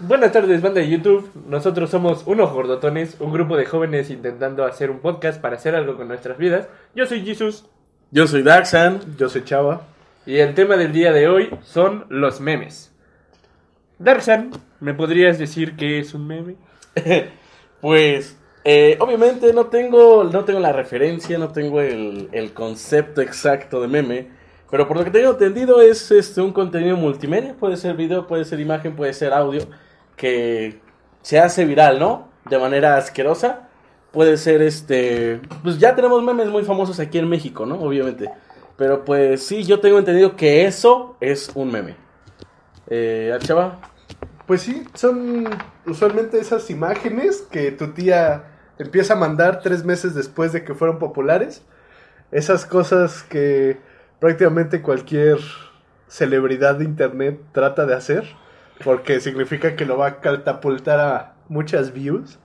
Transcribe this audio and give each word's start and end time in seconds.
Buenas 0.00 0.30
tardes, 0.30 0.62
banda 0.62 0.80
de 0.80 0.88
YouTube. 0.88 1.28
Nosotros 1.48 1.90
somos 1.90 2.22
unos 2.24 2.52
gordotones, 2.52 3.16
un 3.18 3.32
grupo 3.32 3.56
de 3.56 3.66
jóvenes 3.66 4.10
intentando 4.10 4.64
hacer 4.64 4.92
un 4.92 5.00
podcast 5.00 5.40
para 5.40 5.56
hacer 5.56 5.74
algo 5.74 5.96
con 5.96 6.06
nuestras 6.06 6.38
vidas. 6.38 6.68
Yo 6.94 7.04
soy 7.04 7.24
Jesus 7.24 7.64
Yo 8.12 8.28
soy 8.28 8.44
Daxan. 8.44 9.00
Yo 9.18 9.28
soy 9.28 9.42
Chava. 9.42 9.88
y 10.24 10.36
el 10.36 10.54
tema 10.54 10.76
del 10.76 10.92
día 10.92 11.12
de 11.12 11.26
hoy 11.26 11.50
son 11.64 12.06
los 12.10 12.40
memes. 12.40 12.94
Darsan, 13.98 14.52
¿me 14.78 14.94
podrías 14.94 15.36
decir 15.36 15.74
qué 15.74 15.98
es 15.98 16.14
un 16.14 16.26
meme? 16.26 16.54
Pues, 17.80 18.36
eh, 18.64 18.96
obviamente 19.00 19.52
no 19.52 19.66
tengo, 19.66 20.24
no 20.24 20.44
tengo 20.44 20.58
la 20.58 20.72
referencia, 20.72 21.38
no 21.38 21.52
tengo 21.52 21.80
el, 21.80 22.28
el 22.32 22.52
concepto 22.52 23.20
exacto 23.20 23.80
de 23.80 23.88
meme. 23.88 24.28
Pero 24.70 24.86
por 24.86 24.96
lo 24.96 25.04
que 25.04 25.10
tengo 25.10 25.30
entendido 25.30 25.80
es 25.80 26.10
este, 26.10 26.40
un 26.40 26.52
contenido 26.52 26.96
multimedia. 26.96 27.54
Puede 27.54 27.76
ser 27.76 27.96
video, 27.96 28.26
puede 28.26 28.44
ser 28.44 28.60
imagen, 28.60 28.94
puede 28.94 29.12
ser 29.12 29.32
audio. 29.32 29.62
Que 30.18 30.80
se 31.22 31.38
hace 31.38 31.64
viral, 31.64 31.98
¿no? 31.98 32.28
De 32.50 32.58
manera 32.58 32.98
asquerosa. 32.98 33.70
Puede 34.12 34.36
ser 34.36 34.60
este... 34.60 35.40
Pues 35.62 35.78
ya 35.78 35.94
tenemos 35.94 36.22
memes 36.22 36.48
muy 36.48 36.64
famosos 36.64 37.00
aquí 37.00 37.18
en 37.18 37.28
México, 37.28 37.64
¿no? 37.64 37.80
Obviamente. 37.80 38.30
Pero 38.76 39.04
pues 39.04 39.44
sí, 39.46 39.64
yo 39.64 39.80
tengo 39.80 39.98
entendido 39.98 40.36
que 40.36 40.66
eso 40.66 41.16
es 41.20 41.50
un 41.54 41.72
meme. 41.72 41.96
Eh, 42.88 43.36
Chava. 43.40 43.80
Pues 44.46 44.62
sí, 44.62 44.84
son 44.94 45.48
usualmente 45.84 46.38
esas 46.38 46.70
imágenes 46.70 47.42
que 47.50 47.70
tu 47.70 47.88
tía 47.88 48.44
empieza 48.78 49.14
a 49.14 49.16
mandar 49.16 49.60
tres 49.60 49.84
meses 49.84 50.14
después 50.14 50.52
de 50.52 50.64
que 50.64 50.74
fueron 50.74 50.98
populares. 50.98 51.62
Esas 52.30 52.64
cosas 52.64 53.22
que 53.24 53.78
prácticamente 54.20 54.80
cualquier 54.80 55.38
celebridad 56.06 56.76
de 56.76 56.84
internet 56.84 57.40
trata 57.52 57.84
de 57.84 57.94
hacer. 57.94 58.24
Porque 58.84 59.20
significa 59.20 59.76
que 59.76 59.84
lo 59.84 59.98
va 59.98 60.06
a 60.06 60.20
catapultar 60.20 61.00
a 61.00 61.34
muchas 61.48 61.92
views. 61.92 62.38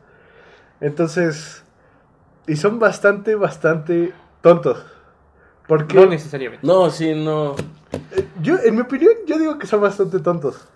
Entonces, 0.81 1.63
y 2.47 2.55
son 2.55 2.79
bastante, 2.79 3.35
bastante 3.35 4.13
tontos. 4.41 4.83
Porque 5.67 5.95
No 5.95 6.05
necesariamente. 6.05 6.65
No, 6.65 6.89
sí, 6.89 7.13
no. 7.13 7.55
yo, 8.41 8.57
en 8.63 8.75
mi 8.75 8.81
opinión, 8.81 9.13
yo 9.27 9.37
digo 9.39 9.57
que 9.57 9.67
son 9.67 9.81
bastante 9.81 10.19
tontos. 10.19 10.67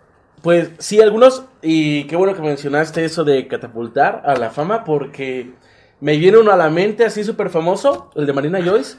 Pues 0.42 0.70
sí, 0.78 1.02
algunos, 1.02 1.44
y 1.62 2.06
qué 2.06 2.16
bueno 2.16 2.36
que 2.36 2.42
mencionaste 2.42 3.04
eso 3.04 3.24
de 3.24 3.48
catapultar 3.48 4.22
a 4.26 4.36
la 4.36 4.52
fama, 4.52 4.84
porque 4.84 5.52
me 6.00 6.16
viene 6.18 6.38
uno 6.38 6.52
a 6.52 6.56
la 6.58 6.70
mente 6.70 7.04
así 7.06 7.24
súper 7.24 7.50
famoso, 7.50 8.12
el 8.16 8.26
de 8.28 8.34
Marina 8.34 8.64
Joyce. 8.64 8.98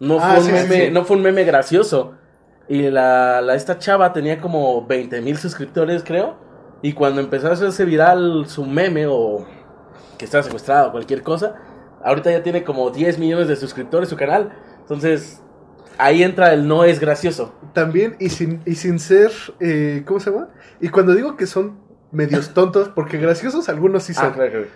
No 0.00 0.18
fue, 0.18 0.28
Ah, 0.28 0.34
un 0.38 0.42
sí, 0.44 0.48
sí, 0.48 0.52
meme, 0.52 0.86
sí. 0.86 0.90
no 0.90 1.04
fue 1.04 1.16
un 1.16 1.22
meme 1.22 1.44
gracioso. 1.44 2.14
Y 2.68 2.90
la, 2.90 3.40
la- 3.40 3.54
esta 3.54 3.78
chava 3.78 4.12
tenía 4.12 4.40
como 4.40 4.84
20 4.86 5.20
mil 5.20 5.36
suscriptores, 5.36 6.02
creo. 6.04 6.36
Y 6.82 6.92
cuando 6.92 7.20
empezó 7.20 7.48
a 7.48 7.52
hacerse 7.52 7.84
viral 7.84 8.46
su 8.46 8.64
meme 8.66 9.06
o 9.08 9.46
que 10.18 10.24
estaba 10.24 10.42
secuestrado 10.42 10.88
o 10.88 10.92
cualquier 10.92 11.22
cosa, 11.22 11.54
ahorita 12.04 12.30
ya 12.30 12.42
tiene 12.42 12.64
como 12.64 12.90
10 12.90 13.18
millones 13.18 13.48
de 13.48 13.56
suscriptores 13.56 14.08
su 14.08 14.16
canal. 14.16 14.52
Entonces, 14.80 15.42
ahí 15.98 16.22
entra 16.22 16.52
el 16.52 16.66
no 16.68 16.84
es 16.84 17.00
gracioso. 17.00 17.54
También, 17.72 18.16
y 18.18 18.28
sin, 18.30 18.60
y 18.66 18.74
sin 18.74 18.98
ser, 18.98 19.30
eh, 19.60 20.02
¿cómo 20.06 20.20
se 20.20 20.30
llama? 20.30 20.48
Y 20.80 20.88
cuando 20.88 21.14
digo 21.14 21.36
que 21.36 21.46
son 21.46 21.78
medios 22.12 22.52
tontos, 22.54 22.88
porque 22.88 23.18
graciosos 23.18 23.68
algunos 23.68 24.04
sí 24.04 24.14
son, 24.14 24.26
Ah, 24.26 24.32
claro, 24.34 24.50
claro. 24.50 24.66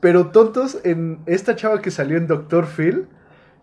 pero 0.00 0.28
tontos 0.30 0.78
en 0.84 1.20
esta 1.26 1.56
chava 1.56 1.80
que 1.80 1.90
salió 1.90 2.16
en 2.16 2.26
Doctor 2.26 2.66
Phil, 2.66 3.08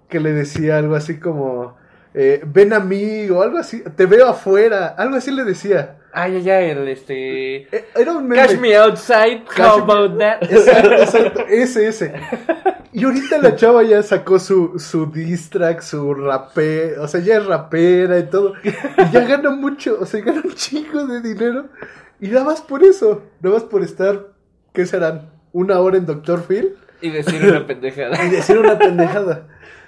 que 0.09 0.19
le 0.19 0.33
decía 0.33 0.77
algo 0.77 0.95
así 0.95 1.19
como, 1.19 1.75
eh, 2.13 2.41
ven 2.45 2.73
a 2.73 2.79
mí, 2.79 3.29
o 3.29 3.41
algo 3.41 3.57
así, 3.57 3.83
te 3.95 4.05
veo 4.05 4.27
afuera, 4.27 4.87
algo 4.97 5.15
así 5.15 5.31
le 5.31 5.43
decía. 5.43 5.97
Ah, 6.15 6.27
ya, 6.27 6.37
ya, 6.39 6.61
el 6.61 6.87
este... 6.89 7.63
Eh, 7.75 7.85
Era 7.95 8.11
un 8.11 8.27
meme. 8.27 8.39
Cash 8.45 8.57
me 8.59 8.75
outside, 8.77 9.43
Cash 9.45 9.65
how 9.67 9.77
me- 9.77 9.83
about 9.93 10.19
that? 10.19 10.43
Exacto, 10.43 10.91
exacto, 10.93 11.45
ese, 11.49 11.87
ese. 11.87 12.13
Y 12.91 13.03
ahorita 13.05 13.39
la 13.39 13.55
chava 13.55 13.81
ya 13.81 14.03
sacó 14.03 14.37
su, 14.37 14.77
su 14.77 15.07
diss 15.07 15.49
track, 15.49 15.81
su 15.81 16.13
rapé, 16.13 16.99
o 16.99 17.07
sea, 17.07 17.19
ya 17.19 17.37
es 17.37 17.45
rapera 17.47 18.19
y 18.19 18.29
todo. 18.29 18.53
Y 18.63 19.11
ya 19.11 19.21
gana 19.25 19.49
mucho, 19.49 19.97
o 19.99 20.05
sea, 20.05 20.21
gana 20.21 20.41
un 20.43 20.53
chingo 20.53 21.07
de 21.07 21.19
dinero. 21.21 21.69
Y 22.21 22.27
nada 22.27 22.45
más 22.45 22.61
por 22.61 22.83
eso, 22.83 23.23
nada 23.41 23.55
más 23.55 23.63
por 23.63 23.81
estar, 23.81 24.27
¿qué 24.71 24.85
serán? 24.85 25.31
Una 25.51 25.79
hora 25.79 25.97
en 25.97 26.05
Doctor 26.05 26.43
Phil 26.47 26.75
Y 27.01 27.09
decir 27.09 27.43
una 27.43 27.65
pendejada. 27.67 28.23
y 28.23 28.29
decir 28.29 28.59
una 28.59 28.77
pendejada. 28.77 29.47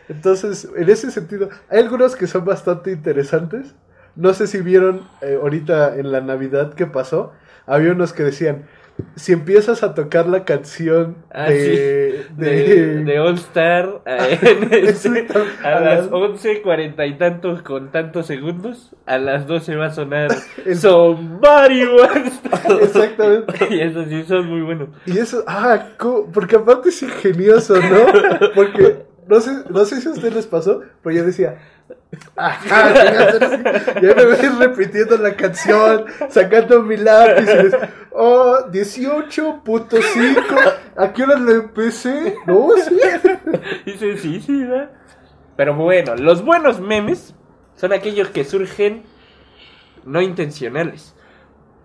Entonces, 0.09 0.69
en 0.75 0.89
ese 0.89 1.11
sentido, 1.11 1.49
hay 1.69 1.79
algunos 1.79 2.15
que 2.15 2.27
son 2.27 2.45
bastante 2.45 2.91
interesantes. 2.91 3.75
No 4.15 4.33
sé 4.33 4.47
si 4.47 4.61
vieron 4.61 5.01
eh, 5.21 5.37
ahorita 5.41 5.97
en 5.97 6.11
la 6.11 6.21
Navidad 6.21 6.73
que 6.73 6.85
pasó, 6.85 7.33
había 7.65 7.91
unos 7.91 8.13
que 8.13 8.23
decían, 8.23 8.65
si 9.17 9.33
empiezas 9.33 9.83
a 9.83 9.93
tocar 9.93 10.25
la 10.27 10.45
canción 10.45 11.17
Ah, 11.29 11.49
de, 11.49 12.23
De, 12.37 12.45
de- 12.49 13.03
de 13.03 13.19
All 13.19 13.33
Star 13.35 14.01
este- 14.05 15.27
a 15.63 15.79
las 15.81 16.07
11, 16.09 16.61
cuarenta 16.61 17.05
y 17.05 17.17
tantos 17.17 17.61
con 17.61 17.91
tantos 17.91 18.27
segundos, 18.27 18.95
a 19.05 19.17
las 19.17 19.47
12 19.47 19.75
va 19.75 19.87
a 19.87 19.91
sonar 19.91 20.29
El- 20.65 20.77
Somebody 20.77 21.83
Once 21.83 22.39
to-" 22.67 22.79
Exactamente. 22.83 23.53
Y 23.69 23.81
esos 23.81 24.07
sí 24.07 24.23
son 24.23 24.47
muy 24.47 24.61
buenos. 24.61 24.89
Y 25.05 25.17
eso, 25.17 25.43
ah, 25.45 25.89
porque 26.33 26.55
aparte 26.55 26.87
es 26.89 27.03
ingenioso, 27.03 27.75
¿no? 27.75 28.49
Porque 28.53 29.05
no 29.27 29.41
sé, 29.41 29.51
no 29.69 29.85
sé 29.85 30.01
si 30.01 30.07
a 30.07 30.11
ustedes 30.11 30.33
les 30.33 30.47
pasó, 30.47 30.81
pero 31.01 31.15
yo 31.15 31.25
decía, 31.25 31.57
ajá, 32.35 32.93
ya 34.01 34.15
me 34.15 34.25
ves 34.25 34.55
repitiendo 34.59 35.17
la 35.17 35.35
canción, 35.35 36.05
sacando 36.29 36.83
mi 36.83 36.97
lápiz, 36.97 37.71
oh, 38.11 38.67
18.5, 38.71 40.73
¿a 40.95 41.13
qué 41.13 41.23
hora 41.23 41.37
lo 41.37 41.51
empecé? 41.51 42.35
No, 42.45 42.69
sí. 42.77 42.95
Dice, 43.85 44.17
sí, 44.17 44.41
sí, 44.41 44.63
¿verdad? 44.63 44.91
Pero 45.55 45.75
bueno, 45.75 46.15
los 46.15 46.43
buenos 46.43 46.79
memes 46.79 47.33
son 47.75 47.93
aquellos 47.93 48.29
que 48.29 48.43
surgen 48.43 49.03
no 50.05 50.21
intencionales. 50.21 51.15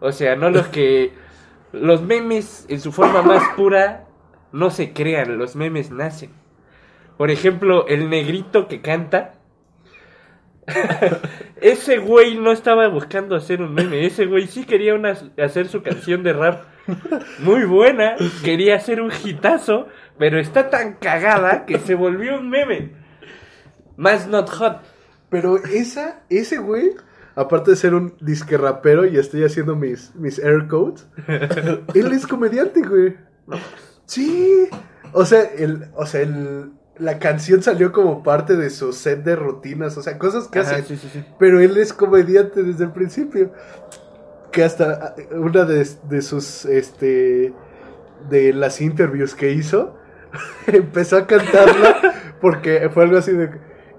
O 0.00 0.12
sea, 0.12 0.36
no 0.36 0.50
los 0.50 0.68
que... 0.68 1.12
Los 1.72 2.02
memes 2.02 2.66
en 2.68 2.80
su 2.80 2.90
forma 2.90 3.22
más 3.22 3.44
pura 3.54 4.08
no 4.50 4.70
se 4.70 4.92
crean, 4.92 5.38
los 5.38 5.54
memes 5.54 5.92
nacen. 5.92 6.32
Por 7.20 7.30
ejemplo, 7.30 7.86
el 7.86 8.08
negrito 8.08 8.66
que 8.66 8.80
canta. 8.80 9.34
ese 11.60 11.98
güey 11.98 12.38
no 12.38 12.50
estaba 12.50 12.88
buscando 12.88 13.36
hacer 13.36 13.60
un 13.60 13.74
meme, 13.74 14.06
ese 14.06 14.24
güey 14.24 14.46
sí 14.46 14.64
quería 14.64 14.94
una- 14.94 15.18
hacer 15.36 15.68
su 15.68 15.82
canción 15.82 16.22
de 16.22 16.32
rap 16.32 16.62
muy 17.40 17.66
buena, 17.66 18.16
quería 18.42 18.76
hacer 18.76 19.02
un 19.02 19.12
hitazo, 19.22 19.88
pero 20.18 20.38
está 20.38 20.70
tan 20.70 20.94
cagada 20.94 21.66
que 21.66 21.78
se 21.78 21.94
volvió 21.94 22.38
un 22.38 22.48
meme. 22.48 22.92
Más 23.98 24.26
not 24.26 24.48
hot. 24.48 24.78
Pero 25.28 25.58
esa, 25.58 26.22
ese 26.30 26.56
güey, 26.56 26.92
aparte 27.34 27.72
de 27.72 27.76
ser 27.76 27.92
un 27.92 28.14
disque 28.22 28.56
rapero 28.56 29.04
y 29.04 29.18
estoy 29.18 29.44
haciendo 29.44 29.76
mis, 29.76 30.14
mis 30.14 30.38
air 30.38 30.66
codes, 30.68 31.06
él 31.94 32.12
es 32.12 32.26
comediante, 32.26 32.80
güey. 32.80 33.14
Sí. 34.06 34.68
O 35.12 35.26
sea, 35.26 35.42
el, 35.42 35.84
o 35.96 36.06
sea, 36.06 36.22
el, 36.22 36.70
la 37.00 37.18
canción 37.18 37.62
salió 37.62 37.92
como 37.92 38.22
parte 38.22 38.56
de 38.56 38.70
su 38.70 38.92
set 38.92 39.24
de 39.24 39.34
rutinas, 39.34 39.96
o 39.96 40.02
sea, 40.02 40.18
cosas 40.18 40.48
que 40.48 40.60
Ajá, 40.60 40.76
hace. 40.76 40.82
sí, 40.84 40.96
sí, 40.96 41.08
sí. 41.12 41.24
Pero 41.38 41.60
él 41.60 41.76
es 41.78 41.92
comediante 41.92 42.62
desde 42.62 42.84
el 42.84 42.92
principio. 42.92 43.52
Que 44.52 44.64
hasta 44.64 44.92
ah, 44.92 45.14
una 45.32 45.64
de, 45.64 45.88
de 46.08 46.22
sus, 46.22 46.64
este, 46.66 47.52
de 48.28 48.52
las 48.52 48.80
interviews 48.80 49.34
que 49.34 49.52
hizo, 49.52 49.96
empezó 50.66 51.16
a 51.16 51.26
cantarla 51.26 52.14
porque 52.40 52.90
fue 52.92 53.04
algo 53.04 53.18
así 53.18 53.32
de... 53.32 53.50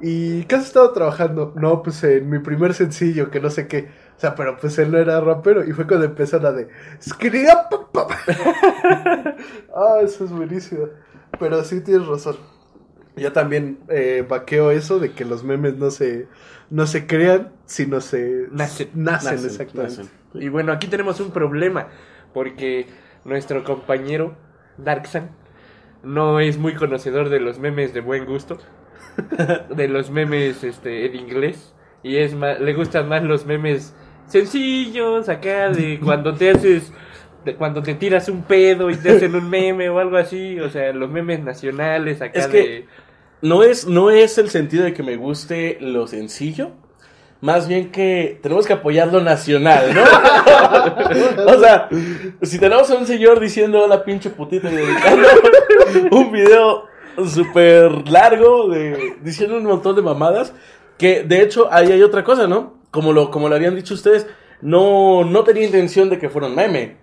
¿Y 0.03 0.45
qué 0.45 0.55
has 0.55 0.65
estado 0.65 0.91
trabajando? 0.93 1.53
No, 1.55 1.83
pues 1.83 2.03
en 2.03 2.27
mi 2.27 2.39
primer 2.39 2.73
sencillo, 2.73 3.29
que 3.29 3.39
no 3.39 3.51
sé 3.51 3.67
qué. 3.67 3.89
O 4.17 4.19
sea, 4.19 4.33
pero 4.33 4.57
pues 4.57 4.79
él 4.79 4.91
no 4.91 4.97
era 4.97 5.21
rapero. 5.21 5.63
Y 5.63 5.73
fue 5.73 5.85
cuando 5.85 6.05
empezó 6.07 6.39
la 6.39 6.51
de... 6.51 6.69
Ah, 9.75 9.99
eso 10.01 10.25
es 10.25 10.31
buenísimo. 10.31 10.87
Pero 11.39 11.63
sí 11.63 11.81
tienes 11.81 12.07
razón. 12.07 12.35
Yo 13.15 13.31
también 13.33 13.79
eh, 13.89 14.25
vaqueo 14.27 14.71
eso 14.71 14.99
de 14.99 15.11
que 15.11 15.25
los 15.25 15.43
memes 15.43 15.77
no 15.77 15.91
se, 15.91 16.27
no 16.69 16.87
se 16.87 17.07
crean, 17.07 17.51
sino 17.65 17.99
se 18.01 18.47
Nacen. 18.51 18.89
nacen, 18.95 19.43
Nacen, 19.43 19.45
exactamente. 19.45 20.03
nacen. 20.03 20.09
Y 20.33 20.49
bueno, 20.49 20.71
aquí 20.71 20.87
tenemos 20.87 21.19
un 21.19 21.31
problema, 21.31 21.87
porque 22.33 22.87
nuestro 23.25 23.63
compañero 23.63 24.35
Darksan 24.77 25.31
no 26.03 26.39
es 26.39 26.57
muy 26.57 26.73
conocedor 26.73 27.29
de 27.29 27.39
los 27.41 27.59
memes 27.59 27.93
de 27.93 28.01
buen 28.01 28.25
gusto, 28.25 28.57
de 29.75 29.87
los 29.89 30.09
memes 30.09 30.63
este 30.63 31.05
en 31.05 31.15
inglés, 31.15 31.73
y 32.03 32.17
es 32.17 32.33
más, 32.33 32.59
le 32.61 32.73
gustan 32.73 33.09
más 33.09 33.23
los 33.23 33.45
memes 33.45 33.93
sencillos, 34.25 35.27
acá 35.27 35.69
de 35.69 35.99
cuando 35.99 36.33
te 36.33 36.51
haces 36.51 36.93
de 37.45 37.55
cuando 37.55 37.81
te 37.81 37.95
tiras 37.95 38.29
un 38.29 38.43
pedo 38.43 38.89
y 38.89 38.95
te 38.95 39.11
hacen 39.11 39.35
un 39.35 39.49
meme 39.49 39.89
o 39.89 39.99
algo 39.99 40.17
así, 40.17 40.59
o 40.59 40.69
sea, 40.69 40.93
los 40.93 41.09
memes 41.09 41.41
nacionales 41.43 42.21
acá 42.21 42.39
Es 42.39 42.47
que- 42.47 42.57
de 42.57 42.85
No 43.41 43.63
es, 43.63 43.87
no 43.87 44.11
es 44.11 44.37
el 44.37 44.49
sentido 44.49 44.83
de 44.83 44.93
que 44.93 45.01
me 45.03 45.15
guste 45.15 45.77
lo 45.81 46.05
sencillo. 46.07 46.71
Más 47.41 47.67
bien 47.67 47.91
que 47.91 48.39
tenemos 48.43 48.67
que 48.67 48.73
apoyar 48.73 49.11
lo 49.11 49.19
nacional, 49.19 49.95
¿no? 49.95 50.03
o 51.47 51.59
sea, 51.59 51.89
si 52.43 52.59
tenemos 52.59 52.91
a 52.91 52.95
un 52.95 53.07
señor 53.07 53.39
diciendo 53.39 53.87
la 53.87 54.03
pinche 54.03 54.29
putita 54.29 54.69
y 54.71 54.75
dedicando 54.75 55.27
un 56.11 56.31
video 56.31 56.85
súper 57.25 58.07
largo 58.07 58.69
de, 58.69 59.15
diciendo 59.23 59.57
un 59.57 59.63
montón 59.63 59.95
de 59.95 60.03
mamadas, 60.03 60.53
que 60.99 61.23
de 61.23 61.41
hecho 61.41 61.67
ahí 61.73 61.91
hay 61.91 62.03
otra 62.03 62.23
cosa, 62.23 62.45
¿no? 62.45 62.75
Como 62.91 63.11
lo, 63.11 63.31
como 63.31 63.49
lo 63.49 63.55
habían 63.55 63.75
dicho 63.75 63.95
ustedes, 63.95 64.27
no, 64.61 65.23
no 65.23 65.43
tenía 65.43 65.65
intención 65.65 66.11
de 66.11 66.19
que 66.19 66.29
fuera 66.29 66.47
un 66.47 66.53
meme. 66.55 66.97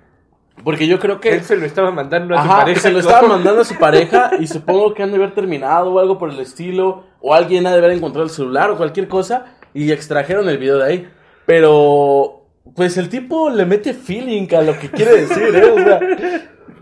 Porque 0.64 0.86
yo 0.86 0.98
creo 0.98 1.20
que... 1.20 1.30
él 1.30 1.44
se 1.44 1.56
lo 1.56 1.64
estaba 1.64 1.90
mandando 1.90 2.36
a 2.36 2.42
su 2.42 2.48
pareja. 2.48 2.80
se 2.80 2.90
lo 2.90 2.98
estaba 2.98 3.28
mandando 3.28 3.60
a 3.60 3.64
su 3.64 3.76
pareja 3.76 4.30
y 4.38 4.46
supongo 4.46 4.94
que 4.94 5.02
han 5.02 5.10
de 5.10 5.16
haber 5.16 5.34
terminado 5.34 5.92
o 5.92 5.98
algo 5.98 6.18
por 6.18 6.30
el 6.30 6.38
estilo, 6.40 7.04
o 7.20 7.34
alguien 7.34 7.66
ha 7.66 7.72
de 7.72 7.78
haber 7.78 7.92
encontrado 7.92 8.24
el 8.24 8.30
celular 8.30 8.70
o 8.70 8.76
cualquier 8.76 9.08
cosa 9.08 9.46
y 9.74 9.90
extrajeron 9.92 10.48
el 10.48 10.58
video 10.58 10.78
de 10.78 10.84
ahí. 10.84 11.08
Pero, 11.46 12.46
pues 12.74 12.96
el 12.96 13.08
tipo 13.08 13.50
le 13.50 13.64
mete 13.64 13.94
feeling 13.94 14.46
a 14.54 14.62
lo 14.62 14.78
que 14.78 14.90
quiere 14.90 15.22
decir, 15.22 15.54
¿eh? 15.54 15.70
O 15.70 15.78
sea, 15.78 16.00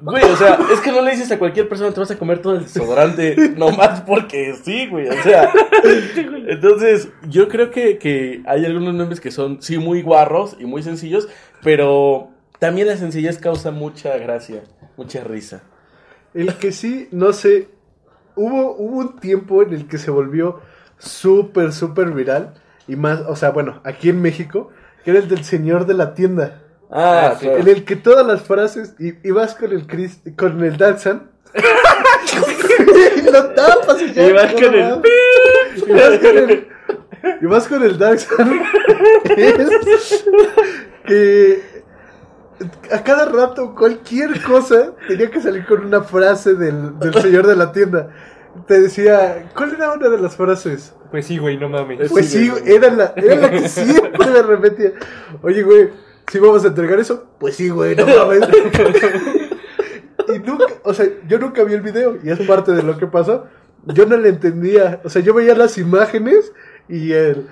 güey, 0.02 0.24
o 0.24 0.36
sea, 0.36 0.58
es 0.72 0.80
que 0.80 0.92
no 0.92 1.02
le 1.02 1.12
dices 1.12 1.30
a 1.32 1.38
cualquier 1.38 1.68
persona 1.68 1.92
te 1.92 2.00
vas 2.00 2.10
a 2.10 2.18
comer 2.18 2.40
todo 2.40 2.56
el 2.56 2.62
desodorante 2.64 3.36
nomás 3.56 4.00
porque 4.02 4.54
sí, 4.62 4.86
güey, 4.88 5.08
o 5.08 5.22
sea. 5.22 5.52
Entonces, 6.48 7.08
yo 7.28 7.48
creo 7.48 7.70
que, 7.70 7.98
que 7.98 8.42
hay 8.46 8.64
algunos 8.64 8.94
memes 8.94 9.20
que 9.20 9.30
son, 9.30 9.62
sí, 9.62 9.78
muy 9.78 10.02
guarros 10.02 10.56
y 10.58 10.64
muy 10.64 10.82
sencillos, 10.82 11.28
pero 11.62 12.30
también 12.58 12.88
la 12.88 12.96
sencillez 12.96 13.38
causa 13.38 13.70
mucha 13.70 14.16
gracia, 14.18 14.62
mucha 14.96 15.22
risa. 15.24 15.62
El 16.34 16.54
que 16.54 16.72
sí, 16.72 17.08
no 17.12 17.32
sé, 17.32 17.68
hubo, 18.34 18.76
hubo 18.76 18.98
un 18.98 19.16
tiempo 19.16 19.62
en 19.62 19.72
el 19.72 19.88
que 19.88 19.98
se 19.98 20.10
volvió 20.10 20.60
súper, 20.98 21.72
súper 21.72 22.10
viral. 22.12 22.54
Y 22.88 22.96
más, 22.96 23.20
o 23.26 23.36
sea, 23.36 23.50
bueno, 23.50 23.80
aquí 23.84 24.10
en 24.10 24.22
México, 24.22 24.70
que 25.04 25.10
era 25.10 25.20
el 25.20 25.28
del 25.28 25.44
señor 25.44 25.86
de 25.86 25.94
la 25.94 26.14
tienda. 26.14 26.62
Ah, 26.90 27.34
sí. 27.38 27.46
claro. 27.46 27.60
En 27.60 27.68
el 27.68 27.84
que 27.84 27.96
todas 27.96 28.26
las 28.26 28.42
frases, 28.42 28.94
y, 28.98 29.14
y 29.26 29.32
vas 29.32 29.54
con 29.54 29.72
el 29.72 29.86
Chris, 29.86 30.20
con 30.36 30.62
el 30.62 30.76
Danzan. 30.76 31.30
y 31.56 33.22
lo 33.22 33.46
tapas 33.54 34.02
y 34.02 34.12
ya, 34.12 34.28
Y 34.28 34.32
vas 34.32 34.52
con 34.52 34.74
el. 34.74 35.02
Y 35.86 35.92
vas 35.92 36.18
con 36.18 36.38
el. 36.38 36.68
Y 37.40 37.46
vas 37.46 37.68
con 37.68 37.82
el 37.82 37.98
Danzan. 37.98 38.62
que 41.06 41.75
a 42.92 43.02
cada 43.02 43.26
rato, 43.26 43.74
cualquier 43.74 44.42
cosa 44.42 44.92
tenía 45.08 45.30
que 45.30 45.40
salir 45.40 45.66
con 45.66 45.84
una 45.84 46.02
frase 46.02 46.54
del, 46.54 46.98
del 46.98 47.14
señor 47.22 47.46
de 47.46 47.56
la 47.56 47.72
tienda. 47.72 48.10
Te 48.66 48.80
decía, 48.80 49.50
¿cuál 49.54 49.74
era 49.74 49.92
una 49.92 50.08
de 50.08 50.18
las 50.18 50.36
frases? 50.36 50.94
Pues 51.10 51.26
sí, 51.26 51.36
güey, 51.38 51.58
no 51.58 51.68
mames. 51.68 52.10
Pues 52.10 52.30
Sí, 52.30 52.38
sí, 52.38 52.48
güey. 52.48 52.62
era 52.74 52.90
la, 52.90 53.12
era 53.16 53.36
la 53.36 53.50
que 53.50 53.68
siempre 53.68 54.30
me 54.30 54.42
repetía. 54.42 54.92
Oye, 55.42 55.62
güey, 55.62 55.90
¿sí 56.30 56.38
vamos 56.38 56.64
a 56.64 56.68
entregar 56.68 56.98
eso? 56.98 57.26
Pues 57.38 57.56
sí, 57.56 57.68
güey, 57.68 57.94
no 57.94 58.06
mames. 58.06 58.40
y 60.34 60.38
nunca, 60.40 60.66
o 60.82 60.94
sea, 60.94 61.06
yo 61.28 61.38
nunca 61.38 61.62
vi 61.64 61.74
el 61.74 61.82
video 61.82 62.18
y 62.22 62.30
es 62.30 62.38
parte 62.40 62.72
de 62.72 62.82
lo 62.82 62.96
que 62.98 63.06
pasó. 63.06 63.46
Yo 63.84 64.06
no 64.06 64.16
le 64.16 64.30
entendía, 64.30 65.00
o 65.04 65.10
sea, 65.10 65.22
yo 65.22 65.32
veía 65.34 65.54
las 65.54 65.78
imágenes 65.78 66.52
y 66.88 67.12
el... 67.12 67.46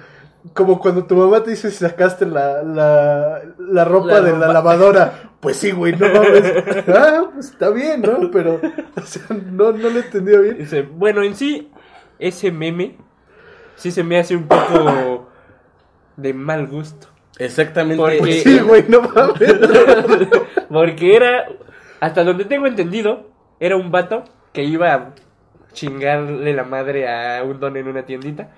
Como 0.53 0.79
cuando 0.79 1.05
tu 1.07 1.17
mamá 1.17 1.43
te 1.43 1.51
dice 1.51 1.71
si 1.71 1.79
sacaste 1.79 2.27
la, 2.27 2.63
la, 2.63 3.41
la 3.59 3.85
ropa 3.85 4.09
La 4.09 4.21
de 4.21 4.31
ropa. 4.33 4.47
la 4.47 4.53
lavadora. 4.53 5.13
Pues 5.45 5.57
sí, 5.59 5.73
güey, 5.73 5.95
no 5.95 6.09
mames. 6.09 6.43
Ah, 6.89 7.25
pues 7.35 7.51
está 7.51 7.69
bien, 7.69 8.01
¿no? 8.01 8.31
Pero, 8.31 8.59
o 8.97 9.01
sea, 9.03 9.23
no, 9.29 9.73
no 9.73 9.91
lo 9.91 9.99
entendía 10.01 10.39
bien. 10.39 10.57
Dice, 10.57 10.81
bueno, 10.81 11.23
en 11.23 11.35
sí, 11.37 11.71
ese 12.19 12.51
meme 12.51 12.97
sí 13.77 13.91
se 13.91 14.03
me 14.03 14.19
hace 14.19 14.35
un 14.35 14.49
poco 14.49 15.29
de 16.17 16.33
mal 16.33 16.67
gusto. 16.67 17.09
Exactamente. 17.39 18.03
Porque- 18.03 18.19
Pues 18.21 18.43
sí, 18.43 18.59
güey, 18.61 18.87
no 18.89 19.03
mames. 19.03 19.39
Porque 20.71 21.15
era, 21.15 21.45
hasta 22.01 22.25
donde 22.25 22.47
tengo 22.47 22.67
entendido, 22.67 23.29
era 23.61 23.77
un 23.77 23.91
vato 23.91 24.25
que 24.55 24.63
iba 24.65 24.95
a 24.95 25.15
chingarle 25.75 26.55
la 26.55 26.65
madre 26.65 27.07
a 27.07 27.43
un 27.45 27.61
don 27.61 27.77
en 27.77 27.87
una 27.87 28.07
tiendita. 28.07 28.49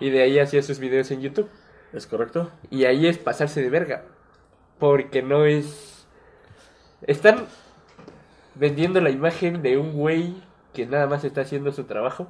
Y 0.00 0.10
de 0.10 0.22
ahí 0.22 0.38
hacía 0.38 0.62
sus 0.62 0.78
videos 0.78 1.10
en 1.10 1.20
YouTube. 1.20 1.48
¿Es 1.92 2.06
correcto? 2.06 2.50
Y 2.70 2.84
ahí 2.84 3.06
es 3.06 3.18
pasarse 3.18 3.60
de 3.62 3.70
verga. 3.70 4.04
Porque 4.78 5.22
no 5.22 5.44
es... 5.44 6.06
Están 7.06 7.46
vendiendo 8.54 9.00
la 9.00 9.10
imagen 9.10 9.62
de 9.62 9.76
un 9.76 9.92
güey 9.92 10.34
que 10.72 10.86
nada 10.86 11.06
más 11.06 11.24
está 11.24 11.42
haciendo 11.42 11.72
su 11.72 11.84
trabajo. 11.84 12.28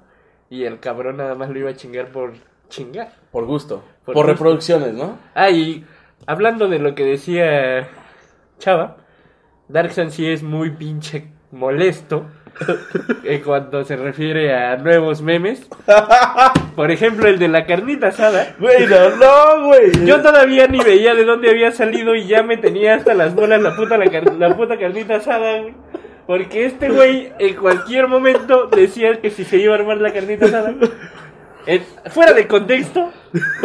Y 0.51 0.65
el 0.65 0.81
cabrón 0.81 1.17
nada 1.19 1.35
más 1.35 1.49
lo 1.51 1.59
iba 1.59 1.71
a 1.71 1.77
chingar 1.77 2.11
por 2.13 2.35
chingar. 2.69 3.13
Por 3.31 3.47
gusto. 3.47 3.83
Por 4.05 4.15
Por, 4.15 4.27
gusto. 4.27 4.33
reproducciones, 4.33 4.95
¿no? 4.95 5.19
Ah, 5.35 5.51
y 5.51 5.87
hablando 6.27 6.69
de 6.69 6.79
lo 6.79 6.95
que 6.95 7.05
decía 7.05 7.89
Chava, 8.59 8.97
Darksan 9.69 10.11
sí 10.11 10.27
es 10.29 10.43
muy 10.43 10.71
pinche 10.71 11.29
molesto 11.51 12.27
en 13.25 13.43
cuanto 13.43 13.85
se 13.85 13.97
refiere 13.97 14.55
a 14.55 14.77
nuevos 14.77 15.23
memes. 15.23 15.67
Por 16.77 16.91
ejemplo, 16.91 17.29
el 17.29 17.39
de 17.39 17.49
la 17.49 17.67
carnita 17.67 18.09
asada. 18.09 18.55
Güey, 18.59 18.87
no, 18.87 19.67
güey. 19.67 20.05
Yo 20.05 20.21
todavía 20.23 20.67
ni 20.67 20.81
veía 20.81 21.15
de 21.15 21.25
dónde 21.25 21.51
había 21.51 21.73
salido 21.73 22.15
y 22.15 22.27
ya 22.27 22.43
me 22.43 22.57
tenía 22.57 22.95
hasta 22.95 23.15
las 23.15 23.35
bolas 23.35 23.61
la 23.63 23.77
puta, 23.77 23.97
la, 23.99 24.57
puta 24.57 24.79
carnita 24.79 25.17
asada, 25.17 25.61
güey. 25.61 25.75
Porque 26.27 26.67
este 26.67 26.89
güey 26.89 27.33
en 27.39 27.57
cualquier 27.57 28.07
momento 28.09 28.69
decía 28.69 29.21
que 29.21 29.31
si 29.31 29.45
se 29.45 29.59
iba 29.59 29.75
a 29.75 29.79
armar 29.79 29.99
la 29.99 30.13
carnita 30.13 30.47
asada. 30.47 30.75
fuera 32.07 32.33
de 32.33 32.47
contexto, 32.47 33.11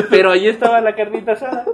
pero 0.10 0.31
ahí 0.31 0.48
estaba 0.48 0.81
la 0.81 0.95
carnita 0.95 1.33
asada. 1.33 1.66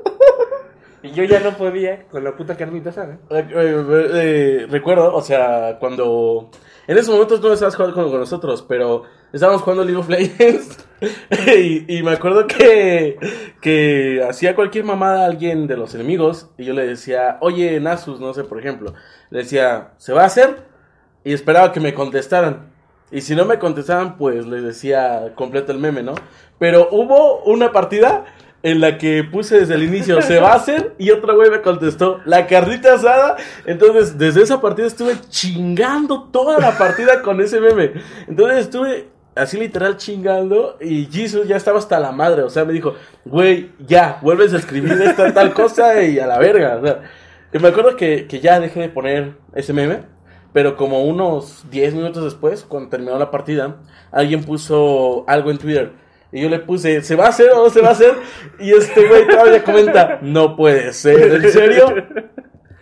Y 1.03 1.11
yo 1.11 1.25
ya 1.25 1.41
no 1.41 1.51
podía 1.51 2.03
con 2.03 2.23
la 2.23 2.31
puta 2.31 2.55
carnita 2.55 2.89
asada. 2.89 3.17
Eh, 3.29 3.45
eh, 3.53 4.09
eh, 4.13 4.67
recuerdo, 4.69 5.13
o 5.13 5.21
sea, 5.21 5.77
cuando... 5.77 6.49
En 6.85 6.97
esos 6.97 7.13
momentos 7.13 7.39
no 7.41 7.53
estabas 7.53 7.75
jugando 7.75 7.95
con, 7.95 8.09
con 8.09 8.19
nosotros, 8.19 8.65
pero 8.67 9.03
estábamos 9.31 9.61
jugando 9.61 9.85
League 9.85 9.99
of 9.99 10.09
Legends. 10.09 10.85
y, 11.57 11.97
y 11.97 12.03
me 12.03 12.11
acuerdo 12.11 12.45
que, 12.45 13.17
que 13.61 14.21
hacía 14.27 14.53
cualquier 14.53 14.83
mamada 14.83 15.23
a 15.23 15.25
alguien 15.27 15.65
de 15.67 15.77
los 15.77 15.95
enemigos. 15.95 16.49
Y 16.57 16.65
yo 16.65 16.73
le 16.73 16.85
decía, 16.85 17.37
oye, 17.39 17.79
Nasus, 17.79 18.19
no 18.19 18.33
sé, 18.33 18.43
por 18.43 18.59
ejemplo. 18.59 18.93
Le 19.29 19.39
decía, 19.39 19.93
¿se 19.97 20.11
va 20.11 20.23
a 20.23 20.25
hacer? 20.25 20.65
Y 21.23 21.33
esperaba 21.33 21.71
que 21.71 21.79
me 21.79 21.93
contestaran. 21.93 22.73
Y 23.11 23.21
si 23.21 23.35
no 23.35 23.45
me 23.45 23.59
contestaban, 23.59 24.17
pues 24.17 24.45
les 24.45 24.63
decía 24.63 25.33
completo 25.35 25.71
el 25.71 25.77
meme, 25.77 26.03
¿no? 26.03 26.15
Pero 26.59 26.89
hubo 26.91 27.43
una 27.43 27.71
partida 27.71 28.25
en 28.63 28.79
la 28.79 28.97
que 28.97 29.25
puse 29.25 29.59
desde 29.59 29.75
el 29.75 29.83
inicio, 29.83 30.21
¿se 30.21 30.39
va 30.39 30.53
a 30.53 30.55
hacer? 30.55 30.95
Y 30.97 31.11
otro 31.11 31.35
güey 31.35 31.51
me 31.51 31.61
contestó, 31.61 32.21
la 32.25 32.47
carnita 32.47 32.93
asada. 32.93 33.35
Entonces, 33.65 34.17
desde 34.17 34.41
esa 34.41 34.61
partida 34.61 34.87
estuve 34.87 35.17
chingando 35.29 36.29
toda 36.31 36.59
la 36.59 36.77
partida 36.77 37.21
con 37.21 37.41
ese 37.41 37.59
meme. 37.59 37.91
Entonces 38.25 38.59
estuve 38.59 39.09
así 39.35 39.57
literal 39.57 39.97
chingando 39.97 40.77
y 40.79 41.07
Jesus 41.11 41.45
ya 41.45 41.57
estaba 41.57 41.77
hasta 41.77 41.99
la 41.99 42.13
madre. 42.13 42.43
O 42.43 42.49
sea, 42.49 42.63
me 42.63 42.71
dijo, 42.71 42.95
güey, 43.25 43.71
ya, 43.85 44.19
vuelves 44.21 44.53
a 44.53 44.57
escribir 44.57 44.93
esta 44.93 45.33
tal 45.33 45.53
cosa 45.53 46.01
y 46.01 46.17
a 46.19 46.25
la 46.25 46.39
verga. 46.39 47.01
Y 47.51 47.59
me 47.59 47.67
acuerdo 47.67 47.97
que, 47.97 48.27
que 48.27 48.39
ya 48.39 48.61
dejé 48.61 48.79
de 48.79 48.89
poner 48.89 49.33
ese 49.53 49.73
meme. 49.73 50.03
Pero 50.53 50.77
como 50.77 51.03
unos 51.03 51.65
10 51.69 51.95
minutos 51.95 52.23
después, 52.23 52.63
cuando 52.63 52.89
terminó 52.89 53.17
la 53.17 53.31
partida, 53.31 53.77
alguien 54.11 54.43
puso 54.43 55.25
algo 55.27 55.51
en 55.51 55.57
Twitter. 55.57 56.02
Y 56.33 56.41
yo 56.41 56.49
le 56.49 56.59
puse, 56.59 57.03
¿se 57.03 57.15
va 57.15 57.27
a 57.27 57.29
hacer 57.29 57.51
o 57.51 57.63
no 57.63 57.69
se 57.69 57.79
va 57.79 57.89
a 57.89 57.91
hacer? 57.91 58.15
Y 58.59 58.71
este 58.71 59.07
güey 59.07 59.27
todavía 59.27 59.63
comenta, 59.63 60.17
no 60.23 60.55
puede 60.55 60.91
ser, 60.91 61.31
¿en 61.31 61.51
serio? 61.51 61.93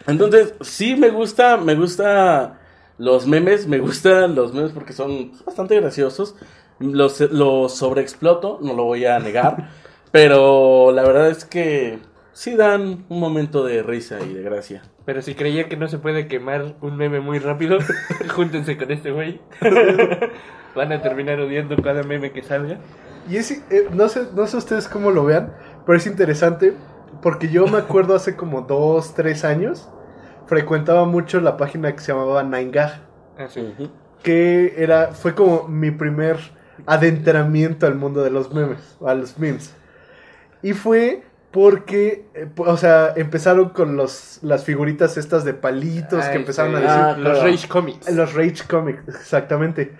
Entonces, 0.07 0.53
sí 0.61 0.95
me 0.95 1.09
gusta, 1.09 1.57
me 1.57 1.75
gusta 1.75 2.59
los 2.97 3.27
memes, 3.27 3.67
me 3.67 3.79
gustan 3.79 4.35
los 4.35 4.53
memes 4.53 4.71
porque 4.71 4.93
son 4.93 5.33
bastante 5.45 5.79
graciosos. 5.79 6.35
Los, 6.79 7.19
los 7.19 7.75
sobreexploto, 7.75 8.59
no 8.61 8.73
lo 8.73 8.85
voy 8.85 9.05
a 9.05 9.19
negar. 9.19 9.69
pero 10.11 10.91
la 10.93 11.03
verdad 11.03 11.29
es 11.29 11.43
que 11.43 11.99
sí 12.31 12.55
dan 12.55 13.05
un 13.09 13.19
momento 13.19 13.65
de 13.65 13.83
risa 13.83 14.19
y 14.21 14.33
de 14.33 14.43
gracia. 14.43 14.81
Pero 15.03 15.21
si 15.21 15.35
creía 15.35 15.67
que 15.67 15.75
no 15.75 15.89
se 15.89 15.99
puede 15.99 16.27
quemar 16.27 16.75
un 16.81 16.95
meme 16.95 17.19
muy 17.19 17.39
rápido, 17.39 17.79
júntense 18.29 18.77
con 18.77 18.91
este 18.91 19.11
güey. 19.11 19.41
Van 20.75 20.93
a 20.93 21.01
terminar 21.01 21.39
odiando 21.41 21.75
cada 21.77 22.03
meme 22.03 22.31
que 22.31 22.43
salga. 22.43 22.79
Y 23.29 23.37
es, 23.37 23.51
eh, 23.51 23.87
no, 23.91 24.09
sé, 24.09 24.27
no 24.35 24.47
sé 24.47 24.57
ustedes 24.57 24.87
cómo 24.87 25.11
lo 25.11 25.25
vean, 25.25 25.53
pero 25.85 25.97
es 25.97 26.07
interesante 26.07 26.73
porque 27.21 27.49
yo 27.49 27.67
me 27.67 27.77
acuerdo 27.77 28.15
hace 28.15 28.35
como 28.35 28.61
dos, 28.61 29.13
tres 29.13 29.45
años, 29.45 29.89
frecuentaba 30.47 31.05
mucho 31.05 31.39
la 31.39 31.57
página 31.57 31.93
que 31.93 32.01
se 32.01 32.11
llamaba 32.13 32.43
9gag, 32.43 33.01
Ah, 33.37 33.47
sí. 33.49 33.73
Que 34.23 34.75
era, 34.77 35.13
fue 35.13 35.33
como 35.33 35.67
mi 35.67 35.91
primer 35.91 36.37
adentramiento 36.85 37.87
al 37.87 37.95
mundo 37.95 38.23
de 38.23 38.29
los 38.29 38.53
memes, 38.53 38.97
a 39.05 39.13
los 39.13 39.39
memes. 39.39 39.73
Y 40.61 40.73
fue 40.73 41.23
porque, 41.51 42.27
eh, 42.33 42.47
o 42.57 42.77
sea, 42.77 43.13
empezaron 43.15 43.69
con 43.69 43.95
los, 43.97 44.39
las 44.41 44.63
figuritas 44.63 45.17
estas 45.17 45.43
de 45.43 45.53
palitos 45.53 46.25
que 46.25 46.35
empezaron 46.35 46.75
a 46.75 46.79
decir... 46.79 46.95
Ah, 46.95 47.17
los 47.17 47.33
claro. 47.33 47.51
Rage 47.51 47.67
Comics. 47.67 48.11
Los 48.11 48.33
Rage 48.33 48.63
Comics, 48.69 49.07
exactamente. 49.07 49.93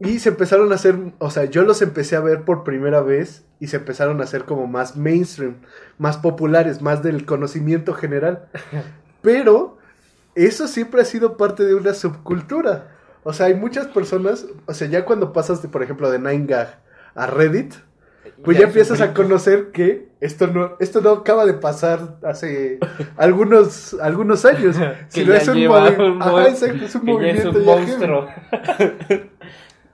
Y 0.00 0.20
se 0.20 0.28
empezaron 0.28 0.70
a 0.72 0.76
hacer, 0.76 0.96
o 1.18 1.30
sea, 1.30 1.44
yo 1.46 1.64
los 1.64 1.82
empecé 1.82 2.14
a 2.16 2.20
ver 2.20 2.42
por 2.42 2.62
primera 2.62 3.00
vez 3.00 3.44
y 3.58 3.66
se 3.66 3.78
empezaron 3.78 4.20
a 4.20 4.24
hacer 4.24 4.44
como 4.44 4.66
más 4.68 4.96
mainstream, 4.96 5.56
más 5.98 6.18
populares, 6.18 6.80
más 6.82 7.02
del 7.02 7.24
conocimiento 7.26 7.94
general. 7.94 8.46
Pero 9.22 9.78
eso 10.36 10.68
siempre 10.68 11.00
ha 11.02 11.04
sido 11.04 11.36
parte 11.36 11.64
de 11.64 11.74
una 11.74 11.94
subcultura. 11.94 12.92
O 13.24 13.32
sea, 13.32 13.46
hay 13.46 13.54
muchas 13.54 13.88
personas, 13.88 14.46
o 14.66 14.72
sea, 14.74 14.86
ya 14.88 15.04
cuando 15.04 15.32
pasas, 15.32 15.62
de, 15.62 15.68
por 15.68 15.82
ejemplo, 15.82 16.08
de 16.10 16.20
9gag 16.20 16.68
a 17.16 17.26
Reddit, 17.26 17.74
pues 18.44 18.56
ya, 18.56 18.66
empiezas 18.66 19.00
a 19.00 19.12
conocer 19.14 19.72
que 19.72 20.08
esto 20.20 20.46
no, 20.46 20.76
esto 20.78 21.00
no 21.00 21.10
acaba 21.10 21.44
de 21.44 21.54
pasar 21.54 22.18
hace 22.22 22.78
algunos, 23.16 23.94
algunos 24.00 24.44
años. 24.44 24.76
Que 25.12 25.22
sino 25.22 25.32
ya 25.32 25.38
es 25.38 25.48
un, 25.48 25.54
lleva 25.56 25.90
movi- 25.90 26.12
un 26.14 26.22
Ajá, 26.22 26.30
mo- 26.30 26.40
exacto, 26.42 26.84
es 26.84 26.94
un 26.94 27.00
que 27.04 27.12
ya 27.12 27.28
es 27.32 27.44
movimiento 27.44 27.58
un 27.58 27.64
monstruo. 27.64 28.28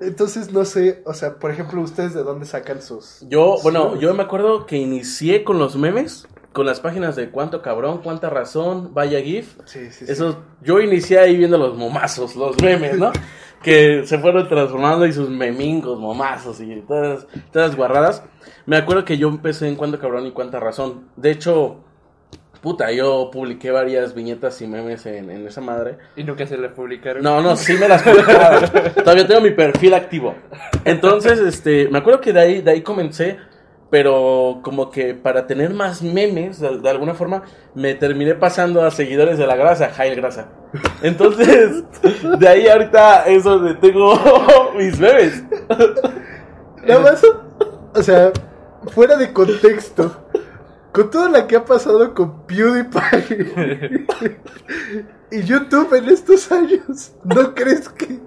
Entonces, 0.01 0.53
no 0.53 0.65
sé, 0.65 1.03
o 1.07 1.15
sea, 1.15 1.37
por 1.37 1.51
ejemplo, 1.51 1.81
¿ustedes 1.81 2.15
de 2.15 2.23
dónde 2.23 2.47
sacan 2.47 2.83
sus...? 2.83 3.25
Yo, 3.29 3.57
bueno, 3.63 3.99
yo 3.99 4.13
me 4.15 4.25
acuerdo 4.25 4.67
que 4.67 4.77
inicié 4.77 5.45
con 5.45 5.59
los 5.59 5.77
memes, 5.77 6.27
con 6.53 6.67
las 6.67 6.81
páginas 6.81 7.17
de 7.17 7.31
cuánto 7.31 7.63
cabrón, 7.63 8.01
cuánta 8.03 8.29
razón, 8.29 8.93
vaya 8.93 9.21
GIF. 9.21 9.57
Sí, 9.65 9.91
sí, 9.91 10.05
sí. 10.07 10.13
Eso, 10.13 10.43
yo 10.63 10.81
inicié 10.81 11.19
ahí 11.19 11.37
viendo 11.37 11.59
los 11.59 11.77
momazos, 11.77 12.37
los 12.37 12.61
memes, 12.61 12.99
¿no? 12.99 13.13
que 13.65 14.07
se 14.07 14.19
fueron 14.19 14.47
transformando 14.47 15.07
y 15.07 15.13
sus 15.13 15.31
memingos, 15.31 15.99
momazos 15.99 16.61
y 16.61 16.83
todas, 16.83 17.27
todas 17.51 17.71
las 17.71 17.77
guarradas. 17.77 18.23
Me 18.67 18.77
acuerdo 18.77 19.05
que 19.05 19.17
yo 19.17 19.29
empecé 19.29 19.69
en 19.69 19.77
cuánto 19.77 19.99
cabrón 19.99 20.27
y 20.27 20.33
cuánta 20.33 20.61
razón. 20.61 21.09
De 21.17 21.31
hecho, 21.31 21.79
puta, 22.65 22.91
yo 22.93 23.29
publiqué 23.31 23.71
varias 23.71 24.15
viñetas 24.15 24.63
y 24.63 24.67
memes 24.67 25.05
en, 25.05 25.29
en 25.31 25.47
esa 25.47 25.61
madre. 25.61 25.99
Y 26.17 26.25
nunca 26.25 26.47
se 26.47 26.57
le 26.57 26.71
publicaron. 26.71 27.23
No, 27.23 27.43
no, 27.43 27.57
sí 27.57 27.75
me 27.75 27.87
las 27.87 28.03
publicaba. 28.03 28.61
Todavía 29.05 29.27
tengo 29.27 29.43
mi 29.43 29.51
perfil 29.51 29.93
activo. 29.93 30.35
Entonces, 30.83 31.41
este, 31.41 31.91
me 31.91 31.99
acuerdo 31.99 32.23
que 32.23 32.33
de 32.33 32.41
ahí, 32.41 32.63
de 32.63 32.71
ahí 32.71 32.81
comencé, 32.81 33.37
pero 33.91 34.61
como 34.63 34.91
que 34.91 35.13
para 35.13 35.47
tener 35.47 35.75
más 35.75 36.01
memes, 36.01 36.59
de, 36.59 36.79
de 36.79 36.89
alguna 36.89 37.13
forma, 37.13 37.43
me 37.75 37.93
terminé 37.97 38.35
pasando 38.35 38.83
a 38.83 38.91
seguidores 38.91 39.37
de 39.37 39.47
la 39.47 39.57
grasa, 39.57 39.91
Jail 39.91 40.17
Grasa. 40.17 40.49
Entonces, 41.03 41.85
de 42.39 42.49
ahí 42.49 42.67
ahorita 42.67 43.27
es 43.27 43.45
donde 43.45 43.75
tengo 43.75 44.19
mis 44.79 44.99
memes. 44.99 45.45
Nada 46.83 47.01
más, 47.01 47.23
o 47.95 48.03
sea, 48.03 48.33
fuera 48.95 49.17
de 49.19 49.35
contexto, 49.35 50.24
con 50.95 51.11
todo 51.11 51.29
lo 51.29 51.47
que 51.49 51.57
ha 51.57 51.65
pasado 51.65 52.15
con 52.15 52.47
PewDiePie 52.47 54.07
y 55.33 55.43
YouTube 55.43 55.93
en 55.93 56.09
estos 56.09 56.53
años, 56.53 57.13
¿no 57.25 57.53
crees 57.53 57.89
que 57.89 58.21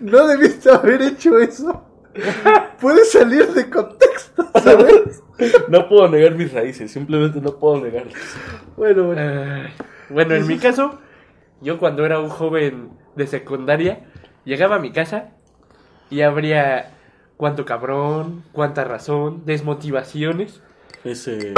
no 0.00 0.26
debiste 0.26 0.68
haber 0.68 1.00
hecho 1.00 1.38
eso? 1.38 1.84
Puede 2.80 3.04
salir 3.04 3.46
de 3.52 3.70
contexto, 3.70 4.50
¿sabes? 4.60 5.22
No 5.68 5.88
puedo 5.88 6.08
negar 6.08 6.34
mis 6.34 6.52
raíces, 6.52 6.90
simplemente 6.90 7.40
no 7.40 7.54
puedo 7.56 7.82
negarlas. 7.82 8.16
Bueno, 8.76 9.04
bueno. 9.04 9.22
Ay, 9.22 9.72
Bueno, 10.10 10.34
en 10.34 10.44
mi 10.44 10.58
caso, 10.58 10.98
yo 11.60 11.78
cuando 11.78 12.04
era 12.04 12.18
un 12.18 12.30
joven 12.30 12.90
de 13.14 13.28
secundaria, 13.28 14.00
llegaba 14.44 14.74
a 14.74 14.80
mi 14.80 14.90
casa 14.90 15.34
y 16.10 16.22
habría 16.22 16.94
cuánto 17.36 17.64
cabrón, 17.64 18.42
cuánta 18.50 18.82
razón, 18.82 19.44
desmotivaciones. 19.46 20.62
Ese... 21.10 21.54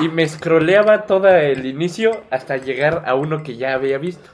Y, 0.00 0.04
y 0.04 0.08
me 0.08 0.28
scrolleaba 0.28 1.06
todo 1.06 1.28
el 1.28 1.66
inicio 1.66 2.22
hasta 2.30 2.56
llegar 2.56 3.02
a 3.06 3.14
uno 3.14 3.42
que 3.42 3.56
ya 3.56 3.74
había 3.74 3.98
visto. 3.98 4.30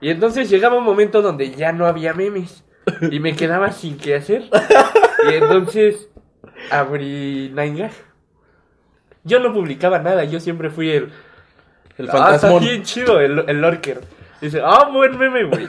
Y 0.00 0.10
entonces 0.10 0.50
llegaba 0.50 0.76
un 0.76 0.84
momento 0.84 1.22
donde 1.22 1.52
ya 1.52 1.72
no 1.72 1.86
había 1.86 2.12
memes. 2.12 2.64
Y 3.10 3.20
me 3.20 3.34
quedaba 3.34 3.72
sin 3.72 3.96
qué 3.98 4.16
hacer. 4.16 4.44
Y 5.28 5.34
entonces 5.34 6.08
abrí 6.70 7.50
9gag. 7.54 7.90
Yo 9.24 9.40
no 9.40 9.52
publicaba 9.52 9.98
nada, 9.98 10.24
yo 10.24 10.40
siempre 10.40 10.70
fui 10.70 10.90
el... 10.90 11.12
El 11.98 12.10
Ah, 12.12 12.34
está 12.34 12.56
bien 12.58 12.82
chido 12.82 13.20
el, 13.20 13.48
el 13.48 13.60
lurker. 13.60 14.02
Dice, 14.40 14.60
ah, 14.62 14.88
buen 14.92 15.16
meme, 15.16 15.44
güey. 15.44 15.68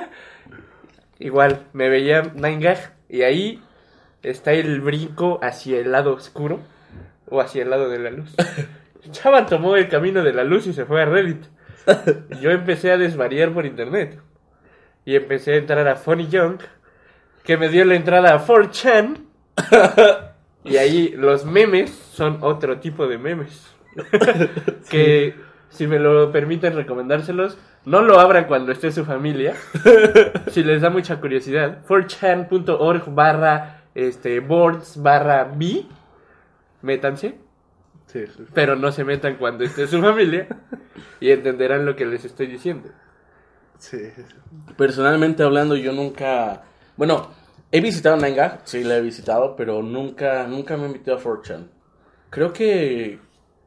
Igual, 1.18 1.62
me 1.72 1.88
veía 1.88 2.22
9gag 2.22 2.78
y 3.08 3.22
ahí 3.22 3.62
está 4.22 4.52
el 4.52 4.80
brinco 4.80 5.40
hacia 5.42 5.78
el 5.78 5.92
lado 5.92 6.14
oscuro 6.14 6.60
o 7.32 7.40
hacia 7.40 7.62
el 7.62 7.70
lado 7.70 7.88
de 7.88 7.98
la 7.98 8.10
luz. 8.10 8.34
Chaval 9.10 9.46
tomó 9.46 9.74
el 9.76 9.88
camino 9.88 10.22
de 10.22 10.32
la 10.32 10.44
luz 10.44 10.66
y 10.66 10.72
se 10.72 10.84
fue 10.84 11.02
a 11.02 11.06
Reddit. 11.06 11.44
Yo 12.40 12.50
empecé 12.50 12.92
a 12.92 12.98
desvariar 12.98 13.52
por 13.52 13.66
internet. 13.66 14.20
Y 15.04 15.16
empecé 15.16 15.54
a 15.54 15.56
entrar 15.56 15.88
a 15.88 15.96
Funny 15.96 16.28
Junk, 16.30 16.62
que 17.42 17.56
me 17.56 17.68
dio 17.68 17.84
la 17.84 17.96
entrada 17.96 18.34
a 18.34 18.46
4chan. 18.46 19.18
Y 20.64 20.76
ahí 20.76 21.12
los 21.16 21.44
memes 21.44 21.90
son 21.90 22.38
otro 22.40 22.78
tipo 22.78 23.08
de 23.08 23.18
memes. 23.18 23.74
que 24.88 25.34
si 25.70 25.88
me 25.88 25.98
lo 25.98 26.30
permiten 26.30 26.76
recomendárselos, 26.76 27.58
no 27.84 28.00
lo 28.00 28.20
abran 28.20 28.44
cuando 28.44 28.70
esté 28.70 28.92
su 28.92 29.04
familia. 29.04 29.56
si 30.52 30.62
les 30.62 30.80
da 30.80 30.88
mucha 30.88 31.20
curiosidad, 31.20 31.78
4chan.org 31.88 33.12
barra 33.12 33.82
este, 33.94 34.38
boards 34.40 35.02
barra 35.02 35.50
b, 35.54 35.84
métanse, 36.82 37.36
Sí, 38.06 38.26
sí. 38.26 38.44
pero 38.52 38.76
no 38.76 38.92
se 38.92 39.04
metan 39.04 39.36
cuando 39.36 39.64
esté 39.64 39.86
su 39.86 40.00
familia 40.02 40.46
y 41.20 41.30
entenderán 41.30 41.86
lo 41.86 41.96
que 41.96 42.04
les 42.04 42.24
estoy 42.24 42.46
diciendo. 42.46 42.90
Sí, 43.78 43.98
sí. 44.14 44.22
Personalmente 44.76 45.42
hablando, 45.42 45.76
yo 45.76 45.92
nunca. 45.92 46.62
Bueno, 46.96 47.30
he 47.70 47.80
visitado 47.80 48.16
9gag, 48.16 48.60
sí, 48.64 48.84
la 48.84 48.96
he 48.96 49.00
visitado, 49.00 49.56
pero 49.56 49.82
nunca, 49.82 50.46
nunca 50.46 50.76
me 50.76 50.86
he 50.86 50.88
metido 50.90 51.16
a 51.16 51.20
4chan. 51.20 51.68
Creo 52.30 52.52
que. 52.52 53.18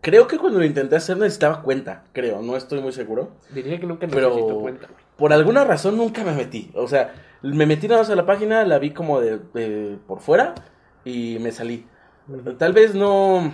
Creo 0.01 0.27
que 0.27 0.37
cuando 0.37 0.59
lo 0.59 0.65
intenté 0.65 0.95
hacer 0.97 1.17
necesitaba 1.17 1.63
cuenta, 1.63 2.03
creo, 2.13 2.39
no 2.43 2.55
estoy 2.55 2.79
muy 2.79 2.91
seguro. 2.91 3.31
Diría 3.49 3.79
que 3.79 3.87
nunca 3.87 4.05
necesito 4.05 4.29
Pero 4.45 4.59
cuenta. 4.59 4.87
por 5.17 5.33
alguna 5.33 5.63
razón 5.63 5.97
nunca 5.97 6.23
me 6.23 6.35
metí. 6.35 6.69
O 6.75 6.87
sea, 6.87 7.11
me 7.41 7.65
metí 7.65 7.87
nada 7.87 8.01
más 8.01 8.09
a 8.11 8.15
la 8.15 8.23
página, 8.25 8.63
la 8.65 8.77
vi 8.77 8.91
como 8.91 9.19
de, 9.19 9.39
de 9.55 9.97
por 10.05 10.19
fuera 10.19 10.53
y 11.03 11.39
me 11.39 11.51
salí. 11.51 11.87
Tal 12.57 12.73
vez 12.73 12.95
no. 12.95 13.53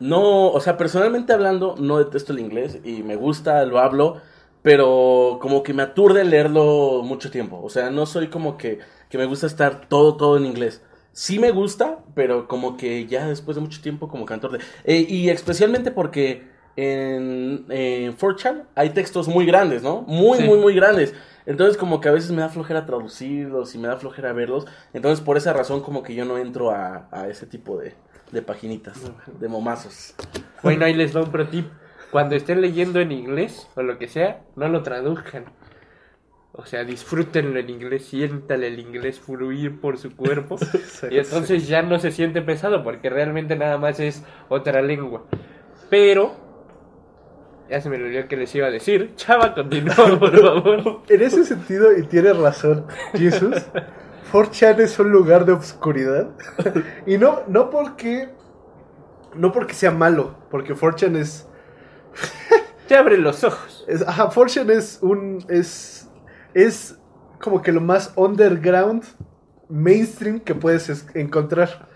No, 0.00 0.50
o 0.52 0.60
sea, 0.60 0.76
personalmente 0.76 1.32
hablando, 1.32 1.74
no 1.78 1.98
detesto 1.98 2.32
el 2.32 2.38
inglés 2.38 2.78
y 2.84 3.02
me 3.02 3.16
gusta, 3.16 3.64
lo 3.64 3.80
hablo, 3.80 4.20
pero 4.62 5.38
como 5.42 5.64
que 5.64 5.74
me 5.74 5.82
aturde 5.82 6.24
leerlo 6.24 7.02
mucho 7.04 7.30
tiempo. 7.32 7.60
O 7.62 7.68
sea, 7.68 7.90
no 7.90 8.06
soy 8.06 8.28
como 8.28 8.56
que, 8.56 8.78
que 9.10 9.18
me 9.18 9.24
gusta 9.26 9.46
estar 9.48 9.88
todo, 9.88 10.16
todo 10.16 10.36
en 10.36 10.46
inglés. 10.46 10.82
Sí 11.12 11.40
me 11.40 11.50
gusta, 11.50 11.98
pero 12.14 12.46
como 12.46 12.76
que 12.76 13.06
ya 13.06 13.26
después 13.26 13.56
de 13.56 13.60
mucho 13.60 13.82
tiempo 13.82 14.08
como 14.08 14.24
me 14.24 14.34
aturde. 14.36 14.60
Eh, 14.84 15.04
y 15.08 15.30
especialmente 15.30 15.90
porque 15.90 16.46
en, 16.76 17.66
en 17.68 18.16
4chan 18.16 18.66
hay 18.76 18.90
textos 18.90 19.26
muy 19.26 19.46
grandes, 19.46 19.82
¿no? 19.82 20.02
Muy, 20.02 20.38
Sí. 20.38 20.44
muy, 20.44 20.58
muy 20.58 20.74
grandes. 20.74 21.12
Entonces 21.48 21.78
como 21.78 22.00
que 22.02 22.10
a 22.10 22.12
veces 22.12 22.30
me 22.30 22.42
da 22.42 22.50
flojera 22.50 22.84
traducirlos 22.84 23.74
y 23.74 23.78
me 23.78 23.88
da 23.88 23.96
flojera 23.96 24.34
verlos. 24.34 24.66
Entonces 24.92 25.24
por 25.24 25.38
esa 25.38 25.54
razón 25.54 25.80
como 25.80 26.02
que 26.02 26.14
yo 26.14 26.26
no 26.26 26.36
entro 26.36 26.70
a, 26.70 27.08
a 27.10 27.26
ese 27.26 27.46
tipo 27.46 27.78
de, 27.78 27.94
de 28.30 28.42
paginitas, 28.42 29.00
de 29.40 29.48
momazos. 29.48 30.14
Bueno, 30.62 30.84
ahí 30.84 30.92
les 30.92 31.14
doy 31.14 31.24
un 31.24 31.32
pro 31.32 31.48
tip. 31.48 31.66
Cuando 32.10 32.36
estén 32.36 32.60
leyendo 32.60 33.00
en 33.00 33.12
inglés 33.12 33.66
o 33.76 33.82
lo 33.82 33.96
que 33.96 34.08
sea, 34.08 34.42
no 34.56 34.68
lo 34.68 34.82
traduzcan. 34.82 35.46
O 36.52 36.66
sea, 36.66 36.84
disfrútenlo 36.84 37.58
en 37.60 37.70
inglés, 37.70 38.06
siéntale 38.06 38.66
el 38.66 38.78
inglés 38.78 39.18
fluir 39.18 39.80
por 39.80 39.96
su 39.96 40.14
cuerpo. 40.14 40.56
y 41.10 41.16
entonces 41.16 41.66
ya 41.66 41.80
no 41.80 41.98
se 41.98 42.10
siente 42.10 42.42
pesado 42.42 42.84
porque 42.84 43.08
realmente 43.08 43.56
nada 43.56 43.78
más 43.78 44.00
es 44.00 44.22
otra 44.50 44.82
lengua. 44.82 45.24
Pero, 45.88 46.47
ya 47.70 47.80
se 47.80 47.88
me 47.90 47.96
olvidó 47.96 48.26
que 48.28 48.36
les 48.36 48.54
iba 48.54 48.66
a 48.66 48.70
decir. 48.70 49.12
Chava, 49.16 49.54
continúa, 49.54 49.94
por 50.18 50.40
favor. 50.40 51.02
En 51.08 51.22
ese 51.22 51.44
sentido, 51.44 51.96
y 51.96 52.02
tienes 52.04 52.36
razón, 52.36 52.86
Jesús, 53.12 53.56
4chan 54.32 54.80
es 54.80 54.98
un 54.98 55.10
lugar 55.10 55.44
de 55.44 55.52
obscuridad. 55.52 56.30
y 57.06 57.18
no, 57.18 57.40
no 57.48 57.70
porque. 57.70 58.28
No 59.34 59.52
porque 59.52 59.74
sea 59.74 59.90
malo, 59.90 60.36
porque 60.50 60.74
4chan 60.74 61.16
es. 61.16 61.46
Te 62.88 62.96
abre 62.96 63.18
los 63.18 63.44
ojos. 63.44 63.84
es 63.86 64.02
ajá, 64.06 64.30
4chan 64.30 64.70
es 64.70 64.98
un. 65.02 65.44
Es. 65.48 66.08
Es 66.54 66.98
como 67.40 67.60
que 67.62 67.70
lo 67.72 67.80
más 67.80 68.12
underground, 68.16 69.04
mainstream 69.68 70.40
que 70.40 70.54
puedes 70.54 70.88
es- 70.88 71.06
encontrar. 71.14 71.86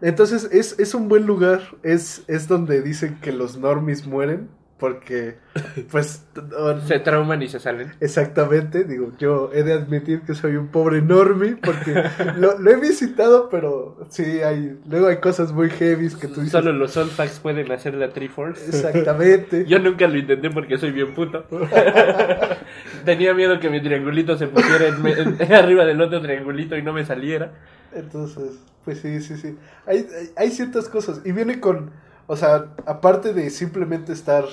Entonces 0.00 0.48
es, 0.50 0.76
es 0.80 0.94
un 0.96 1.08
buen 1.08 1.26
lugar, 1.26 1.60
es, 1.84 2.24
es 2.26 2.48
donde 2.48 2.82
dicen 2.82 3.20
que 3.20 3.30
los 3.30 3.56
normies 3.56 4.04
mueren, 4.06 4.48
porque 4.82 5.36
pues 5.92 6.24
Se 6.88 6.98
trauman 6.98 7.40
y 7.40 7.46
se 7.48 7.60
salen. 7.60 7.92
exactamente, 8.00 8.82
digo, 8.82 9.12
yo 9.16 9.50
he 9.54 9.62
de 9.62 9.74
admitir 9.74 10.22
que 10.22 10.34
soy 10.34 10.56
un 10.56 10.68
pobre 10.68 11.00
normie, 11.02 11.54
porque 11.54 12.02
lo, 12.36 12.58
lo 12.58 12.70
he 12.72 12.76
visitado, 12.80 13.48
pero 13.48 14.04
sí, 14.10 14.24
hay, 14.42 14.76
luego 14.90 15.06
hay 15.06 15.18
cosas 15.18 15.52
muy 15.52 15.70
heavy 15.70 16.08
que 16.08 16.26
tú 16.26 16.40
dices. 16.40 16.50
Solo 16.50 16.72
los 16.72 16.90
Solfax 16.94 17.38
pueden 17.38 17.70
hacer 17.70 17.94
la 17.94 18.08
Triforce. 18.08 18.66
Exactamente. 18.66 19.64
Yo 19.66 19.78
nunca 19.78 20.08
lo 20.08 20.18
intenté 20.18 20.50
porque 20.50 20.76
soy 20.78 20.90
bien 20.90 21.14
puto. 21.14 21.44
Tenía 23.04 23.34
miedo 23.34 23.60
que 23.60 23.70
mi 23.70 23.80
triangulito 23.80 24.36
se 24.36 24.48
pusiera 24.48 24.88
en 24.88 25.00
me- 25.02 25.12
en- 25.12 25.52
arriba 25.52 25.84
del 25.84 26.00
otro 26.00 26.20
triangulito 26.20 26.76
y 26.76 26.82
no 26.82 26.92
me 26.92 27.04
saliera. 27.04 27.52
Entonces, 27.94 28.58
pues 28.84 28.98
sí, 29.00 29.20
sí, 29.20 29.36
sí. 29.36 29.56
Hay, 29.86 29.98
hay, 29.98 30.30
hay 30.36 30.50
ciertas 30.50 30.88
cosas. 30.88 31.20
Y 31.24 31.30
viene 31.32 31.60
con, 31.60 31.90
o 32.26 32.36
sea, 32.36 32.66
aparte 32.86 33.32
de 33.32 33.50
simplemente 33.50 34.12
estar, 34.12 34.44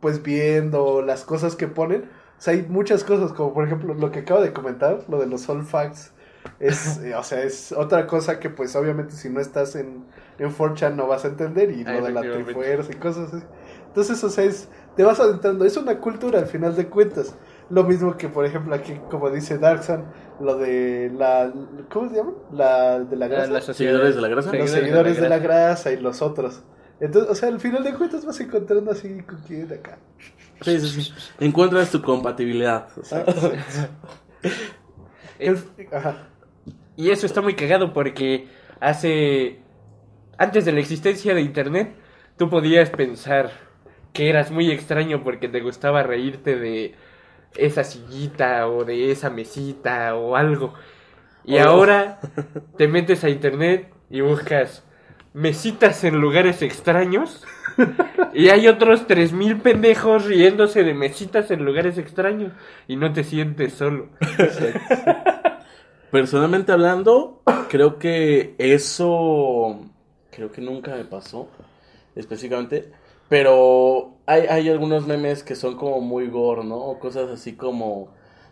pues, 0.00 0.22
viendo 0.22 1.02
las 1.02 1.24
cosas 1.24 1.56
que 1.56 1.66
ponen, 1.68 2.02
o 2.38 2.40
sea, 2.40 2.54
hay 2.54 2.66
muchas 2.68 3.02
cosas, 3.04 3.32
como 3.32 3.54
por 3.54 3.64
ejemplo 3.64 3.94
lo 3.94 4.10
que 4.10 4.20
acabo 4.20 4.40
de 4.42 4.52
comentar, 4.52 5.00
lo 5.08 5.18
de 5.18 5.26
los 5.26 5.42
Soul 5.42 5.64
Facts. 5.64 6.12
Es, 6.60 6.98
eh, 6.98 7.14
o 7.16 7.22
sea, 7.24 7.42
es 7.42 7.72
otra 7.72 8.06
cosa 8.06 8.38
que, 8.38 8.50
pues, 8.50 8.76
obviamente, 8.76 9.14
si 9.16 9.28
no 9.28 9.40
estás 9.40 9.74
en, 9.74 10.04
en 10.38 10.50
4chan 10.54 10.94
no 10.94 11.06
vas 11.08 11.24
a 11.24 11.28
entender. 11.28 11.70
Y 11.72 11.82
lo 11.82 12.04
de 12.04 12.12
la. 12.12 12.20
Trifuerza 12.20 12.92
y 12.92 12.96
cosas 12.96 13.34
así. 13.34 13.44
Entonces, 13.88 14.22
o 14.22 14.30
sea, 14.30 14.44
es, 14.44 14.68
te 14.94 15.02
vas 15.02 15.18
adentrando. 15.18 15.64
Es 15.64 15.76
una 15.76 15.98
cultura 15.98 16.38
al 16.38 16.46
final 16.46 16.76
de 16.76 16.86
cuentas. 16.86 17.34
Lo 17.68 17.82
mismo 17.82 18.16
que, 18.16 18.28
por 18.28 18.44
ejemplo, 18.44 18.74
aquí, 18.76 19.00
como 19.10 19.28
dice 19.30 19.58
Darkson, 19.58 20.04
lo 20.38 20.56
de 20.56 21.10
la. 21.16 21.52
¿Cómo 21.90 22.08
se 22.10 22.16
llama? 22.16 22.32
La 22.52 23.00
de 23.00 23.16
la 23.16 23.26
La- 23.26 23.34
grasa. 23.34 23.50
la 23.52 23.60
sociedad- 23.60 23.92
¿Seguidores 23.94 24.14
de 24.14 24.20
la 24.22 24.28
grasa? 24.28 24.52
los 24.52 24.70
seguidores 24.70 25.20
de 25.20 25.28
la 25.28 25.38
grasa 25.38 25.90
y 25.90 25.96
los 25.96 26.22
otros. 26.22 26.62
Entonces, 27.00 27.30
o 27.30 27.34
sea, 27.34 27.48
al 27.50 27.60
final 27.60 27.84
de 27.84 27.94
cuentas 27.94 28.24
vas 28.24 28.40
encontrando 28.40 28.90
así 28.90 29.20
con 29.22 29.38
quién 29.46 29.70
acá. 29.72 29.98
Sí, 30.62 30.80
sí, 30.80 31.02
sí. 31.02 31.12
Encuentras 31.40 31.90
tu 31.90 32.00
compatibilidad. 32.02 32.88
o 32.98 33.04
sea. 33.04 33.24
Eh, 35.38 35.54
Ajá. 35.92 36.28
Y 36.96 37.10
eso 37.10 37.26
está 37.26 37.42
muy 37.42 37.54
cagado 37.54 37.92
porque 37.92 38.48
hace... 38.80 39.60
Antes 40.38 40.64
de 40.64 40.72
la 40.72 40.80
existencia 40.80 41.34
de 41.34 41.40
Internet, 41.42 41.94
tú 42.36 42.48
podías 42.50 42.90
pensar 42.90 43.50
que 44.12 44.28
eras 44.30 44.50
muy 44.50 44.70
extraño 44.70 45.22
porque 45.22 45.48
te 45.48 45.60
gustaba 45.60 46.02
reírte 46.02 46.56
de 46.56 46.94
esa 47.54 47.84
sillita 47.84 48.66
o 48.68 48.84
de 48.84 49.10
esa 49.10 49.30
mesita 49.30 50.14
o 50.14 50.36
algo. 50.36 50.74
Y 51.44 51.56
Oh. 51.58 51.62
ahora 51.68 52.18
te 52.76 52.88
metes 52.88 53.24
a 53.24 53.28
Internet 53.30 53.92
y 54.10 54.20
buscas 54.22 54.84
mesitas 55.36 56.02
en 56.04 56.18
lugares 56.18 56.62
extraños 56.62 57.44
y 58.32 58.48
hay 58.48 58.68
otros 58.68 59.06
3000 59.06 59.60
pendejos 59.60 60.24
riéndose 60.24 60.82
de 60.82 60.94
mesitas 60.94 61.50
en 61.50 61.62
lugares 61.62 61.98
extraños 61.98 62.52
y 62.88 62.96
no 62.96 63.12
te 63.12 63.22
sientes 63.22 63.74
solo. 63.74 64.08
Personalmente 66.10 66.72
hablando, 66.72 67.42
creo 67.68 67.98
que 67.98 68.54
eso. 68.56 69.78
Creo 70.30 70.50
que 70.50 70.62
nunca 70.62 70.94
me 70.94 71.04
pasó 71.04 71.48
específicamente. 72.14 72.90
Pero 73.28 74.14
hay, 74.24 74.46
hay 74.46 74.70
algunos 74.70 75.06
memes 75.06 75.42
que 75.42 75.54
son 75.54 75.76
como 75.76 76.00
muy 76.00 76.28
gore, 76.28 76.64
¿no? 76.64 76.98
Cosas 76.98 77.28
así 77.28 77.56
como. 77.56 78.08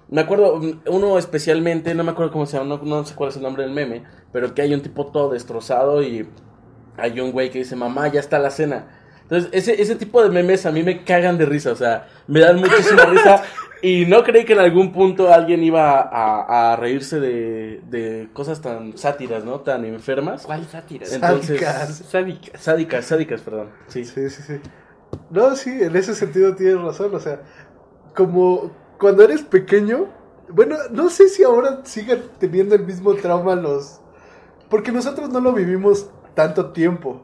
Me 0.08 0.20
acuerdo, 0.20 0.60
uno 0.88 1.16
especialmente, 1.16 1.94
no 1.94 2.04
me 2.04 2.10
acuerdo 2.10 2.30
cómo 2.30 2.44
se 2.44 2.58
llama, 2.58 2.76
no, 2.76 2.84
no 2.84 3.06
sé 3.06 3.14
cuál 3.14 3.30
es 3.30 3.36
el 3.36 3.42
nombre 3.42 3.62
del 3.62 3.72
meme, 3.72 4.02
pero 4.32 4.54
que 4.54 4.60
hay 4.60 4.74
un 4.74 4.82
tipo 4.82 5.06
todo 5.06 5.30
destrozado 5.30 6.02
y 6.02 6.28
hay 6.96 7.20
un 7.20 7.32
güey 7.32 7.50
que 7.50 7.58
dice, 7.58 7.76
mamá, 7.76 8.08
ya 8.08 8.20
está 8.20 8.38
la 8.38 8.50
cena. 8.50 8.86
Entonces, 9.22 9.50
ese, 9.52 9.80
ese 9.80 9.96
tipo 9.96 10.22
de 10.22 10.28
memes 10.28 10.66
a 10.66 10.70
mí 10.72 10.82
me 10.82 11.02
cagan 11.02 11.38
de 11.38 11.46
risa, 11.46 11.72
o 11.72 11.76
sea, 11.76 12.08
me 12.26 12.40
dan 12.40 12.60
muchísima 12.60 13.06
risa 13.06 13.42
y 13.80 14.06
no 14.06 14.22
creí 14.22 14.44
que 14.44 14.52
en 14.52 14.60
algún 14.60 14.92
punto 14.92 15.32
alguien 15.32 15.62
iba 15.62 16.00
a, 16.00 16.72
a 16.72 16.76
reírse 16.76 17.20
de, 17.20 17.80
de 17.88 18.28
cosas 18.32 18.60
tan 18.60 18.96
sátiras, 18.96 19.44
¿no? 19.44 19.60
Tan 19.60 19.84
enfermas. 19.84 20.44
¿Cuál 20.44 20.66
sátira? 20.66 21.06
Entonces, 21.10 21.60
Sádicas. 21.60 21.96
Sádicas. 22.10 22.62
sádicas, 22.62 23.04
sádicas, 23.04 23.40
perdón. 23.42 23.70
Sí. 23.88 24.04
Sí, 24.04 24.30
sí, 24.30 24.42
sí. 24.42 24.54
No, 25.30 25.54
sí, 25.54 25.70
en 25.70 25.94
ese 25.96 26.14
sentido 26.14 26.54
tienes 26.54 26.80
razón. 26.80 27.14
O 27.14 27.20
sea, 27.20 27.40
como 28.14 28.72
cuando 28.98 29.22
eres 29.22 29.42
pequeño, 29.42 30.06
bueno, 30.48 30.76
no 30.90 31.10
sé 31.10 31.28
si 31.28 31.42
ahora 31.42 31.80
sigan 31.84 32.22
teniendo 32.38 32.74
el 32.74 32.84
mismo 32.84 33.14
trauma 33.14 33.54
los... 33.54 34.00
Porque 34.70 34.92
nosotros 34.92 35.28
no 35.30 35.40
lo 35.40 35.52
vivimos 35.52 36.10
tanto 36.34 36.72
tiempo. 36.72 37.22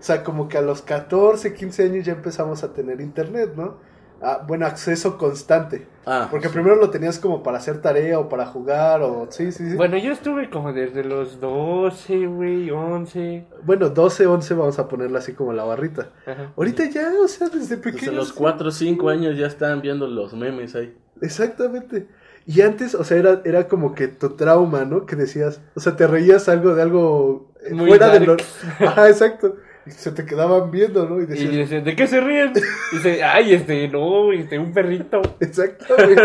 O 0.00 0.02
sea, 0.04 0.24
como 0.24 0.48
que 0.48 0.58
a 0.58 0.62
los 0.62 0.82
14, 0.82 1.54
15 1.54 1.84
años 1.84 2.04
ya 2.04 2.12
empezamos 2.12 2.64
a 2.64 2.72
tener 2.72 3.00
internet, 3.00 3.52
¿no? 3.56 3.76
Ah, 4.24 4.44
bueno, 4.46 4.66
acceso 4.66 5.18
constante. 5.18 5.88
Ah, 6.06 6.28
Porque 6.30 6.46
sí. 6.46 6.54
primero 6.54 6.76
lo 6.76 6.90
tenías 6.90 7.18
como 7.18 7.42
para 7.42 7.58
hacer 7.58 7.80
tarea 7.82 8.20
o 8.20 8.28
para 8.28 8.46
jugar 8.46 9.02
o... 9.02 9.26
Sí, 9.30 9.50
sí, 9.50 9.70
sí. 9.70 9.76
Bueno, 9.76 9.96
yo 9.98 10.12
estuve 10.12 10.48
como 10.48 10.72
desde 10.72 11.02
los 11.02 11.40
12, 11.40 12.26
güey, 12.28 12.70
11. 12.70 13.46
Bueno, 13.64 13.88
12, 13.90 14.26
11 14.26 14.54
vamos 14.54 14.78
a 14.78 14.86
ponerla 14.86 15.18
así 15.18 15.32
como 15.32 15.52
la 15.52 15.64
barrita. 15.64 16.10
Ajá. 16.24 16.52
Ahorita 16.56 16.84
ya, 16.88 17.10
o 17.22 17.26
sea, 17.26 17.48
desde 17.48 17.60
Desde 17.60 17.76
pequeño. 17.78 18.12
los 18.12 18.32
4 18.32 18.68
o 18.68 18.70
5 18.70 19.08
años 19.08 19.36
ya 19.36 19.46
están 19.48 19.80
viendo 19.82 20.06
los 20.06 20.34
memes 20.34 20.76
ahí. 20.76 20.96
Exactamente. 21.20 22.06
Y 22.46 22.60
antes, 22.62 22.94
o 22.94 23.04
sea, 23.04 23.16
era, 23.16 23.40
era 23.44 23.68
como 23.68 23.94
que 23.94 24.08
tu 24.08 24.30
trauma, 24.30 24.84
¿no? 24.84 25.06
Que 25.06 25.14
decías, 25.16 25.60
o 25.74 25.80
sea, 25.80 25.96
te 25.96 26.06
reías 26.06 26.48
algo 26.48 26.74
de 26.74 26.82
algo 26.82 27.51
Muy 27.70 27.88
fuera 27.88 28.08
de 28.10 28.20
lo... 28.20 28.36
dark. 28.36 28.44
Ajá, 28.80 29.08
exacto. 29.08 29.56
Y 29.86 29.90
se 29.90 30.12
te 30.12 30.24
quedaban 30.24 30.70
viendo, 30.70 31.08
¿no? 31.08 31.20
Y 31.20 31.24
Y 31.24 31.26
decías, 31.26 31.50
dice, 31.50 31.80
¿de 31.80 31.96
qué 31.96 32.06
se 32.06 32.20
ríen? 32.20 32.52
Y 32.92 32.96
dice, 32.96 33.24
ay, 33.24 33.54
este, 33.54 33.88
no, 33.88 34.32
este, 34.32 34.58
un 34.58 34.72
perrito. 34.72 35.20
exactamente. 35.40 36.22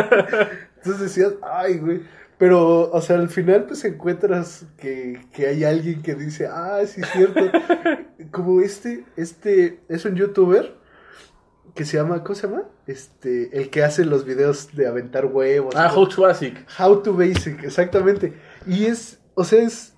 Entonces 0.77 0.99
decías, 1.01 1.33
ay, 1.41 1.77
güey. 1.77 2.01
Pero, 2.37 2.91
o 2.91 3.01
sea, 3.01 3.15
al 3.15 3.29
final, 3.29 3.65
pues 3.65 3.83
encuentras 3.83 4.65
que, 4.77 5.19
que 5.33 5.47
hay 5.47 5.63
alguien 5.63 6.03
que 6.03 6.13
dice, 6.13 6.47
ah, 6.47 6.81
sí, 6.85 7.01
es 7.01 7.09
cierto. 7.09 7.41
Como 8.31 8.61
este, 8.61 9.05
este, 9.15 9.79
es 9.89 10.05
un 10.05 10.15
youtuber 10.15 10.75
que 11.73 11.83
se 11.83 11.97
llama, 11.97 12.23
¿cómo 12.23 12.35
se 12.35 12.47
llama? 12.47 12.63
Este, 12.85 13.57
el 13.57 13.69
que 13.69 13.83
hace 13.83 14.05
los 14.05 14.23
videos 14.25 14.75
de 14.75 14.87
aventar 14.87 15.25
huevos. 15.25 15.75
Ah, 15.75 15.91
How 15.93 16.07
to 16.07 16.21
Basic. 16.21 16.65
How 16.77 17.01
to 17.01 17.13
Basic, 17.13 17.63
exactamente. 17.63 18.33
Y 18.67 18.85
es, 18.85 19.19
o 19.33 19.43
sea, 19.43 19.63
es... 19.63 19.93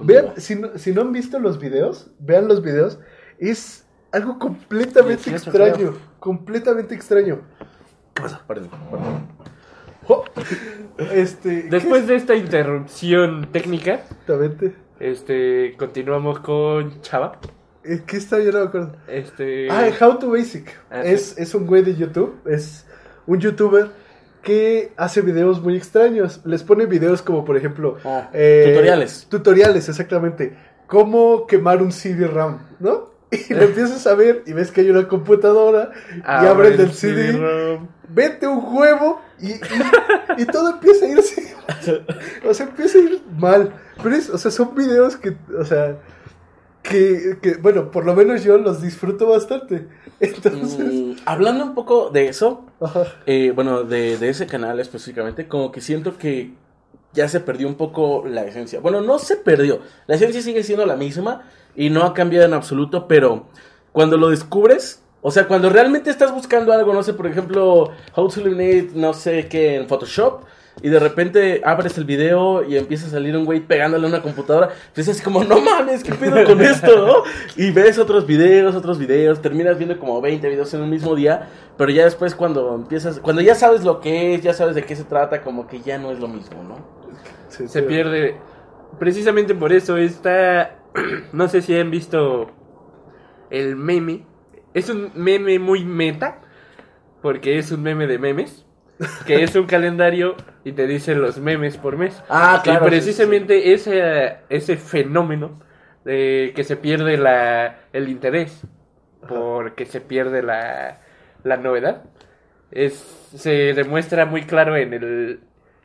Vean, 0.00 0.34
si 0.36 0.54
no, 0.56 0.76
si 0.76 0.92
no 0.92 1.00
han 1.02 1.12
visto 1.12 1.38
los 1.38 1.58
videos, 1.58 2.10
vean 2.18 2.48
los 2.48 2.62
videos, 2.62 2.98
es 3.38 3.86
algo 4.12 4.38
completamente 4.38 5.30
extraño, 5.30 5.74
creo. 5.74 5.98
completamente 6.20 6.94
extraño. 6.94 7.40
Perdón, 8.14 8.38
perdón. 8.46 8.70
Jo- 10.04 10.24
Este, 11.12 11.64
Después 11.64 12.06
de 12.06 12.14
esta 12.16 12.34
interrupción 12.34 13.48
técnica, 13.52 13.96
¿qué, 13.96 14.02
exactamente. 14.02 14.74
este, 15.00 15.74
continuamos 15.78 16.40
con 16.40 17.00
Chava. 17.02 17.38
Eh, 17.84 18.02
¿Qué 18.06 18.16
está? 18.16 18.38
Yo 18.40 18.50
no 18.52 18.60
me 18.60 18.66
acuerdo. 18.66 18.96
Este, 19.08 19.68
Ah, 19.70 19.88
How 20.00 20.18
to 20.18 20.30
Basic. 20.30 20.70
Ah, 20.90 21.02
es, 21.04 21.36
es 21.38 21.54
un 21.54 21.66
güey 21.66 21.82
de 21.82 21.94
YouTube, 21.94 22.34
es 22.46 22.86
un 23.26 23.38
youtuber 23.40 23.90
que 24.46 24.92
hace 24.96 25.22
videos 25.22 25.60
muy 25.60 25.76
extraños. 25.76 26.40
Les 26.44 26.62
pone 26.62 26.86
videos 26.86 27.20
como, 27.20 27.44
por 27.44 27.56
ejemplo, 27.56 27.96
Ah, 28.04 28.30
Eh, 28.32 28.66
tutoriales. 28.68 29.26
Tutoriales, 29.28 29.88
exactamente. 29.88 30.56
Cómo 30.86 31.46
quemar 31.48 31.82
un 31.82 31.90
CD-RAM, 31.90 32.60
¿no? 32.78 33.10
Y 33.50 33.52
lo 33.54 33.62
empiezas 33.62 34.06
a 34.06 34.14
ver 34.14 34.44
y 34.46 34.52
ves 34.52 34.70
que 34.70 34.82
hay 34.82 34.90
una 34.90 35.08
computadora 35.08 35.90
y 36.16 36.20
abre 36.24 36.48
abres 36.68 36.78
el 36.78 36.92
CD, 36.92 37.32
CD-ROM. 37.32 37.88
vete 38.08 38.46
un 38.46 38.62
huevo 38.72 39.20
y, 39.40 39.48
y, 39.50 39.60
y 40.38 40.44
todo 40.46 40.70
empieza 40.70 41.06
a 41.06 41.08
ir 41.08 41.18
así. 41.18 41.42
O 42.48 42.54
sea, 42.54 42.66
empieza 42.66 42.98
a 42.98 43.00
ir 43.00 43.22
mal. 43.36 43.72
Pero 44.00 44.14
es, 44.14 44.30
o 44.30 44.38
sea, 44.38 44.52
son 44.52 44.76
videos 44.76 45.16
que, 45.16 45.36
o 45.58 45.64
sea, 45.64 45.96
que, 46.88 47.38
que, 47.40 47.56
bueno, 47.56 47.90
por 47.90 48.04
lo 48.04 48.14
menos 48.14 48.42
yo 48.44 48.58
los 48.58 48.82
disfruto 48.82 49.28
bastante. 49.28 49.86
Entonces, 50.20 50.78
Mm, 50.78 51.12
hablando 51.24 51.64
un 51.64 51.74
poco 51.74 52.10
de 52.10 52.28
eso, 52.28 52.64
eh, 53.26 53.52
bueno, 53.54 53.82
de, 53.84 54.18
de 54.18 54.28
ese 54.28 54.46
canal 54.46 54.80
específicamente, 54.80 55.48
como 55.48 55.70
que 55.72 55.80
siento 55.80 56.16
que 56.16 56.52
ya 57.12 57.28
se 57.28 57.40
perdió 57.40 57.66
un 57.68 57.76
poco 57.76 58.24
la 58.26 58.44
esencia. 58.44 58.80
Bueno, 58.80 59.00
no 59.00 59.18
se 59.18 59.36
perdió, 59.36 59.80
la 60.06 60.16
esencia 60.16 60.42
sigue 60.42 60.62
siendo 60.62 60.86
la 60.86 60.96
misma 60.96 61.42
y 61.74 61.90
no 61.90 62.04
ha 62.04 62.14
cambiado 62.14 62.46
en 62.46 62.54
absoluto, 62.54 63.08
pero 63.08 63.46
cuando 63.92 64.16
lo 64.16 64.28
descubres, 64.30 65.02
o 65.22 65.30
sea, 65.30 65.48
cuando 65.48 65.70
realmente 65.70 66.10
estás 66.10 66.32
buscando 66.32 66.72
algo, 66.72 66.92
no 66.92 67.02
sé, 67.02 67.14
por 67.14 67.26
ejemplo, 67.26 67.90
how 68.14 68.28
to 68.28 68.40
eliminate, 68.40 68.90
no 68.94 69.12
sé 69.14 69.48
qué, 69.48 69.76
en 69.76 69.88
Photoshop, 69.88 70.44
y 70.82 70.88
de 70.88 70.98
repente 70.98 71.62
abres 71.64 71.96
el 71.98 72.04
video 72.04 72.62
y 72.62 72.76
empieza 72.76 73.06
a 73.06 73.10
salir 73.10 73.36
un 73.36 73.44
güey 73.44 73.60
pegándole 73.60 74.06
a 74.06 74.08
una 74.08 74.22
computadora, 74.22 74.70
pues 74.94 75.08
es 75.08 75.22
como, 75.22 75.42
no 75.44 75.60
mames, 75.60 76.04
¿qué 76.04 76.14
pedo 76.14 76.44
con 76.44 76.60
esto, 76.60 77.06
no? 77.06 77.14
Y 77.56 77.70
ves 77.70 77.98
otros 77.98 78.26
videos, 78.26 78.74
otros 78.74 78.98
videos, 78.98 79.40
terminas 79.40 79.78
viendo 79.78 79.98
como 79.98 80.20
20 80.20 80.48
videos 80.48 80.72
en 80.74 80.82
un 80.82 80.90
mismo 80.90 81.14
día, 81.14 81.48
pero 81.78 81.90
ya 81.90 82.04
después 82.04 82.34
cuando 82.34 82.74
empiezas, 82.74 83.20
cuando 83.20 83.42
ya 83.42 83.54
sabes 83.54 83.84
lo 83.84 84.00
que 84.00 84.34
es, 84.34 84.42
ya 84.42 84.52
sabes 84.52 84.74
de 84.74 84.82
qué 84.84 84.94
se 84.96 85.04
trata, 85.04 85.42
como 85.42 85.66
que 85.66 85.80
ya 85.80 85.98
no 85.98 86.10
es 86.10 86.18
lo 86.18 86.28
mismo, 86.28 86.62
¿no? 86.62 86.76
Sí, 87.48 87.68
Se 87.68 87.80
sí. 87.80 87.86
pierde. 87.86 88.36
Precisamente 88.98 89.54
por 89.54 89.72
eso 89.72 89.96
esta 89.96 90.76
no 91.32 91.48
sé 91.48 91.62
si 91.62 91.74
han 91.74 91.90
visto 91.90 92.50
el 93.50 93.76
meme. 93.76 94.26
Es 94.74 94.90
un 94.90 95.10
meme 95.14 95.58
muy 95.58 95.84
meta, 95.84 96.40
porque 97.22 97.58
es 97.58 97.72
un 97.72 97.82
meme 97.82 98.06
de 98.06 98.18
memes. 98.18 98.65
Que 99.26 99.42
es 99.42 99.54
un 99.54 99.66
calendario 99.66 100.36
y 100.64 100.72
te 100.72 100.86
dice 100.86 101.14
los 101.14 101.38
memes 101.38 101.76
por 101.76 101.96
mes. 101.96 102.22
Ah, 102.28 102.60
claro, 102.64 102.86
Y 102.86 102.88
precisamente 102.88 103.72
ese, 103.72 104.38
ese 104.48 104.76
fenómeno 104.76 105.60
de 106.04 106.52
que 106.54 106.64
se 106.64 106.76
pierde 106.76 107.16
la, 107.16 107.80
el 107.92 108.08
interés 108.08 108.62
porque 109.28 109.86
se 109.86 110.00
pierde 110.00 110.42
la, 110.42 111.00
la 111.42 111.56
novedad 111.56 112.04
es, 112.70 112.94
se 113.34 113.74
demuestra 113.74 114.26
muy 114.26 114.42
claro 114.42 114.76
en 114.76 114.94
el, 114.94 115.40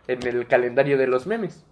en 0.07 0.27
el 0.27 0.47
calendario 0.47 0.97
de 0.97 1.07
los 1.07 1.27
memes. 1.27 1.65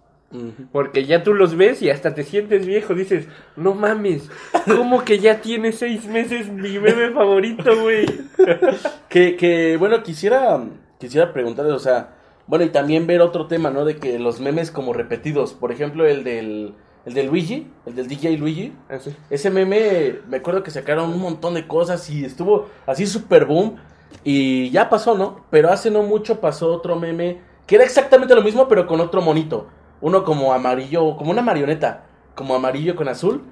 Porque 0.70 1.06
ya 1.06 1.24
tú 1.24 1.34
los 1.34 1.56
ves 1.56 1.82
y 1.82 1.90
hasta 1.90 2.14
te 2.14 2.22
sientes 2.22 2.64
viejo. 2.64 2.94
Dices, 2.94 3.26
no 3.56 3.74
mames, 3.74 4.30
¿cómo 4.64 5.04
que 5.04 5.18
ya 5.18 5.40
tiene 5.40 5.72
seis 5.72 6.06
meses 6.06 6.48
mi 6.48 6.78
meme 6.78 7.10
favorito, 7.10 7.80
güey? 7.82 8.06
Que, 9.08 9.34
que, 9.36 9.76
bueno, 9.76 10.04
quisiera, 10.04 10.60
quisiera 11.00 11.32
preguntarles, 11.32 11.74
o 11.74 11.78
sea, 11.80 12.14
bueno, 12.46 12.64
y 12.64 12.68
también 12.68 13.06
ver 13.06 13.22
otro 13.22 13.46
tema, 13.46 13.70
¿no? 13.70 13.84
De 13.84 13.96
que 13.96 14.18
los 14.18 14.38
memes 14.40 14.70
como 14.70 14.92
repetidos, 14.92 15.54
por 15.54 15.72
ejemplo, 15.72 16.06
el 16.06 16.22
del, 16.22 16.74
el 17.06 17.14
del 17.14 17.26
Luigi, 17.26 17.70
el 17.86 17.96
del 17.96 18.06
DJ 18.06 18.36
Luigi, 18.36 18.72
Así. 18.88 19.16
ese 19.30 19.50
meme, 19.50 20.20
me 20.28 20.36
acuerdo 20.36 20.62
que 20.62 20.70
sacaron 20.70 21.10
un 21.10 21.20
montón 21.20 21.54
de 21.54 21.66
cosas 21.66 22.08
y 22.10 22.24
estuvo 22.24 22.68
así 22.86 23.06
super 23.06 23.46
boom 23.46 23.76
y 24.24 24.70
ya 24.70 24.88
pasó, 24.90 25.16
¿no? 25.16 25.44
Pero 25.50 25.70
hace 25.70 25.90
no 25.90 26.02
mucho 26.02 26.40
pasó 26.40 26.72
otro 26.72 26.96
meme 26.96 27.40
que 27.66 27.76
era 27.76 27.84
exactamente 27.84 28.34
lo 28.34 28.42
mismo, 28.42 28.68
pero 28.68 28.86
con 28.86 29.00
otro 29.00 29.22
monito. 29.22 29.68
Uno 30.00 30.24
como 30.24 30.52
amarillo, 30.52 31.16
como 31.16 31.30
una 31.30 31.42
marioneta, 31.42 32.04
como 32.34 32.54
amarillo 32.54 32.96
con 32.96 33.08
azul. 33.08 33.44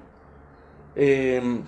Eh, 0.95 1.61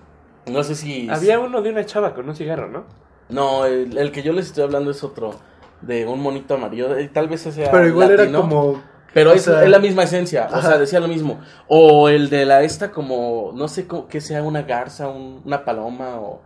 no 0.47 0.63
sé 0.63 0.75
si... 0.75 1.09
Había 1.09 1.39
uno 1.39 1.61
de 1.61 1.69
una 1.69 1.85
chava 1.85 2.13
con 2.13 2.27
un 2.27 2.35
cigarro, 2.35 2.67
¿no? 2.67 2.83
No, 3.29 3.65
el, 3.65 3.97
el 3.97 4.11
que 4.11 4.21
yo 4.21 4.33
les 4.33 4.47
estoy 4.47 4.63
hablando 4.63 4.91
es 4.91 5.01
otro. 5.03 5.35
De 5.81 6.05
un 6.05 6.21
monito 6.21 6.53
amarillo. 6.55 6.89
Tal 7.13 7.27
vez 7.27 7.41
ese 7.41 7.51
sea. 7.63 7.71
Pero 7.71 7.87
igual 7.87 8.11
era 8.11 8.23
latino, 8.23 8.41
como. 8.41 8.81
Pero 9.13 9.33
es, 9.33 9.41
sea, 9.43 9.63
es 9.63 9.69
la 9.69 9.79
misma 9.79 10.03
esencia. 10.03 10.47
O 10.53 10.61
sea, 10.61 10.77
decía 10.77 10.99
lo 10.99 11.07
mismo. 11.07 11.39
O 11.67 12.07
el 12.09 12.29
de 12.29 12.45
la 12.45 12.61
esta, 12.61 12.91
como. 12.91 13.51
No 13.53 13.67
sé 13.67 13.87
cómo, 13.87 14.07
que 14.07 14.21
sea 14.21 14.41
una 14.43 14.61
garza, 14.61 15.07
un- 15.09 15.41
una 15.45 15.65
paloma 15.65 16.15
o. 16.19 16.41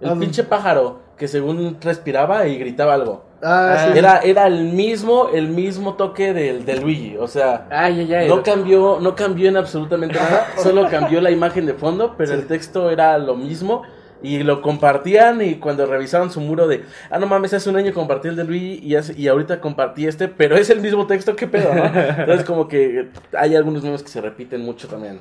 El 0.00 0.10
Ah, 0.10 0.16
pinche 0.18 0.44
pájaro 0.44 1.00
que 1.18 1.28
según 1.28 1.76
respiraba 1.80 2.46
y 2.46 2.56
gritaba 2.58 2.94
algo. 2.94 3.24
Ah, 3.42 3.88
sí. 3.92 3.98
Era, 3.98 4.18
era 4.20 4.46
el 4.46 4.72
mismo, 4.72 5.28
el 5.32 5.48
mismo 5.48 5.94
toque 5.94 6.32
del 6.32 6.64
de 6.64 6.76
Luigi. 6.80 7.16
O 7.18 7.28
sea. 7.28 7.66
Ay, 7.70 8.00
ay, 8.00 8.14
ay. 8.14 8.28
No 8.28 8.42
cambió, 8.42 8.98
no 9.00 9.14
cambió 9.14 9.48
en 9.50 9.58
absolutamente 9.58 10.16
nada, 10.18 10.46
solo 10.62 10.88
cambió 10.90 11.20
la 11.20 11.30
imagen 11.30 11.66
de 11.66 11.74
fondo, 11.74 12.14
pero 12.16 12.32
el 12.32 12.46
texto 12.46 12.88
era 12.90 13.18
lo 13.18 13.36
mismo 13.36 13.82
y 14.22 14.42
lo 14.42 14.60
compartían 14.62 15.40
y 15.42 15.56
cuando 15.56 15.86
revisaban 15.86 16.30
su 16.30 16.40
muro 16.40 16.66
de, 16.68 16.84
ah 17.10 17.18
no 17.18 17.26
mames, 17.26 17.54
hace 17.54 17.70
un 17.70 17.76
año 17.76 17.92
compartí 17.94 18.28
el 18.28 18.36
de 18.36 18.44
Luigi 18.44 18.80
y, 18.82 18.94
hace- 18.96 19.14
y 19.18 19.28
ahorita 19.28 19.60
compartí 19.60 20.06
este, 20.06 20.28
pero 20.28 20.56
es 20.56 20.68
el 20.70 20.80
mismo 20.80 21.06
texto, 21.06 21.36
qué 21.36 21.46
pedo, 21.46 21.74
¿no? 21.74 21.84
Entonces 21.84 22.44
como 22.44 22.68
que 22.68 23.08
hay 23.36 23.56
algunos 23.56 23.82
memes 23.82 24.02
que 24.02 24.08
se 24.10 24.20
repiten 24.20 24.60
mucho 24.62 24.88
también. 24.88 25.20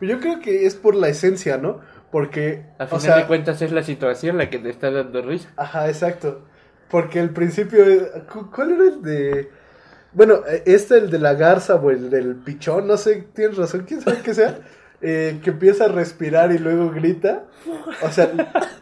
Yo 0.00 0.20
creo 0.20 0.40
que 0.40 0.64
es 0.66 0.74
por 0.76 0.94
la 0.94 1.08
esencia, 1.08 1.58
¿no? 1.58 1.80
Porque. 2.12 2.64
A 2.78 2.84
o 2.84 2.86
final 2.86 3.00
sea, 3.00 3.16
de 3.18 3.26
cuentas 3.26 3.60
es 3.62 3.72
la 3.72 3.82
situación 3.82 4.38
la 4.38 4.48
que 4.48 4.58
te 4.58 4.70
está 4.70 4.90
dando 4.90 5.20
risa. 5.22 5.50
Ajá, 5.56 5.88
exacto. 5.88 6.42
Porque 6.88 7.18
el 7.20 7.30
principio. 7.30 7.84
cu- 8.32 8.50
¿Cuál 8.50 8.70
era 8.72 8.84
el 8.84 9.02
de.? 9.02 9.50
Bueno, 10.12 10.36
eh, 10.48 10.62
este, 10.66 10.96
el 10.98 11.10
de 11.10 11.18
la 11.18 11.34
garza 11.34 11.74
o 11.74 11.90
el 11.90 12.08
del 12.10 12.36
pichón, 12.36 12.86
no 12.86 12.96
sé, 12.96 13.26
tienes 13.34 13.56
razón, 13.58 13.84
quién 13.86 14.00
sabe 14.00 14.18
qué 14.22 14.32
sea. 14.34 14.58
Eh, 15.00 15.38
que 15.42 15.50
empieza 15.50 15.84
a 15.84 15.88
respirar 15.88 16.52
y 16.52 16.58
luego 16.58 16.90
grita. 16.90 17.44
O 18.02 18.10
sea, 18.10 18.30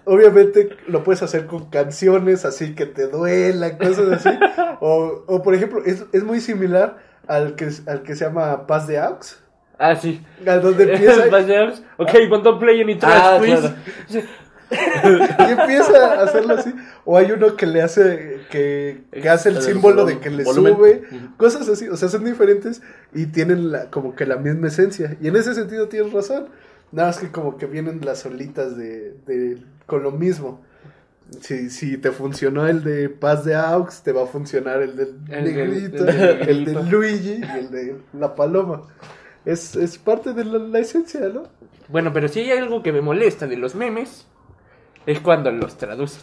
obviamente 0.05 0.70
lo 0.88 1.02
puedes 1.05 1.22
hacer 1.22 1.46
con 1.46 1.68
canciones 1.70 2.44
así 2.44 2.74
que 2.74 2.87
te 2.87 3.07
duela, 3.09 3.76
cosas 3.79 4.26
así. 4.26 4.38
O, 4.81 5.24
o 5.26 5.42
por 5.42 5.55
ejemplo, 5.55 5.83
es, 5.85 6.05
es 6.12 6.24
muy 6.24 6.40
similar 6.40 6.98
al 7.26 7.55
que, 7.55 7.68
al 7.87 8.02
que 8.02 8.14
se 8.14 8.24
llama 8.24 8.66
Paz 8.66 8.87
de 8.87 8.98
Aux. 8.98 9.38
Ah, 9.79 9.94
sí. 9.94 10.24
Al 10.46 10.62
donde 10.62 10.92
empieza. 10.92 11.24
Paseamos. 11.31 11.83
Ok, 11.98 12.11
don't 12.42 12.59
play 12.59 12.81
any 12.81 12.96
trash, 12.96 13.20
Ah, 13.22 13.37
please. 13.38 13.61
claro. 14.09 14.26
Y 14.70 15.50
empieza 15.52 16.14
a 16.14 16.22
hacerlo 16.24 16.55
así. 16.55 16.74
O 17.05 17.16
hay 17.16 17.31
uno 17.33 17.57
que 17.57 17.66
le 17.66 17.83
hace, 17.83 18.40
que, 18.50 19.02
que 19.12 19.29
hace 19.29 19.50
el 19.50 19.57
El 19.57 19.62
símbolo 19.62 20.05
de 20.05 20.18
que 20.18 20.31
le 20.31 20.44
volumen. 20.44 20.74
sube, 20.74 21.02
cosas 21.37 21.68
así. 21.68 21.88
O 21.88 21.96
sea, 21.96 22.09
son 22.09 22.24
diferentes 22.24 22.83
y 23.14 23.26
tienen 23.26 23.70
la- 23.72 23.90
como 23.90 24.14
que 24.14 24.26
la 24.26 24.37
misma 24.37 24.68
esencia. 24.68 25.16
Y 25.20 25.29
en 25.29 25.37
ese 25.37 25.55
sentido 25.55 25.88
tienes 25.88 26.12
razón. 26.12 26.48
Nada 26.92 27.09
más 27.09 27.18
que 27.18 27.31
como 27.31 27.57
que 27.57 27.66
vienen 27.66 28.00
las 28.05 28.24
olitas 28.26 28.76
de, 28.76 29.14
de 29.26 29.59
con 29.87 30.02
lo 30.02 30.12
mismo. 30.12 30.64
Si, 31.40 31.70
si 31.70 31.96
te 31.98 32.12
funcionó 32.12 32.68
el 32.68 32.85
de 32.85 33.09
Paz 33.09 33.44
de 33.44 33.57
Aux, 33.57 34.02
te 34.05 34.12
va 34.12 34.22
a 34.22 34.26
funcionar 34.26 34.81
el 34.83 34.96
del 34.96 35.09
El 35.29 35.44
del- 35.44 35.55
negrito, 35.57 36.07
el 36.07 36.64
de. 36.64 36.83
Luigi 36.85 37.40
y 37.42 37.59
el 37.59 37.70
de 37.70 37.96
la 38.18 38.35
paloma. 38.37 38.83
Es, 39.44 39.74
es 39.76 39.98
parte 39.98 40.33
de 40.33 40.44
la, 40.44 40.59
la 40.59 40.79
esencia, 40.79 41.20
¿no? 41.29 41.44
Bueno, 41.88 42.12
pero 42.12 42.29
si 42.29 42.40
hay 42.40 42.50
algo 42.52 42.83
que 42.83 42.92
me 42.92 43.00
molesta 43.00 43.46
de 43.48 43.57
los 43.57 43.74
memes, 43.74 44.26
es 45.07 45.21
cuando 45.21 45.51
los 45.51 45.77
traducen. 45.79 46.23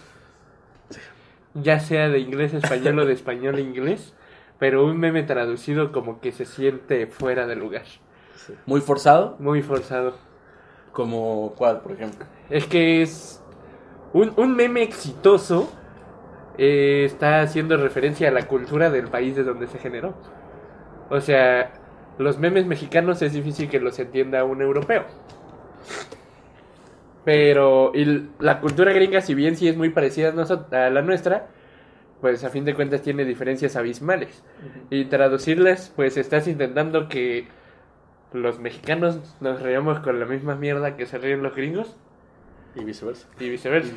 Ya 1.53 1.79
sea 1.79 2.09
de 2.09 2.19
inglés 2.19 2.53
a 2.53 2.57
español 2.57 2.99
o 2.99 3.05
de 3.05 3.13
español 3.13 3.55
a 3.55 3.61
inglés, 3.61 4.13
pero 4.59 4.85
un 4.85 4.97
meme 4.99 5.23
traducido 5.23 5.91
como 5.91 6.19
que 6.19 6.31
se 6.31 6.45
siente 6.45 7.07
fuera 7.07 7.45
de 7.47 7.55
lugar. 7.55 7.85
Muy 8.65 8.81
forzado, 8.81 9.35
Muy 9.39 9.61
forzado. 9.61 10.15
como 10.91 11.53
cuál, 11.57 11.81
por 11.81 11.91
ejemplo. 11.93 12.25
Es 12.49 12.65
que 12.67 13.01
es 13.01 13.43
un, 14.13 14.33
un 14.37 14.55
meme 14.55 14.83
exitoso. 14.83 15.79
eh, 16.57 17.03
está 17.05 17.41
haciendo 17.41 17.77
referencia 17.77 18.27
a 18.29 18.31
la 18.31 18.47
cultura 18.47 18.89
del 18.91 19.09
país 19.09 19.35
de 19.35 19.43
donde 19.43 19.67
se 19.67 19.79
generó. 19.79 20.15
O 21.09 21.21
sea, 21.21 21.71
los 22.17 22.39
memes 22.39 22.65
mexicanos 22.67 23.21
es 23.21 23.33
difícil 23.33 23.69
que 23.69 23.79
los 23.79 23.99
entienda 23.99 24.43
un 24.45 24.61
europeo. 24.61 25.05
Pero 27.25 27.91
y 27.95 28.29
la 28.39 28.59
cultura 28.59 28.91
gringa, 28.91 29.21
si 29.21 29.33
bien 29.33 29.55
sí 29.55 29.67
es 29.67 29.77
muy 29.77 29.89
parecida 29.89 30.33
a, 30.33 30.89
la 30.89 31.01
nuestra, 31.01 31.47
pues 32.21 32.43
a 32.43 32.49
fin 32.49 32.65
de 32.65 32.73
cuentas 32.73 33.01
tiene 33.01 33.25
diferencias 33.25 33.75
abismales. 33.75 34.43
Y 34.89 35.05
traducirlas, 35.05 35.91
pues 35.95 36.17
estás 36.17 36.47
intentando 36.47 37.07
que 37.07 37.47
los 38.33 38.59
mexicanos 38.59 39.19
nos 39.39 39.61
reamos 39.61 39.99
con 39.99 40.19
la 40.19 40.25
misma 40.25 40.55
mierda 40.55 40.97
que 40.97 41.05
se 41.05 41.17
ríen 41.17 41.43
los 41.43 41.55
gringos 41.55 41.95
Y 42.75 42.83
viceversa. 42.83 43.27
y 43.39 43.49
viceversa. 43.49 43.93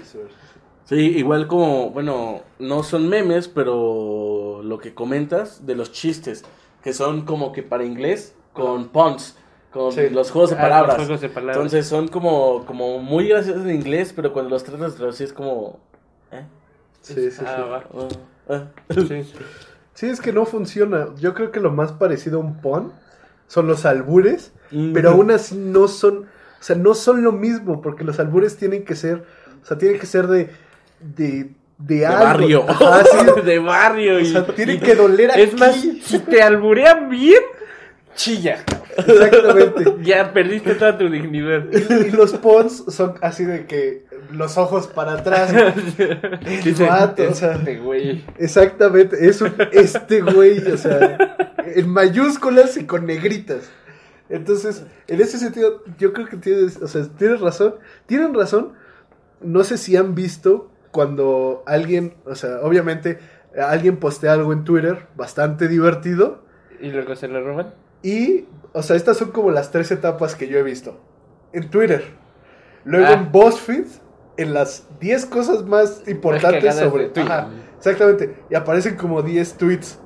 Sí, 0.85 1.17
igual 1.19 1.49
como, 1.49 1.91
bueno, 1.91 2.43
no 2.61 2.85
son 2.85 3.09
memes, 3.09 3.49
pero 3.49 4.61
lo 4.63 4.79
que 4.79 4.95
comentas 4.95 5.67
de 5.67 5.75
los 5.75 5.91
chistes, 5.91 6.45
que 6.83 6.93
son 6.93 7.25
como 7.25 7.53
que 7.53 7.65
para 7.65 7.85
inglés, 7.85 8.37
con 8.53 8.91
puns, 8.91 9.37
con 9.73 9.93
Sí. 9.93 10.09
los 10.11 10.31
juegos 10.31 10.51
de 10.51 10.57
Ah, 10.57 10.61
palabras. 10.63 10.97
los 10.99 11.07
juegos 11.07 11.21
de 11.21 11.29
palabras. 11.29 11.57
Entonces 11.57 11.87
son 11.87 12.09
como, 12.09 12.65
como 12.67 12.99
muy 12.99 13.29
graciosos 13.29 13.65
en 13.65 13.75
inglés, 13.75 14.13
pero 14.15 14.33
cuando 14.33 14.51
los 14.51 14.65
tratas 14.65 14.93
de 14.93 14.99
traducir 14.99 15.27
es 15.27 15.33
como... 15.33 15.79
¿eh? 16.33 16.45
Sí, 17.03 17.31
sí, 17.31 17.43
Ah, 17.47 17.57
sí. 17.57 17.71
va. 17.71 17.85
Ah, 18.49 18.65
ah. 18.89 18.95
Sí, 19.95 20.07
es 20.07 20.21
que 20.21 20.33
no 20.33 20.45
funciona. 20.45 21.09
Yo 21.19 21.33
creo 21.35 21.51
que 21.51 21.61
lo 21.61 21.71
más 21.71 21.93
parecido 21.93 22.39
a 22.39 22.41
un 22.43 22.61
pon 22.61 22.93
son 23.47 23.67
los 23.67 23.87
albures, 23.87 24.53
Mm. 24.71 24.93
pero 24.93 25.11
aún 25.11 25.31
así 25.31 25.57
no 25.57 25.87
son, 25.89 26.25
o 26.25 26.63
sea, 26.63 26.75
no 26.77 26.95
son 26.95 27.23
lo 27.23 27.31
mismo, 27.33 27.81
porque 27.81 28.03
los 28.05 28.19
albures 28.19 28.57
tienen 28.57 28.85
que 28.85 28.97
ser, 28.97 29.25
o 29.63 29.65
sea, 29.65 29.79
tienen 29.79 29.99
que 30.01 30.07
ser 30.07 30.27
de, 30.27 30.51
de, 31.01 31.53
de, 31.79 32.05
algo. 32.05 32.25
barrio. 32.25 32.65
Ajá, 32.69 33.05
sí, 33.05 33.41
de 33.45 33.59
barrio 33.61 34.17
o 34.17 34.19
y, 34.19 34.27
sea, 34.27 34.45
tiene 34.47 34.75
y- 34.75 34.81
que 34.81 34.95
doler 34.97 35.31
aquí. 35.31 35.43
es 35.43 35.59
más 35.59 35.77
si 35.77 36.19
te 36.19 36.43
alburean 36.43 37.09
bien 37.09 37.43
chilla 38.17 38.65
Exactamente. 38.97 39.97
ya 40.03 40.33
perdiste 40.33 40.75
toda 40.75 40.97
tu 40.97 41.09
dignidad 41.09 41.67
Y, 41.71 42.09
y 42.09 42.11
los 42.11 42.33
pons 42.33 42.85
son 42.89 43.15
así 43.21 43.45
de 43.45 43.67
que 43.67 44.07
los 44.33 44.57
ojos 44.59 44.87
para 44.87 45.13
atrás. 45.13 45.53
Dice, 46.65 46.87
vato, 46.87 47.29
o 47.29 47.35
sea. 47.35 47.55
este 47.55 47.79
güey 47.79 48.25
Exactamente, 48.39 49.29
es 49.29 49.41
un 49.41 49.55
este 49.73 50.21
güey, 50.21 50.59
o 50.67 50.77
sea, 50.77 51.37
en 51.59 51.89
mayúsculas 51.89 52.77
y 52.77 52.87
con 52.87 53.07
negritas. 53.07 53.71
Entonces, 54.29 54.85
en 55.07 55.21
ese 55.21 55.39
sentido, 55.39 55.85
yo 55.99 56.13
creo 56.13 56.27
que 56.27 56.37
tienes, 56.37 56.83
o 56.83 56.89
sea, 56.89 57.07
tienes 57.17 57.41
razón. 57.41 57.77
Tienen 58.07 58.35
razón. 58.35 58.73
No 59.41 59.63
sé 59.63 59.79
si 59.79 59.97
han 59.97 60.15
visto 60.15 60.71
cuando 60.91 61.63
alguien, 61.67 62.15
o 62.25 62.35
sea, 62.35 62.61
obviamente, 62.63 63.19
alguien 63.57 63.99
postea 63.99 64.33
algo 64.33 64.53
en 64.53 64.65
Twitter 64.65 65.07
bastante 65.15 65.69
divertido. 65.69 66.43
y 66.81 66.91
luego 66.91 67.15
se 67.15 67.29
lo 67.29 67.45
roban 67.45 67.86
Y, 68.07 68.47
o 68.73 68.83
sea, 68.83 68.95
estas 68.95 69.17
son 69.17 69.33
como 69.33 69.51
las 69.51 69.73
tres 69.73 69.91
etapas 69.91 70.37
que 70.37 70.47
yo 70.47 70.59
he 70.59 70.63
visto. 70.63 71.01
En 71.53 71.69
Twitter. 71.71 72.05
Luego 72.85 73.07
Ah. 73.09 73.13
en 73.15 73.33
BuzzFeed, 73.33 73.87
en 74.37 74.55
las 74.55 74.87
10 75.01 75.27
cosas 75.27 75.65
más 75.65 76.03
importantes 76.07 76.77
sobre... 76.77 77.07
Twitter. 77.09 77.25
Ajá, 77.25 77.49
exactamente. 77.77 78.37
Y 78.49 78.55
aparecen 78.55 78.95
como 78.97 79.23
10 79.23 79.55
tweets. 79.55 79.99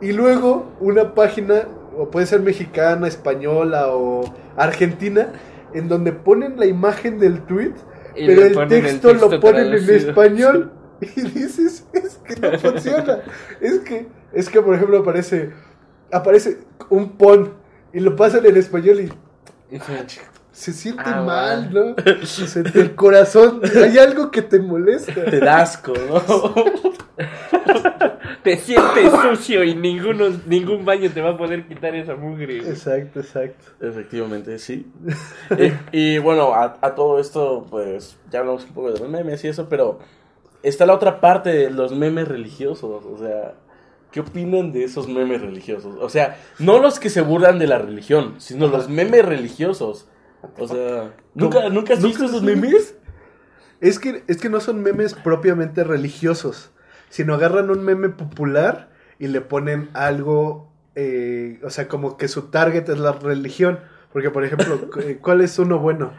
Y 0.00 0.12
luego 0.12 0.72
una 0.80 1.14
página 1.14 1.64
o 1.98 2.10
puede 2.10 2.24
ser 2.26 2.40
mexicana, 2.40 3.06
española 3.06 3.88
o 3.88 4.24
argentina, 4.56 5.28
en 5.74 5.88
donde 5.88 6.12
ponen 6.12 6.58
la 6.58 6.64
imagen 6.66 7.18
del 7.18 7.42
tweet, 7.42 7.74
Y 8.14 8.26
pero 8.26 8.42
el 8.62 8.68
texto, 8.68 9.10
el 9.10 9.18
lo 9.18 9.40
ponen 9.40 9.74
en 9.74 9.90
español. 9.90 10.72
Y 10.98 11.20
dices, 11.20 11.84
es 11.92 12.16
que 12.24 12.40
no 12.40 12.58
funciona. 12.58 13.18
es 13.60 13.80
que, 13.80 14.06
es 14.32 14.48
que 14.48 14.62
por 14.62 14.74
ejemplo 14.74 15.00
aparece, 15.00 15.52
aparece 16.12 16.58
un 16.90 17.10
pon 17.10 17.52
y 17.92 18.00
lo 18.00 18.14
pasan 18.16 18.44
en 18.46 18.56
español 18.56 19.00
y 19.00 19.10
se- 20.52 20.72
siente 20.72 21.02
Ah, 21.04 21.22
mal, 21.22 21.72
¿no? 21.72 21.94
Se- 22.26 22.60
el 22.60 22.94
corazón, 22.94 23.60
hay 23.74 23.98
algo 23.98 24.30
que 24.30 24.42
te 24.42 24.58
molesta. 24.58 25.12
Te 25.26 25.38
da 25.40 25.60
asco, 25.62 25.92
¿no? 26.08 26.22
Te 28.42 28.56
sientes 28.58 29.10
sucio 29.22 29.64
y 29.64 29.74
ninguno, 29.74 30.26
ningún 30.46 30.84
baño 30.84 31.10
te 31.12 31.20
va 31.20 31.30
a 31.30 31.36
poder 31.36 31.66
quitar 31.66 31.94
esa 31.96 32.14
mugre. 32.14 32.58
güey. 32.60 32.70
Exacto, 32.70 33.18
exacto. 33.20 33.64
Efectivamente, 33.80 34.58
sí. 34.60 34.86
y, 35.92 35.98
y, 36.14 36.18
bueno, 36.18 36.54
a, 36.54 36.76
a 36.80 36.94
todo 36.94 37.18
esto, 37.18 37.66
pues 37.68 38.16
ya 38.30 38.40
hablamos 38.40 38.64
un 38.64 38.70
poco 38.72 38.92
de 38.92 39.00
los 39.00 39.08
memes 39.08 39.42
y 39.44 39.48
eso, 39.48 39.68
pero 39.68 39.98
está 40.62 40.86
la 40.86 40.94
otra 40.94 41.20
parte 41.20 41.50
de 41.50 41.70
los 41.70 41.92
memes 41.92 42.28
religiosos. 42.28 43.04
O 43.04 43.18
sea, 43.18 43.54
¿qué 44.16 44.20
opinan 44.20 44.72
de 44.72 44.82
esos 44.82 45.08
memes 45.08 45.42
religiosos? 45.42 45.94
O 46.00 46.08
sea, 46.08 46.38
no 46.58 46.78
los 46.78 46.98
que 46.98 47.10
se 47.10 47.20
burlan 47.20 47.58
de 47.58 47.66
la 47.66 47.76
religión, 47.76 48.36
sino 48.38 48.66
los 48.66 48.88
memes 48.88 49.22
religiosos. 49.22 50.08
O 50.56 50.66
sea, 50.66 51.12
¿nunca, 51.34 51.68
¿nunca 51.68 51.92
has 51.92 52.02
visto 52.02 52.24
esos 52.24 52.42
memes? 52.42 52.94
Es 53.82 53.98
que, 53.98 54.24
es 54.26 54.38
que 54.38 54.48
no 54.48 54.60
son 54.60 54.82
memes 54.82 55.12
propiamente 55.12 55.84
religiosos, 55.84 56.70
sino 57.10 57.34
agarran 57.34 57.68
un 57.68 57.84
meme 57.84 58.08
popular 58.08 58.88
y 59.18 59.26
le 59.26 59.42
ponen 59.42 59.90
algo, 59.92 60.72
eh, 60.94 61.60
o 61.62 61.68
sea, 61.68 61.86
como 61.86 62.16
que 62.16 62.28
su 62.28 62.44
target 62.44 62.88
es 62.88 62.98
la 62.98 63.12
religión. 63.12 63.80
Porque, 64.14 64.30
por 64.30 64.46
ejemplo, 64.46 64.88
eh, 65.02 65.18
¿cuál 65.20 65.42
es 65.42 65.58
uno 65.58 65.78
bueno? 65.78 66.12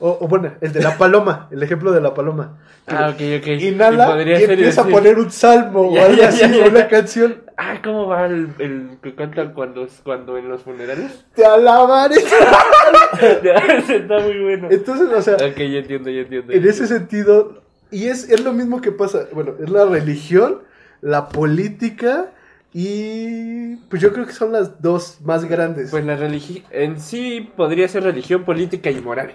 O, 0.00 0.18
o 0.22 0.26
bueno, 0.26 0.54
el 0.60 0.72
de 0.72 0.82
la 0.82 0.98
paloma, 0.98 1.48
el 1.52 1.62
ejemplo 1.62 1.92
de 1.92 2.00
la 2.00 2.14
paloma. 2.14 2.58
Ah, 2.86 3.10
ok, 3.10 3.40
ok. 3.40 3.46
Inhala 3.60 4.20
y, 4.22 4.24
ser 4.24 4.50
empieza 4.50 4.82
a 4.82 4.86
poner 4.86 5.18
un 5.18 5.30
salmo 5.30 5.80
o 5.92 5.98
algo 5.98 6.20
ya, 6.20 6.28
así, 6.28 6.40
ya, 6.40 6.66
una 6.66 6.88
canción. 6.88 7.43
Ah, 7.56 7.80
¿cómo 7.84 8.08
va 8.08 8.26
el, 8.26 8.48
el 8.58 8.98
que 9.02 9.14
cantan 9.14 9.52
cuando, 9.54 9.86
cuando 10.02 10.36
en 10.38 10.48
los 10.48 10.62
funerales? 10.62 11.24
Te 11.34 11.44
alabaré. 11.44 12.16
Está 13.18 14.18
muy 14.20 14.42
bueno. 14.42 14.68
Entonces, 14.70 15.08
o 15.08 15.22
sea, 15.22 15.34
Ok, 15.34 15.56
ya 15.58 15.78
entiendo, 15.78 16.10
ya 16.10 16.20
entiendo. 16.22 16.52
en 16.52 16.64
ese 16.68 16.86
sentido, 16.86 17.62
y 17.90 18.08
es, 18.08 18.28
es 18.28 18.42
lo 18.42 18.52
mismo 18.52 18.80
que 18.80 18.90
pasa, 18.92 19.28
bueno, 19.32 19.54
es 19.62 19.70
la 19.70 19.84
religión, 19.84 20.62
la 21.00 21.28
política 21.28 22.32
y 22.72 23.76
pues 23.88 24.02
yo 24.02 24.12
creo 24.12 24.26
que 24.26 24.32
son 24.32 24.50
las 24.50 24.82
dos 24.82 25.20
más 25.22 25.44
grandes. 25.44 25.90
Pues 25.92 26.04
la 26.04 26.16
religión, 26.16 26.64
en 26.70 27.00
sí 27.00 27.52
podría 27.56 27.86
ser 27.86 28.02
religión, 28.02 28.44
política 28.44 28.90
y 28.90 29.00
moral. 29.00 29.32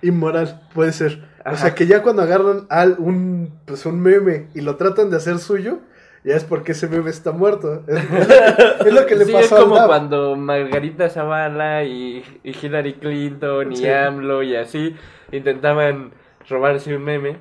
Inmoral, 0.00 0.62
puede 0.74 0.92
ser. 0.92 1.22
O 1.44 1.56
sea 1.56 1.74
que 1.74 1.86
ya 1.86 2.02
cuando 2.02 2.22
agarran 2.22 2.66
al, 2.70 2.96
un, 2.98 3.52
pues 3.66 3.84
un 3.84 4.00
meme 4.00 4.46
y 4.54 4.60
lo 4.62 4.76
tratan 4.76 5.10
de 5.10 5.16
hacer 5.16 5.38
suyo, 5.38 5.80
ya 6.24 6.34
es 6.36 6.44
porque 6.44 6.72
ese 6.72 6.88
meme 6.88 7.10
está 7.10 7.32
muerto. 7.32 7.82
Es, 7.86 7.98
es 8.86 8.92
lo 8.92 9.06
que 9.06 9.16
le 9.16 9.24
sí, 9.24 9.32
pasó 9.32 9.56
es 9.58 9.62
como 9.64 9.86
cuando 9.86 10.36
Margarita 10.36 11.08
Zavala 11.08 11.84
y, 11.84 12.22
y 12.42 12.50
Hillary 12.66 12.94
Clinton 12.94 13.72
y 13.72 13.76
Sí. 13.76 13.88
AMLO 13.88 14.42
y 14.42 14.56
así 14.56 14.94
intentaban 15.32 16.12
robarse 16.48 16.94
un 16.96 17.04
meme. 17.04 17.36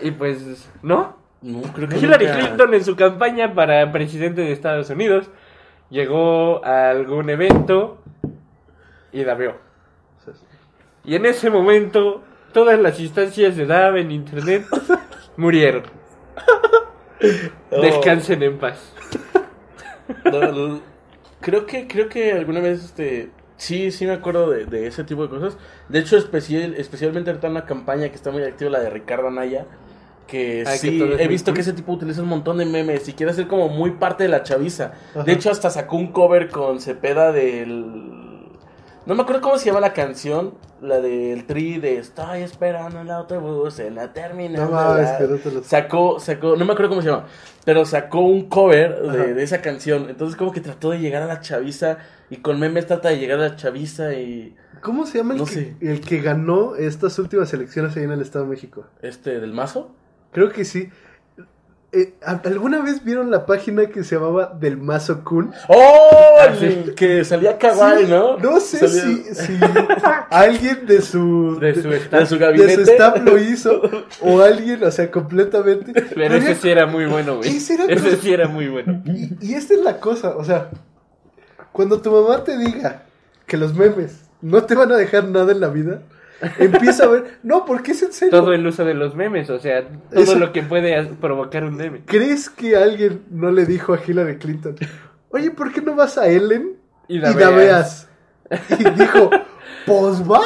y 0.00 0.10
pues, 0.12 0.70
¿no? 0.82 1.16
No, 1.42 1.60
creo 1.74 1.88
que 1.88 1.98
Hillary 1.98 2.26
nunca. 2.26 2.38
Clinton 2.38 2.74
en 2.74 2.84
su 2.84 2.96
campaña 2.96 3.54
para 3.54 3.92
presidente 3.92 4.40
de 4.40 4.52
Estados 4.52 4.88
Unidos 4.90 5.30
llegó 5.90 6.64
a 6.64 6.90
algún 6.90 7.28
evento 7.30 7.98
y 9.12 9.22
dabeó. 9.24 9.54
Y 11.04 11.14
en 11.16 11.26
ese 11.26 11.50
momento 11.50 12.22
todas 12.54 12.78
las 12.80 12.98
instancias 12.98 13.56
de 13.56 13.66
DAB 13.66 13.96
en 13.98 14.10
internet 14.10 14.64
murieron. 15.36 15.82
Descansen 17.70 18.42
en 18.42 18.58
paz. 18.58 18.92
No, 20.30 20.80
creo 21.40 21.64
que 21.64 21.88
creo 21.88 22.10
que 22.10 22.32
alguna 22.32 22.60
vez 22.60 22.84
este 22.84 23.30
sí 23.56 23.90
sí 23.90 24.04
me 24.06 24.12
acuerdo 24.12 24.50
de, 24.50 24.66
de 24.66 24.86
ese 24.86 25.02
tipo 25.02 25.22
de 25.22 25.30
cosas 25.30 25.56
de 25.88 25.98
hecho 26.00 26.18
especial 26.18 26.74
especialmente 26.76 27.30
ahorita 27.30 27.48
una 27.48 27.64
campaña 27.64 28.10
que 28.10 28.14
está 28.16 28.30
muy 28.30 28.42
activa 28.42 28.70
la 28.70 28.80
de 28.80 28.90
Ricardo 28.90 29.28
Anaya 29.28 29.64
que 30.26 30.64
Ah, 30.66 30.72
sí 30.72 31.00
he 31.18 31.26
visto 31.26 31.46
cool. 31.52 31.54
que 31.54 31.60
ese 31.62 31.72
tipo 31.72 31.92
utiliza 31.92 32.20
un 32.20 32.28
montón 32.28 32.58
de 32.58 32.66
memes 32.66 33.08
y 33.08 33.14
quiere 33.14 33.32
hacer 33.32 33.46
como 33.46 33.70
muy 33.70 33.92
parte 33.92 34.24
de 34.24 34.28
la 34.28 34.42
chaviza 34.42 34.92
Ajá. 35.14 35.24
de 35.24 35.32
hecho 35.32 35.50
hasta 35.50 35.70
sacó 35.70 35.96
un 35.96 36.12
cover 36.12 36.50
con 36.50 36.78
Cepeda 36.80 37.32
del 37.32 38.23
no 39.06 39.14
me 39.14 39.22
acuerdo 39.22 39.40
cómo 39.42 39.58
se 39.58 39.66
llama 39.66 39.80
la 39.80 39.92
canción 39.92 40.54
la 40.80 41.00
del 41.00 41.46
tri 41.46 41.78
de 41.78 41.98
estoy 41.98 42.42
esperando 42.42 43.00
el 43.00 43.10
autobús 43.10 43.78
en 43.78 43.94
la 43.94 44.12
terminal 44.12 44.64
No 44.64 44.70
mames, 44.70 45.10
de 45.10 45.16
que 45.18 45.22
la-". 45.24 45.30
no 45.30 45.36
te 45.38 45.50
lo- 45.52 45.62
sacó, 45.64 46.20
sacó, 46.20 46.56
no 46.56 46.64
me 46.64 46.72
acuerdo 46.72 46.90
cómo 46.90 47.02
se 47.02 47.08
llama, 47.08 47.26
pero 47.64 47.84
sacó 47.86 48.20
un 48.20 48.48
cover 48.48 49.00
de, 49.00 49.34
de 49.34 49.42
esa 49.42 49.62
canción. 49.62 50.08
Entonces 50.10 50.36
como 50.36 50.52
que 50.52 50.60
trató 50.60 50.90
de 50.90 50.98
llegar 51.00 51.22
a 51.22 51.26
la 51.26 51.40
chaviza 51.40 51.98
y 52.30 52.36
con 52.38 52.58
memes 52.60 52.86
trata 52.86 53.08
de 53.10 53.18
llegar 53.18 53.38
a 53.40 53.48
la 53.48 53.56
chaviza 53.56 54.12
y 54.14 54.56
¿Cómo 54.82 55.06
se 55.06 55.18
llama 55.18 55.32
el, 55.34 55.38
No 55.40 55.46
que, 55.46 55.52
sé. 55.52 55.76
el 55.80 56.00
que 56.02 56.20
ganó 56.20 56.74
estas 56.76 57.18
últimas 57.18 57.52
elecciones 57.54 57.96
ahí 57.96 58.04
en 58.04 58.12
el 58.12 58.20
Estado 58.20 58.44
de 58.44 58.50
México? 58.50 58.86
este 59.00 59.40
del 59.40 59.52
mazo. 59.52 59.90
Creo 60.32 60.50
que 60.50 60.64
sí. 60.64 60.90
Eh, 61.96 62.14
¿a- 62.26 62.40
¿Alguna 62.44 62.82
vez 62.82 63.04
vieron 63.04 63.30
la 63.30 63.46
página 63.46 63.86
que 63.86 64.02
se 64.02 64.16
llamaba 64.16 64.52
Del 64.58 64.76
Mazo 64.76 65.22
Kun? 65.22 65.52
¡Oh! 65.68 66.36
Ah, 66.40 66.46
el. 66.60 66.94
Que 66.94 67.24
salía 67.24 67.56
kawaii, 67.56 68.06
Sí, 68.06 68.10
¿no? 68.10 68.36
No 68.38 68.58
sé 68.60 68.78
Salía- 68.88 69.02
si, 69.02 69.34
si 69.34 69.58
alguien 70.30 70.86
de 70.86 71.00
su, 71.02 71.58
De 71.60 71.74
su 71.74 71.88
de 71.88 72.26
su 72.26 72.34
de 72.34 72.38
gabinete. 72.40 72.74
su 72.84 72.90
staff 72.90 73.20
lo 73.22 73.38
hizo 73.38 73.80
o 74.20 74.40
alguien, 74.42 74.82
o 74.82 74.90
sea, 74.90 75.10
completamente. 75.10 75.92
Pero 76.14 76.34
ese 76.34 76.54
sí 76.56 76.68
era 76.68 76.86
muy 76.86 77.06
bueno, 77.06 77.36
güey. 77.36 77.56
Ese 77.56 77.74
era- 77.74 77.84
Ese 77.84 78.16
sí 78.16 78.32
era 78.32 78.48
muy 78.48 78.68
bueno. 78.68 79.02
Y, 79.06 79.36
y 79.40 79.54
esta 79.54 79.74
es 79.74 79.80
la 79.80 80.00
cosa, 80.00 80.36
o 80.36 80.44
sea, 80.44 80.70
cuando 81.72 82.00
tu 82.00 82.10
mamá 82.10 82.42
te 82.44 82.56
diga 82.58 83.02
que 83.46 83.56
los 83.56 83.74
memes 83.74 84.20
no 84.42 84.64
te 84.64 84.74
van 84.74 84.90
a 84.92 84.96
dejar 84.96 85.24
nada 85.28 85.52
en 85.52 85.60
la 85.60 85.68
vida, 85.68 86.00
empieza 86.58 87.04
a 87.04 87.08
ver, 87.08 87.38
no, 87.42 87.64
porque 87.64 87.92
es 87.92 88.02
en 88.02 88.12
serio. 88.12 88.30
Todo 88.40 88.52
el 88.52 88.66
uso 88.66 88.84
de 88.84 88.94
los 88.94 89.14
memes, 89.14 89.50
o 89.50 89.58
sea, 89.58 89.86
todo 90.10 90.22
Eso- 90.22 90.38
lo 90.38 90.52
que 90.52 90.62
puede 90.62 91.04
provocar 91.20 91.64
un 91.64 91.76
meme. 91.76 92.02
¿Crees 92.04 92.50
que 92.50 92.76
alguien 92.76 93.22
no 93.30 93.50
le 93.50 93.64
dijo 93.66 93.94
a 93.94 94.00
Hillary 94.04 94.38
Clinton, 94.38 94.76
oye, 95.30 95.50
¿por 95.50 95.72
qué 95.72 95.80
no 95.80 95.94
vas 95.94 96.18
a 96.18 96.28
Ellen 96.28 96.76
Y 97.08 97.16
y 97.16 97.18
la 97.20 97.30
la 97.32 97.50
veas. 97.50 98.08
veas? 98.50 98.80
Y 98.80 98.90
dijo, 99.00 99.30
pues 99.86 100.22
va. 100.30 100.40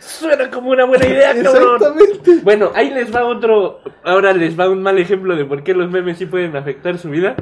Suena 0.00 0.50
como 0.50 0.70
una 0.70 0.84
buena 0.84 1.06
idea, 1.06 1.32
cabrón. 1.42 1.76
Exactamente. 1.76 2.40
Bueno, 2.42 2.72
ahí 2.74 2.90
les 2.90 3.14
va 3.14 3.24
otro. 3.24 3.80
Ahora 4.02 4.32
les 4.32 4.58
va 4.58 4.68
un 4.68 4.82
mal 4.82 4.98
ejemplo 4.98 5.36
de 5.36 5.44
por 5.44 5.62
qué 5.62 5.74
los 5.74 5.90
memes 5.92 6.18
sí 6.18 6.26
pueden 6.26 6.56
afectar 6.56 6.98
su 6.98 7.08
vida. 7.10 7.36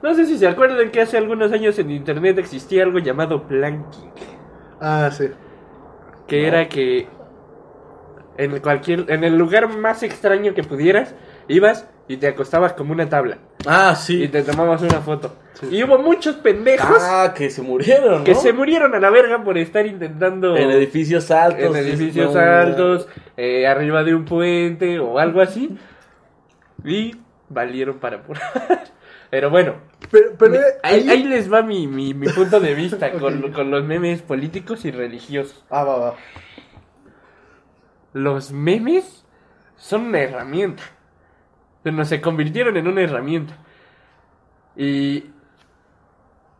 No 0.00 0.14
sé 0.14 0.26
si 0.26 0.38
se 0.38 0.46
acuerdan 0.46 0.90
que 0.90 1.00
hace 1.00 1.16
algunos 1.16 1.50
años 1.50 1.76
en 1.80 1.90
internet 1.90 2.38
existía 2.38 2.84
algo 2.84 2.98
llamado 3.00 3.48
planking. 3.48 4.12
Ah, 4.80 5.10
sí. 5.10 5.28
Que 6.28 6.42
No. 6.42 6.48
era 6.48 6.68
que 6.68 7.08
en 8.38 8.58
cualquier. 8.60 9.04
en 9.10 9.24
el 9.24 9.36
lugar 9.36 9.68
más 9.68 10.02
extraño 10.02 10.54
que 10.54 10.62
pudieras, 10.62 11.14
ibas 11.48 11.86
y 12.08 12.16
te 12.18 12.26
acostabas 12.28 12.72
como 12.74 12.92
una 12.92 13.08
tabla. 13.08 13.38
Ah, 13.66 13.92
Y 13.94 13.96
sí. 14.02 14.28
te 14.28 14.42
tomabas 14.42 14.82
una 14.82 15.00
foto. 15.00 15.34
Y 15.70 15.82
hubo 15.84 15.98
muchos 15.98 16.36
pendejos 16.36 16.98
Ah, 17.00 17.32
que 17.34 17.48
se 17.48 17.62
murieron, 17.62 18.18
¿no? 18.18 18.24
que 18.24 18.34
se 18.34 18.52
murieron 18.52 18.94
a 18.94 18.98
la 19.00 19.08
verga 19.10 19.42
por 19.42 19.56
estar 19.56 19.86
intentando. 19.86 20.56
En 20.56 20.70
edificios 20.70 21.30
altos. 21.30 21.64
en 21.64 21.76
edificios 21.76 22.34
no, 22.34 22.40
altos, 22.40 23.08
eh, 23.36 23.66
arriba 23.66 24.02
de 24.04 24.14
un 24.14 24.24
puente 24.24 24.98
o 24.98 25.18
algo 25.18 25.40
así. 25.40 25.76
Y 26.84 27.16
valieron 27.48 27.98
para 27.98 28.22
por. 28.22 28.36
Pero 29.30 29.50
bueno, 29.50 29.74
Pero, 30.12 30.30
pero 30.38 30.54
eh, 30.54 30.60
ahí, 30.84 31.08
ahí- 31.08 31.24
les 31.24 31.52
va 31.52 31.60
mi, 31.62 31.88
mi, 31.88 32.14
mi 32.14 32.28
punto 32.28 32.60
de 32.60 32.72
vista 32.74 33.10
con, 33.18 33.42
Ok. 33.46 33.52
con 33.52 33.70
los 33.70 33.82
memes 33.84 34.22
políticos 34.22 34.84
y 34.84 34.92
religiosos. 34.92 35.64
Ah, 35.70 35.82
va, 35.82 35.96
va. 35.98 36.14
Los 38.14 38.52
memes 38.52 39.26
son 39.76 40.06
una 40.06 40.20
herramienta. 40.20 40.82
Bueno, 41.82 42.06
se 42.06 42.22
convirtieron 42.22 42.76
en 42.78 42.86
una 42.88 43.02
herramienta. 43.02 43.58
Y 44.76 45.24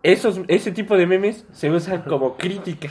esos, 0.03 0.41
ese 0.49 0.73
tipo 0.73 0.97
de 0.97 1.07
memes 1.07 1.47
se 1.53 1.71
usan 1.71 2.03
como 2.09 2.37
crítica. 2.37 2.91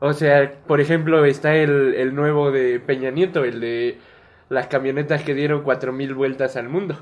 O 0.00 0.12
sea, 0.14 0.62
por 0.66 0.80
ejemplo, 0.80 1.24
está 1.26 1.54
el, 1.54 1.94
el 1.94 2.14
nuevo 2.14 2.50
de 2.50 2.80
Peña 2.80 3.10
Nieto, 3.10 3.44
el 3.44 3.60
de 3.60 3.98
las 4.48 4.68
camionetas 4.68 5.22
que 5.22 5.34
dieron 5.34 5.62
4000 5.62 6.14
vueltas 6.14 6.56
al 6.56 6.68
mundo. 6.68 6.96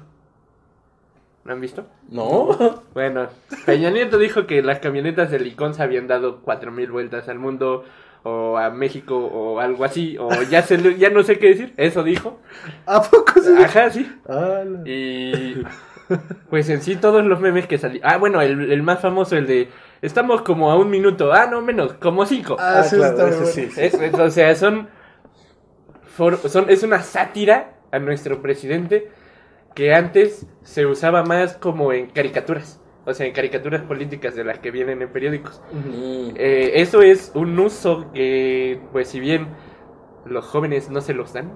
¿Lo 1.44 1.52
han 1.52 1.60
visto? 1.60 1.86
No. 2.08 2.82
Bueno, 2.94 3.28
Peña 3.66 3.90
Nieto 3.90 4.18
dijo 4.18 4.46
que 4.46 4.62
las 4.62 4.78
camionetas 4.78 5.30
de 5.30 5.38
Licón 5.38 5.74
se 5.74 5.82
habían 5.82 6.06
dado 6.06 6.40
4000 6.40 6.90
vueltas 6.90 7.28
al 7.28 7.38
mundo 7.38 7.84
o 8.28 8.58
a 8.58 8.70
México 8.70 9.16
o 9.16 9.60
algo 9.60 9.84
así, 9.84 10.16
o 10.18 10.28
ya 10.50 10.62
se 10.62 10.76
le- 10.78 10.98
ya 10.98 11.10
no 11.10 11.22
sé 11.22 11.38
qué 11.38 11.48
decir, 11.48 11.72
eso 11.76 12.02
dijo. 12.02 12.40
¿A 12.86 13.00
poco 13.02 13.40
se 13.40 13.56
Ajá, 13.56 13.88
sí. 13.90 14.10
Ah, 14.28 14.62
Y 14.84 15.62
Pues 16.50 16.68
en 16.70 16.82
sí 16.82 16.96
todos 16.96 17.24
los 17.24 17.40
memes 17.40 17.66
que 17.66 17.78
salían... 17.78 18.02
Ah, 18.04 18.16
bueno, 18.16 18.40
el, 18.42 18.70
el 18.72 18.82
más 18.82 19.00
famoso, 19.00 19.36
el 19.36 19.46
de... 19.46 19.68
Estamos 20.02 20.42
como 20.42 20.70
a 20.70 20.76
un 20.76 20.90
minuto. 20.90 21.32
Ah, 21.32 21.46
no, 21.50 21.60
menos, 21.62 21.94
como 21.94 22.26
cinco. 22.26 22.56
Ah, 22.58 22.82
sí, 22.82 22.96
claro, 22.96 23.12
está 23.12 23.28
ese 23.28 23.38
muy 23.40 23.46
sí, 23.52 23.60
bueno. 23.60 23.72
sí. 23.74 23.80
Es- 23.80 23.94
es- 23.94 24.14
o 24.20 24.30
sea, 24.30 24.54
son, 24.54 24.88
for- 26.16 26.38
son... 26.48 26.68
Es 26.70 26.82
una 26.82 27.02
sátira 27.02 27.72
a 27.92 27.98
nuestro 27.98 28.42
presidente 28.42 29.08
que 29.74 29.94
antes 29.94 30.46
se 30.62 30.86
usaba 30.86 31.22
más 31.22 31.56
como 31.56 31.92
en 31.92 32.06
caricaturas. 32.06 32.80
O 33.06 33.14
sea, 33.14 33.24
en 33.24 33.32
caricaturas 33.32 33.82
políticas 33.82 34.34
de 34.34 34.44
las 34.44 34.58
que 34.58 34.72
vienen 34.72 35.00
en 35.00 35.08
periódicos. 35.08 35.62
Mm. 35.72 36.30
Eh, 36.34 36.72
eso 36.74 37.02
es 37.02 37.30
un 37.34 37.58
uso 37.58 38.10
que, 38.12 38.80
pues 38.92 39.08
si 39.08 39.20
bien 39.20 39.46
los 40.24 40.44
jóvenes 40.44 40.90
no 40.90 41.00
se 41.00 41.14
los 41.14 41.32
dan, 41.32 41.52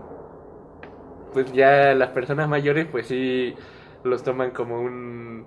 pues 1.32 1.52
ya 1.52 1.92
las 1.94 2.10
personas 2.10 2.48
mayores, 2.48 2.86
pues 2.86 3.08
sí 3.08 3.54
los 4.04 4.22
toman 4.22 4.52
como 4.52 4.80
un 4.80 5.46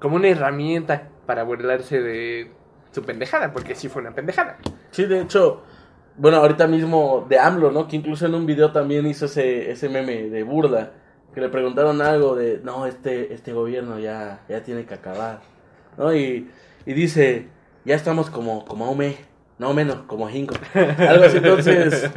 como 0.00 0.16
una 0.16 0.28
herramienta 0.28 1.10
para 1.26 1.44
burlarse 1.44 2.00
de 2.00 2.50
su 2.90 3.02
pendejada, 3.02 3.52
porque 3.52 3.76
sí 3.76 3.88
fue 3.88 4.02
una 4.02 4.12
pendejada. 4.12 4.58
Sí, 4.90 5.04
de 5.04 5.20
hecho, 5.20 5.62
bueno, 6.16 6.38
ahorita 6.38 6.66
mismo 6.66 7.24
de 7.28 7.38
AMLO, 7.38 7.70
¿no? 7.70 7.86
Que 7.86 7.96
incluso 7.96 8.26
en 8.26 8.34
un 8.34 8.44
video 8.44 8.72
también 8.72 9.06
hizo 9.06 9.26
ese, 9.26 9.70
ese 9.70 9.88
meme 9.88 10.28
de 10.28 10.42
burla, 10.42 10.92
que 11.34 11.40
le 11.40 11.48
preguntaron 11.48 12.02
algo 12.02 12.34
de, 12.34 12.60
no, 12.62 12.86
este, 12.86 13.32
este 13.32 13.52
gobierno 13.52 13.98
ya, 13.98 14.40
ya 14.48 14.62
tiene 14.62 14.84
que 14.84 14.94
acabar, 14.94 15.40
¿no? 15.96 16.14
Y, 16.14 16.50
y 16.84 16.92
dice, 16.92 17.48
ya 17.84 17.94
estamos 17.94 18.30
como, 18.30 18.64
como 18.64 18.86
a 18.86 18.90
un 18.90 18.98
mes, 18.98 19.16
no 19.58 19.72
menos, 19.74 20.02
como 20.06 20.26
a 20.26 20.30
cinco. 20.30 20.54
Algo 20.74 21.24
así, 21.24 21.38
entonces, 21.38 22.10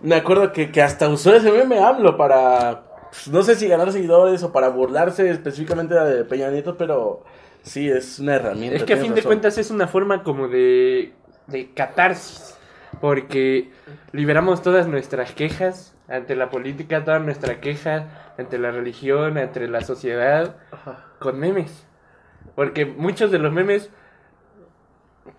me 0.00 0.14
acuerdo 0.14 0.52
que, 0.52 0.70
que 0.70 0.80
hasta 0.80 1.08
usó 1.08 1.34
ese 1.34 1.50
meme 1.52 1.78
AMLO 1.78 2.16
para, 2.16 2.84
pues, 3.10 3.28
no 3.28 3.42
sé 3.42 3.54
si 3.54 3.68
ganar 3.68 3.90
seguidores 3.92 4.42
o 4.42 4.52
para 4.52 4.68
burlarse 4.68 5.28
específicamente 5.28 5.94
de 5.94 6.24
Peña 6.24 6.50
Nieto, 6.50 6.76
pero 6.76 7.24
sí, 7.62 7.88
es 7.88 8.18
una 8.18 8.36
herramienta. 8.36 8.76
Es 8.76 8.84
que 8.84 8.94
a 8.94 8.98
fin 8.98 9.14
de 9.14 9.22
cuentas 9.22 9.58
es 9.58 9.70
una 9.70 9.88
forma 9.88 10.22
como 10.22 10.48
de, 10.48 11.12
de 11.48 11.72
catarsis, 11.74 12.56
porque 13.00 13.70
liberamos 14.12 14.62
todas 14.62 14.86
nuestras 14.88 15.32
quejas 15.32 15.96
ante 16.08 16.36
la 16.36 16.50
política, 16.50 17.04
todas 17.04 17.22
nuestras 17.22 17.58
quejas 17.58 18.04
ante 18.38 18.58
la 18.58 18.70
religión, 18.70 19.38
ante 19.38 19.66
la 19.68 19.80
sociedad, 19.80 20.56
con 21.18 21.38
memes. 21.38 21.86
Porque 22.54 22.86
muchos 22.86 23.30
de 23.30 23.38
los 23.38 23.52
memes 23.52 23.90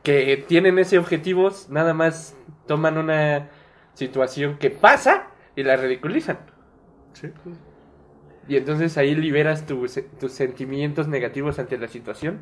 que 0.03 0.43
tienen 0.47 0.79
ese 0.79 0.97
objetivo 0.97 1.49
nada 1.69 1.93
más 1.93 2.35
toman 2.67 2.97
una 2.97 3.49
situación 3.93 4.57
que 4.57 4.69
pasa 4.69 5.27
y 5.55 5.63
la 5.63 5.77
ridiculizan. 5.77 6.37
Y 8.47 8.57
entonces 8.57 8.97
ahí 8.97 9.15
liberas 9.15 9.65
tus, 9.65 9.99
tus 10.19 10.31
sentimientos 10.31 11.07
negativos 11.07 11.59
ante 11.59 11.77
la 11.77 11.87
situación 11.87 12.41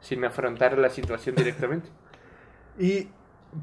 sin 0.00 0.24
afrontar 0.24 0.78
la 0.78 0.90
situación 0.90 1.34
directamente. 1.36 1.88
Y, 2.78 3.08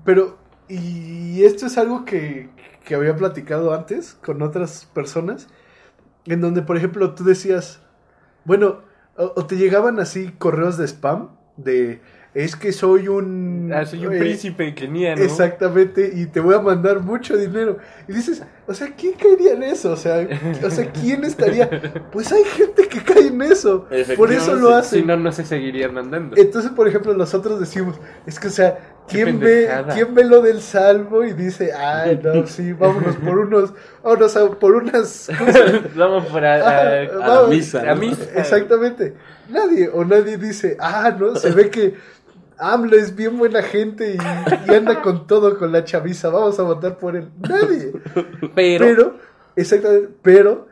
pero, 0.03 0.37
y 0.67 1.43
esto 1.43 1.65
es 1.65 1.77
algo 1.77 2.05
que, 2.05 2.49
que 2.83 2.95
había 2.95 3.15
platicado 3.15 3.73
antes 3.73 4.15
con 4.23 4.41
otras 4.41 4.85
personas, 4.93 5.47
en 6.25 6.41
donde, 6.41 6.61
por 6.61 6.77
ejemplo, 6.77 7.13
tú 7.13 7.23
decías, 7.23 7.81
bueno, 8.45 8.81
o, 9.17 9.33
o 9.35 9.45
te 9.45 9.57
llegaban 9.57 9.99
así 9.99 10.31
correos 10.37 10.77
de 10.77 10.87
spam, 10.87 11.29
de, 11.57 12.01
es 12.35 12.57
que 12.57 12.73
soy 12.73 13.07
un... 13.07 13.71
Ah, 13.73 13.85
soy 13.85 14.05
un 14.05 14.13
eh, 14.13 14.19
príncipe 14.19 14.75
keniano. 14.75 15.21
Exactamente, 15.21 16.11
y 16.13 16.25
te 16.25 16.41
voy 16.41 16.53
a 16.53 16.59
mandar 16.59 16.99
mucho 16.99 17.37
dinero. 17.37 17.77
Y 18.09 18.13
dices, 18.13 18.43
o 18.67 18.73
sea, 18.73 18.93
¿quién 18.93 19.13
caería 19.13 19.53
en 19.53 19.63
eso? 19.63 19.93
O 19.93 19.95
sea, 19.95 20.27
o 20.61 20.69
sea 20.69 20.91
¿quién 20.91 21.23
estaría? 21.23 21.69
Pues 22.11 22.33
hay 22.33 22.43
gente 22.43 22.89
que 22.89 23.01
cae 23.01 23.27
en 23.27 23.41
eso. 23.41 23.87
Por 24.17 24.33
eso 24.33 24.53
lo 24.55 24.75
hacen. 24.75 25.01
Si 25.01 25.05
no, 25.05 25.15
no 25.15 25.31
se 25.31 25.45
seguirían 25.45 25.93
mandando. 25.93 26.35
Entonces, 26.35 26.71
por 26.71 26.89
ejemplo, 26.89 27.13
nosotros 27.13 27.57
decimos, 27.57 28.01
es 28.25 28.37
que, 28.37 28.47
o 28.47 28.51
sea, 28.51 28.94
¿quién 29.07 29.39
ve. 29.39 29.69
¿quién 29.93 30.13
ve 30.15 30.23
lo 30.23 30.41
del 30.41 30.61
salvo 30.61 31.23
y 31.23 31.33
dice, 31.33 31.71
ay, 31.73 32.19
no, 32.23 32.45
sí, 32.47 32.73
vámonos 32.73 33.15
por 33.17 33.37
unos, 33.39 33.73
vámonos 34.03 34.35
a 34.37 34.49
por 34.51 34.75
unas... 34.75 35.29
Vamos 35.95 36.25
por 36.25 36.43
a, 36.45 36.55
Ah, 36.55 36.79
a- 36.81 37.01
a 37.01 37.17
vamos. 37.17 37.43
la 37.43 37.47
misa. 37.55 37.91
a 37.91 37.95
misa. 37.95 38.23
Exactamente. 38.35 39.13
Nadie, 39.49 39.89
o 39.93 40.03
nadie 40.05 40.37
dice, 40.37 40.75
ah, 40.79 41.15
no, 41.17 41.35
se 41.35 41.51
ve 41.51 41.69
que 41.69 41.95
AMLO 42.57 42.95
es 42.95 43.15
bien 43.15 43.37
buena 43.37 43.61
gente 43.61 44.15
y, 44.15 44.71
y 44.71 44.73
anda 44.73 45.01
con 45.01 45.27
todo 45.27 45.57
con 45.59 45.71
la 45.71 45.83
chaviza, 45.83 46.29
vamos 46.29 46.57
a 46.59 46.63
votar 46.63 46.97
por 46.97 47.15
él. 47.15 47.29
Nadie. 47.39 47.91
Pero, 48.55 48.85
Pero, 48.85 49.15
exactamente, 49.55 50.09
pero 50.21 50.67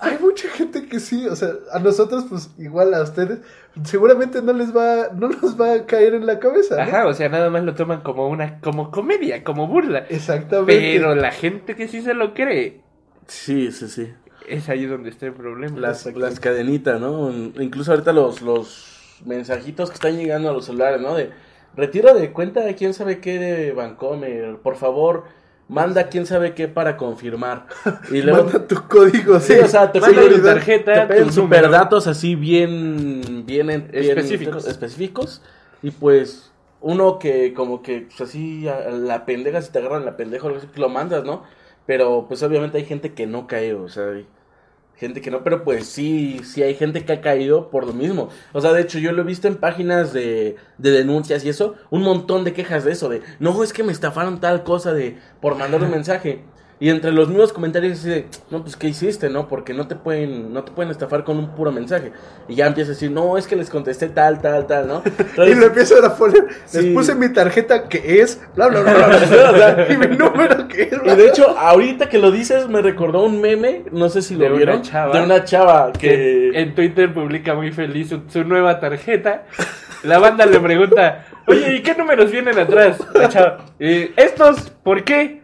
hay 0.00 0.18
mucha 0.18 0.48
gente 0.48 0.86
que 0.86 1.00
sí, 1.00 1.26
o 1.26 1.36
sea, 1.36 1.50
a 1.72 1.78
nosotros, 1.78 2.26
pues 2.28 2.50
igual 2.58 2.92
a 2.94 3.02
ustedes, 3.02 3.38
seguramente 3.84 4.42
no 4.42 4.52
les 4.52 4.74
va, 4.76 5.08
no 5.14 5.28
nos 5.28 5.60
va 5.60 5.72
a 5.74 5.86
caer 5.86 6.14
en 6.14 6.26
la 6.26 6.38
cabeza. 6.38 6.76
¿no? 6.76 6.82
ajá, 6.82 7.06
o 7.06 7.14
sea, 7.14 7.28
nada 7.28 7.50
más 7.50 7.64
lo 7.64 7.74
toman 7.74 8.00
como 8.02 8.28
una, 8.28 8.60
como 8.60 8.90
comedia, 8.90 9.42
como 9.44 9.66
burla. 9.68 10.00
Exactamente. 10.08 10.74
Pero 10.96 11.14
la 11.14 11.32
gente 11.32 11.74
que 11.76 11.88
sí 11.88 12.02
se 12.02 12.14
lo 12.14 12.34
cree, 12.34 12.80
Sí, 13.26 13.72
sí, 13.72 13.88
sí. 13.88 14.12
es 14.48 14.68
ahí 14.68 14.86
donde 14.86 15.10
está 15.10 15.26
el 15.26 15.32
problema. 15.32 15.78
Las, 15.80 16.06
las 16.06 16.38
cadenitas, 16.40 17.00
¿no? 17.00 17.30
Incluso 17.58 17.90
ahorita 17.92 18.12
los, 18.12 18.40
los 18.42 19.20
mensajitos 19.24 19.90
que 19.90 19.94
están 19.94 20.16
llegando 20.16 20.50
a 20.50 20.52
los 20.52 20.66
celulares, 20.66 21.00
¿no? 21.00 21.14
De 21.14 21.30
retiro 21.74 22.14
de 22.14 22.32
cuenta 22.32 22.60
de 22.60 22.74
quién 22.74 22.94
sabe 22.94 23.18
qué 23.20 23.38
de 23.38 23.72
Bancomer, 23.72 24.58
por 24.62 24.76
favor, 24.76 25.24
manda 25.68 26.08
quién 26.08 26.26
sabe 26.26 26.54
qué 26.54 26.68
para 26.68 26.96
confirmar. 26.96 27.66
Y 28.10 28.22
luego, 28.22 28.44
Manda 28.44 28.66
tu 28.66 28.82
código, 28.88 29.40
sí, 29.40 29.54
o 29.54 29.66
sea, 29.68 29.90
te 29.92 30.00
piden, 30.00 30.34
tu 30.34 30.42
tarjeta, 30.42 31.06
te 31.08 31.14
piden 31.14 31.26
tu 31.28 31.32
super 31.32 31.62
número. 31.62 31.70
datos 31.70 32.06
así 32.06 32.34
bien, 32.34 33.44
bien, 33.46 33.66
bien 33.66 33.88
Específicos. 33.92 34.66
específicos. 34.66 35.42
Y 35.82 35.90
pues, 35.90 36.50
uno 36.80 37.18
que 37.18 37.52
como 37.52 37.82
que, 37.82 38.02
pues 38.02 38.20
así, 38.20 38.68
a 38.68 38.90
la 38.90 39.26
pendeja, 39.26 39.60
si 39.62 39.72
te 39.72 39.78
agarran 39.78 40.04
la 40.04 40.16
pendeja, 40.16 40.44
o 40.44 40.46
algo 40.48 40.58
así, 40.58 40.66
pues, 40.68 40.78
lo 40.78 40.88
mandas, 40.88 41.24
¿no? 41.24 41.42
Pero 41.86 42.26
pues 42.28 42.42
obviamente 42.42 42.78
hay 42.78 42.84
gente 42.84 43.12
que 43.14 43.26
no 43.26 43.46
cae, 43.46 43.74
o 43.74 43.88
sea, 43.88 44.04
gente 44.96 45.20
que 45.20 45.30
no, 45.30 45.44
pero 45.44 45.62
pues 45.62 45.86
sí, 45.86 46.40
sí 46.44 46.62
hay 46.62 46.74
gente 46.74 47.04
que 47.04 47.12
ha 47.12 47.20
caído 47.20 47.70
por 47.70 47.86
lo 47.86 47.92
mismo. 47.92 48.30
O 48.52 48.60
sea, 48.60 48.72
de 48.72 48.82
hecho 48.82 48.98
yo 48.98 49.12
lo 49.12 49.22
he 49.22 49.24
visto 49.24 49.46
en 49.46 49.56
páginas 49.56 50.12
de, 50.12 50.56
de 50.78 50.90
denuncias 50.90 51.44
y 51.44 51.48
eso, 51.48 51.74
un 51.90 52.02
montón 52.02 52.44
de 52.44 52.52
quejas 52.52 52.84
de 52.84 52.92
eso, 52.92 53.08
de, 53.08 53.22
no, 53.38 53.62
es 53.62 53.72
que 53.72 53.82
me 53.82 53.92
estafaron 53.92 54.40
tal 54.40 54.64
cosa 54.64 54.92
de, 54.92 55.18
por 55.40 55.56
mandar 55.56 55.82
un 55.82 55.90
mensaje. 55.90 56.44
Y 56.78 56.90
entre 56.90 57.10
los 57.10 57.28
mismos 57.28 57.54
comentarios 57.54 57.98
así 58.00 58.10
de, 58.10 58.26
no, 58.50 58.60
pues 58.62 58.76
¿qué 58.76 58.86
hiciste, 58.88 59.30
no? 59.30 59.48
Porque 59.48 59.72
no 59.72 59.88
te 59.88 59.94
pueden, 59.96 60.52
no 60.52 60.62
te 60.62 60.72
pueden 60.72 60.90
estafar 60.90 61.24
con 61.24 61.38
un 61.38 61.54
puro 61.54 61.72
mensaje. 61.72 62.12
Y 62.48 62.54
ya 62.56 62.66
empieza 62.66 62.90
a 62.90 62.94
decir, 62.94 63.10
no, 63.10 63.38
es 63.38 63.46
que 63.46 63.56
les 63.56 63.70
contesté 63.70 64.08
tal, 64.08 64.42
tal, 64.42 64.66
tal, 64.66 64.86
¿no? 64.86 65.02
Y 65.46 65.54
lo 65.54 65.66
empiezan 65.68 66.04
a 66.04 66.14
poner, 66.14 66.44
les 66.44 66.70
Sí. 66.70 66.90
puse 66.92 67.14
mi 67.14 67.30
tarjeta 67.32 67.88
que 67.88 68.20
es, 68.20 68.42
bla, 68.54 68.68
bla, 68.68 68.82
bla, 68.82 68.92
bla, 68.92 69.06
bla, 69.26 69.52
bla, 69.52 69.86
y 69.90 69.96
mi 69.96 70.16
número 70.18 70.68
que 70.68 70.82
es, 70.82 71.02
bla, 71.02 71.14
Y 71.14 71.16
de 71.16 71.28
hecho, 71.28 71.56
ahorita 71.58 72.10
que 72.10 72.18
lo 72.18 72.30
dices, 72.30 72.68
me 72.68 72.82
recordó 72.82 73.24
un 73.24 73.40
meme, 73.40 73.84
no 73.90 74.10
sé 74.10 74.20
si 74.20 74.34
lo 74.34 74.40
De 74.40 74.46
una 74.48 74.56
vieron, 74.56 74.82
chava. 74.82 75.16
de 75.18 75.24
una 75.24 75.44
chava 75.44 75.92
que... 75.94 76.08
que 76.52 76.60
en 76.60 76.74
Twitter 76.74 77.14
publica 77.14 77.54
muy 77.54 77.72
feliz 77.72 78.10
su, 78.10 78.20
su 78.28 78.44
nueva 78.44 78.80
tarjeta. 78.80 79.44
La 80.02 80.18
banda 80.18 80.44
le 80.44 80.60
pregunta, 80.60 81.24
oye, 81.46 81.76
¿y 81.76 81.82
qué 81.82 81.94
números 81.94 82.30
vienen 82.30 82.58
atrás? 82.58 82.98
La 83.14 83.30
chava, 83.30 83.64
"Eh, 83.78 84.12
¿Estos 84.14 84.70
por 84.84 85.04
qué? 85.04 85.40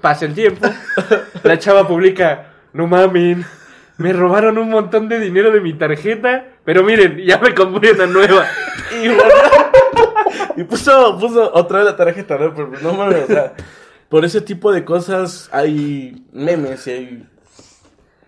Pasa 0.00 0.24
el 0.24 0.34
tiempo. 0.34 0.66
La 1.42 1.58
chava 1.58 1.86
publica, 1.86 2.52
no 2.72 2.86
mamen, 2.86 3.44
me 4.00 4.12
robaron 4.14 4.56
un 4.56 4.70
montón 4.70 5.08
de 5.08 5.20
dinero 5.20 5.50
de 5.50 5.60
mi 5.60 5.74
tarjeta, 5.74 6.46
pero 6.64 6.82
miren, 6.82 7.18
ya 7.18 7.38
me 7.38 7.54
compré 7.54 7.92
una 7.92 8.06
nueva. 8.06 8.46
Y, 8.92 9.06
bueno, 9.06 9.34
y 10.56 10.64
puso, 10.64 11.16
puso 11.20 11.54
otra 11.54 11.78
vez 11.78 11.86
la 11.86 11.96
tarjeta, 11.96 12.36
¿no? 12.36 12.52
Pero 12.52 12.72
no 12.82 12.92
mames, 12.92 13.22
o 13.22 13.26
sea, 13.28 13.54
por 14.08 14.24
ese 14.24 14.40
tipo 14.40 14.72
de 14.72 14.84
cosas 14.84 15.48
hay 15.52 16.26
memes 16.32 16.88
y 16.88 16.90
hay 16.90 17.28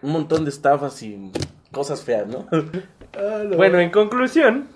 un 0.03 0.13
montón 0.13 0.45
de 0.45 0.51
estafas 0.51 1.03
y 1.03 1.33
cosas 1.73 2.05
feas, 2.05 2.29
¿no? 2.29 2.47
Ah, 3.19 3.43
no. 3.45 3.57
Bueno, 3.57 3.81
en 3.81 3.91
conclusión, 3.91 4.69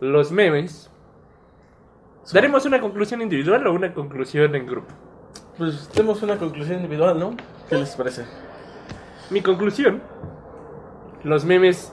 los 0.00 0.30
memes. 0.30 0.90
¿Daremos 2.32 2.66
una 2.66 2.80
conclusión 2.80 3.22
individual 3.22 3.66
o 3.66 3.72
una 3.72 3.94
conclusión 3.94 4.54
en 4.54 4.66
grupo? 4.66 4.92
Pues 5.58 5.88
tenemos 5.88 6.22
una 6.22 6.36
conclusión 6.36 6.76
individual, 6.78 7.18
¿no? 7.18 7.34
¿Qué 7.68 7.76
les 7.76 7.94
parece? 7.96 8.26
Mi 9.30 9.40
conclusión, 9.40 10.02
los 11.24 11.44
memes 11.46 11.92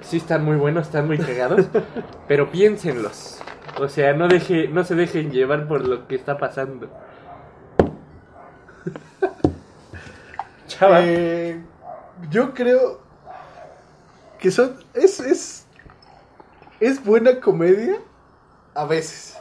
sí 0.00 0.16
están 0.16 0.44
muy 0.44 0.56
buenos, 0.56 0.86
están 0.86 1.06
muy 1.06 1.18
cagados, 1.18 1.66
pero 2.28 2.50
piénsenlos. 2.50 3.38
O 3.78 3.88
sea, 3.88 4.14
no 4.14 4.28
deje, 4.28 4.68
no 4.68 4.82
se 4.84 4.94
dejen 4.94 5.30
llevar 5.30 5.68
por 5.68 5.86
lo 5.86 6.08
que 6.08 6.14
está 6.14 6.38
pasando. 6.38 6.88
Chava, 10.66 11.00
Eh, 11.02 11.60
yo 12.30 12.54
creo 12.54 13.00
que 14.38 14.50
son 14.50 14.76
es 14.94 15.20
es 15.20 15.66
es 16.80 17.04
buena 17.04 17.40
comedia 17.40 17.96
a 18.74 18.86
veces. 18.86 19.36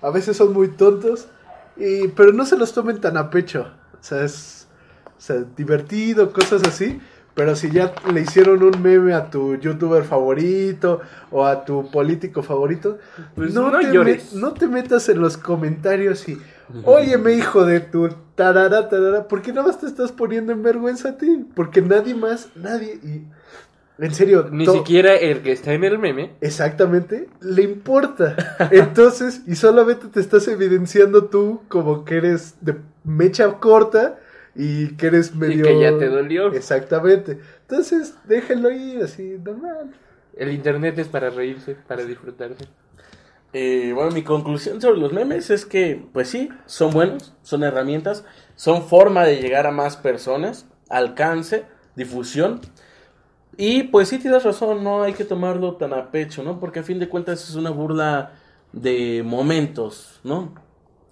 A 0.00 0.10
veces 0.10 0.36
son 0.36 0.52
muy 0.52 0.68
tontos 0.68 1.28
y 1.76 2.08
pero 2.08 2.32
no 2.32 2.44
se 2.46 2.56
los 2.56 2.72
tomen 2.72 3.00
tan 3.00 3.16
a 3.16 3.30
pecho. 3.30 3.66
O 3.94 4.02
sea, 4.02 4.24
es 4.24 4.68
o 5.16 5.20
sea, 5.20 5.36
divertido, 5.56 6.32
cosas 6.32 6.62
así, 6.64 7.00
Pero 7.34 7.56
si 7.56 7.70
ya 7.70 7.94
le 8.12 8.20
hicieron 8.20 8.62
un 8.62 8.82
meme 8.82 9.14
a 9.14 9.30
tu 9.30 9.54
youtuber 9.56 10.04
favorito 10.04 11.00
o 11.30 11.46
a 11.46 11.64
tu 11.64 11.90
político 11.90 12.42
favorito, 12.42 12.98
Pues 13.36 13.54
no, 13.54 13.70
no 13.70 13.78
te 13.78 13.90
llores. 13.92 14.34
me- 14.34 14.40
no 14.40 14.52
te 14.52 14.66
metas 14.68 15.08
en 15.08 15.20
los 15.20 15.38
comentarios 15.38 16.28
y, 16.28 16.36
óyeme 16.84 17.32
hijo 17.32 17.64
de 17.64 17.80
tu 17.80 18.08
tarara, 18.34 18.88
tarara, 18.90 19.28
¿por 19.28 19.40
qué 19.40 19.52
nada 19.52 19.68
más 19.68 19.78
te 19.80 19.86
estás 19.86 20.12
poniendo 20.12 20.52
en 20.52 20.62
vergüenza 20.62 21.10
a 21.10 21.16
ti? 21.16 21.46
Porque 21.54 21.80
nadie 21.80 22.14
más, 22.14 22.48
nadie, 22.54 22.94
y 23.02 23.22
en 23.98 24.14
serio, 24.14 24.48
Ni 24.50 24.64
to- 24.64 24.72
siquiera 24.72 25.14
el 25.14 25.42
que 25.42 25.52
está 25.52 25.72
en 25.74 25.84
el 25.84 25.98
meme. 25.98 26.32
Exactamente, 26.40 27.28
le 27.40 27.62
importa. 27.62 28.36
Entonces, 28.70 29.42
y 29.46 29.54
solamente 29.54 30.08
te 30.08 30.20
estás 30.20 30.48
evidenciando 30.48 31.26
tú 31.26 31.60
como 31.68 32.04
que 32.04 32.16
eres 32.16 32.56
de 32.60 32.76
mecha 33.04 33.50
corta 33.60 34.18
y 34.54 34.96
que 34.96 35.06
eres 35.06 35.34
medio... 35.34 35.64
que 35.64 35.80
ya 35.80 35.96
te 35.98 36.08
dolió. 36.08 36.52
Exactamente. 36.52 37.38
Entonces, 37.62 38.14
déjenlo 38.24 38.70
ir 38.70 39.02
así, 39.02 39.36
normal. 39.42 39.92
El 40.36 40.50
internet 40.52 40.98
es 40.98 41.08
para 41.08 41.30
reírse, 41.30 41.76
para 41.86 42.04
disfrutarse. 42.04 42.64
Eh, 43.54 43.92
bueno, 43.94 44.10
mi 44.12 44.22
conclusión 44.22 44.80
sobre 44.80 44.98
los 44.98 45.12
memes 45.12 45.50
es 45.50 45.66
que, 45.66 46.02
pues 46.12 46.28
sí, 46.28 46.48
son 46.64 46.90
buenos, 46.92 47.34
son 47.42 47.62
herramientas, 47.64 48.24
son 48.56 48.82
forma 48.84 49.24
de 49.24 49.36
llegar 49.42 49.66
a 49.66 49.70
más 49.72 49.98
personas, 49.98 50.66
alcance, 50.88 51.64
difusión. 51.94 52.60
Y 53.56 53.84
pues 53.84 54.08
sí 54.08 54.18
tienes 54.18 54.44
razón, 54.44 54.82
no 54.82 55.02
hay 55.02 55.12
que 55.12 55.24
tomarlo 55.24 55.76
tan 55.76 55.92
a 55.92 56.10
pecho, 56.10 56.42
¿no? 56.42 56.58
Porque 56.58 56.80
a 56.80 56.82
fin 56.82 56.98
de 56.98 57.08
cuentas 57.08 57.48
es 57.48 57.54
una 57.54 57.70
burla 57.70 58.32
de 58.72 59.22
momentos, 59.24 60.20
¿no? 60.24 60.54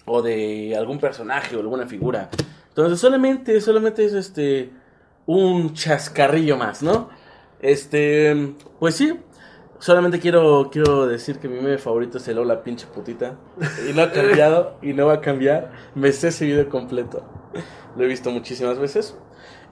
O 0.06 0.22
de 0.22 0.74
algún 0.76 0.98
personaje 0.98 1.54
o 1.56 1.60
alguna 1.60 1.86
figura. 1.86 2.30
Entonces 2.68 2.98
solamente, 2.98 3.60
solamente 3.60 4.04
es 4.04 4.14
este 4.14 4.70
un 5.26 5.74
chascarrillo 5.74 6.56
más, 6.56 6.82
¿no? 6.82 7.10
Este, 7.60 8.54
pues 8.78 8.94
sí, 8.94 9.20
solamente 9.78 10.18
quiero, 10.18 10.70
quiero 10.72 11.06
decir 11.06 11.38
que 11.38 11.48
mi 11.48 11.56
meme 11.56 11.78
favorito 11.78 12.18
es 12.18 12.28
el 12.28 12.38
hola 12.38 12.62
pinche 12.62 12.86
putita. 12.86 13.36
Y 13.88 13.92
no 13.92 14.02
ha 14.02 14.12
cambiado 14.12 14.78
y 14.82 14.92
no 14.92 15.06
va 15.06 15.14
a 15.14 15.20
cambiar. 15.20 15.72
Me 15.94 16.12
sé 16.12 16.28
ese 16.28 16.46
video 16.46 16.68
completo. 16.68 17.22
Lo 17.96 18.04
he 18.04 18.06
visto 18.06 18.30
muchísimas 18.30 18.78
veces. 18.78 19.16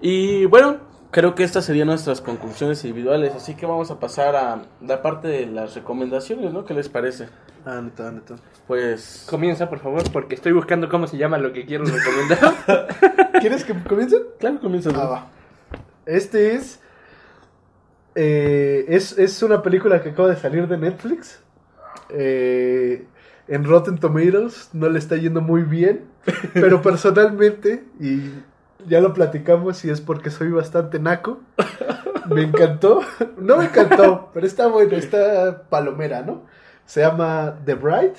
Y 0.00 0.44
bueno, 0.46 0.78
creo 1.10 1.34
que 1.34 1.44
estas 1.44 1.64
serían 1.64 1.88
nuestras 1.88 2.20
conclusiones 2.20 2.84
individuales. 2.84 3.34
Así 3.34 3.54
que 3.54 3.66
vamos 3.66 3.90
a 3.90 3.98
pasar 3.98 4.36
a 4.36 4.62
la 4.80 5.02
parte 5.02 5.28
de 5.28 5.46
las 5.46 5.74
recomendaciones, 5.74 6.52
¿no? 6.52 6.64
¿Qué 6.64 6.74
les 6.74 6.88
parece? 6.88 7.28
Ah, 7.64 7.80
neta, 7.82 8.10
neta. 8.10 8.36
Pues... 8.66 9.26
Comienza, 9.28 9.68
por 9.68 9.80
favor, 9.80 10.02
porque 10.12 10.34
estoy 10.34 10.52
buscando 10.52 10.88
cómo 10.88 11.06
se 11.06 11.16
llama 11.16 11.38
lo 11.38 11.52
que 11.52 11.66
quiero 11.66 11.84
recomendar. 11.84 13.28
¿Quieres 13.40 13.64
que 13.64 13.74
comience? 13.74 14.16
Claro, 14.38 14.60
comienza. 14.60 14.90
Ah, 14.94 15.06
va. 15.06 15.30
Este 16.06 16.54
es, 16.54 16.80
eh, 18.14 18.86
es. 18.88 19.18
Es 19.18 19.42
una 19.42 19.62
película 19.62 20.02
que 20.02 20.10
acaba 20.10 20.28
de 20.28 20.36
salir 20.36 20.66
de 20.66 20.78
Netflix. 20.78 21.42
Eh, 22.10 23.06
en 23.46 23.64
Rotten 23.64 23.98
Tomatoes 23.98 24.70
no 24.72 24.88
le 24.88 24.98
está 24.98 25.16
yendo 25.16 25.40
muy 25.40 25.62
bien. 25.62 26.04
Pero 26.54 26.80
personalmente, 26.82 27.84
y 28.00 28.30
ya 28.86 29.00
lo 29.00 29.12
platicamos 29.14 29.84
y 29.84 29.90
es 29.90 30.00
porque 30.00 30.30
soy 30.30 30.50
bastante 30.50 30.98
naco. 30.98 31.40
Me 32.28 32.42
encantó. 32.42 33.00
No 33.38 33.56
me 33.56 33.64
encantó, 33.64 34.30
pero 34.34 34.46
está 34.46 34.66
bueno, 34.66 34.96
está 34.96 35.62
palomera, 35.68 36.22
¿no? 36.22 36.42
Se 36.84 37.00
llama 37.00 37.56
The 37.64 37.74
Bride. 37.74 38.14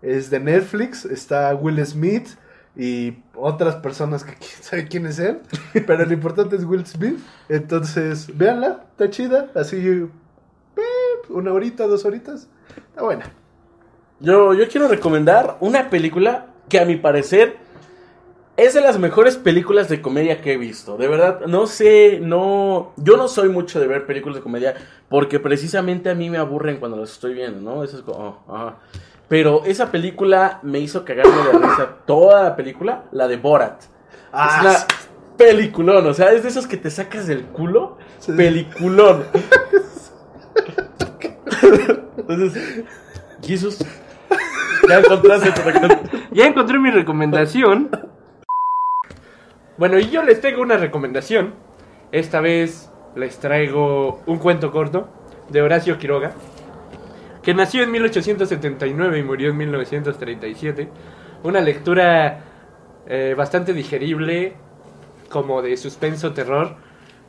Es 0.00 0.30
de 0.30 0.40
Netflix. 0.40 1.04
Está 1.04 1.54
Will 1.54 1.84
Smith 1.86 2.30
y 2.74 3.22
otras 3.34 3.76
personas 3.76 4.24
que 4.24 4.34
quién 4.34 4.62
sabe 4.62 4.88
quiénes 4.88 5.16
sean. 5.16 5.42
Pero 5.86 6.04
lo 6.04 6.12
importante 6.12 6.56
es 6.56 6.64
Will 6.64 6.86
Smith. 6.86 7.18
Entonces, 7.48 8.36
véanla, 8.36 8.84
está 8.90 9.10
chida. 9.10 9.50
Así, 9.54 10.08
una 11.28 11.52
horita, 11.52 11.86
dos 11.86 12.04
horitas. 12.04 12.48
Está 12.88 13.02
buena. 13.02 13.26
Yo, 14.20 14.54
yo 14.54 14.68
quiero 14.68 14.88
recomendar 14.88 15.56
una 15.60 15.90
película 15.90 16.46
que 16.68 16.80
a 16.80 16.84
mi 16.84 16.96
parecer 16.96 17.56
es 18.56 18.74
de 18.74 18.80
las 18.80 18.98
mejores 18.98 19.36
películas 19.36 19.88
de 19.88 20.02
comedia 20.02 20.40
que 20.40 20.52
he 20.52 20.56
visto. 20.58 20.96
De 20.96 21.08
verdad, 21.08 21.46
no 21.46 21.66
sé, 21.66 22.20
no... 22.20 22.92
Yo 22.96 23.16
no 23.16 23.28
soy 23.28 23.48
mucho 23.48 23.80
de 23.80 23.86
ver 23.86 24.06
películas 24.06 24.36
de 24.36 24.42
comedia 24.42 24.74
porque 25.08 25.40
precisamente 25.40 26.10
a 26.10 26.14
mí 26.14 26.28
me 26.28 26.38
aburren 26.38 26.78
cuando 26.78 26.98
las 26.98 27.12
estoy 27.12 27.34
viendo, 27.34 27.60
¿no? 27.60 27.82
Eso 27.82 27.98
es 27.98 28.02
como... 28.02 28.42
oh, 28.46 28.54
ajá. 28.54 28.76
Pero 29.28 29.64
esa 29.64 29.90
película 29.90 30.60
me 30.62 30.78
hizo 30.78 31.04
cagarme 31.04 31.34
de 31.34 31.52
risa. 31.52 31.96
Toda 32.06 32.42
la 32.42 32.54
película, 32.54 33.04
la 33.12 33.26
de 33.28 33.38
Borat. 33.38 33.84
Ah, 34.30 34.58
es 34.58 34.66
una 34.66 34.76
peliculón, 35.38 36.06
o 36.06 36.12
sea, 36.12 36.32
es 36.32 36.42
de 36.42 36.50
esos 36.50 36.66
que 36.66 36.76
te 36.76 36.90
sacas 36.90 37.26
del 37.26 37.44
culo. 37.44 37.96
Sí. 38.18 38.32
Peliculón. 38.32 39.24
Entonces, 42.18 42.84
Jesús, 43.42 43.78
ya 44.86 44.98
encontraste 44.98 45.50
tu 45.52 45.62
recomendación. 45.62 46.22
ya 46.32 46.46
encontré 46.46 46.78
mi 46.78 46.90
recomendación. 46.90 47.88
Bueno, 49.78 49.98
y 49.98 50.10
yo 50.10 50.22
les 50.22 50.40
traigo 50.40 50.60
una 50.60 50.76
recomendación. 50.76 51.54
Esta 52.12 52.40
vez 52.40 52.90
les 53.16 53.38
traigo 53.38 54.22
un 54.26 54.38
cuento 54.38 54.70
corto 54.70 55.08
de 55.48 55.62
Horacio 55.62 55.98
Quiroga, 55.98 56.32
que 57.42 57.54
nació 57.54 57.82
en 57.82 57.90
1879 57.90 59.18
y 59.18 59.22
murió 59.22 59.50
en 59.50 59.56
1937. 59.56 60.88
Una 61.42 61.62
lectura 61.62 62.40
eh, 63.06 63.34
bastante 63.36 63.72
digerible, 63.72 64.54
como 65.30 65.62
de 65.62 65.78
suspenso 65.78 66.34
terror, 66.34 66.76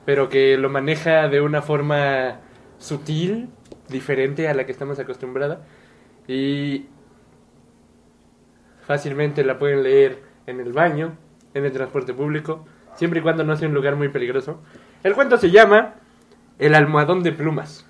pero 0.06 0.28
que 0.28 0.58
lo 0.58 0.70
maneja 0.70 1.30
de 1.30 1.40
una 1.40 1.62
forma 1.62 2.42
sutil, 2.78 3.50
diferente 3.88 4.50
a 4.50 4.54
la 4.54 4.66
que 4.66 4.74
estamos 4.74 5.00
acostumbrados. 5.00 5.60
Y 6.28 6.88
fácilmente 8.86 9.46
la 9.46 9.58
pueden 9.58 9.84
leer 9.84 10.22
en 10.46 10.60
el 10.60 10.74
baño, 10.74 11.18
en 11.54 11.66
el 11.66 11.72
transporte 11.72 12.14
público, 12.14 12.66
siempre 12.96 13.20
y 13.20 13.24
cuando 13.24 13.44
no 13.44 13.56
sea 13.56 13.68
un 13.68 13.74
lugar 13.74 13.96
muy 13.96 14.10
peligroso. 14.10 14.62
El 15.04 15.14
cuento 15.14 15.38
se 15.38 15.52
llama 15.52 15.96
El 16.60 16.76
almohadón 16.76 17.24
de 17.24 17.32
plumas. 17.32 17.86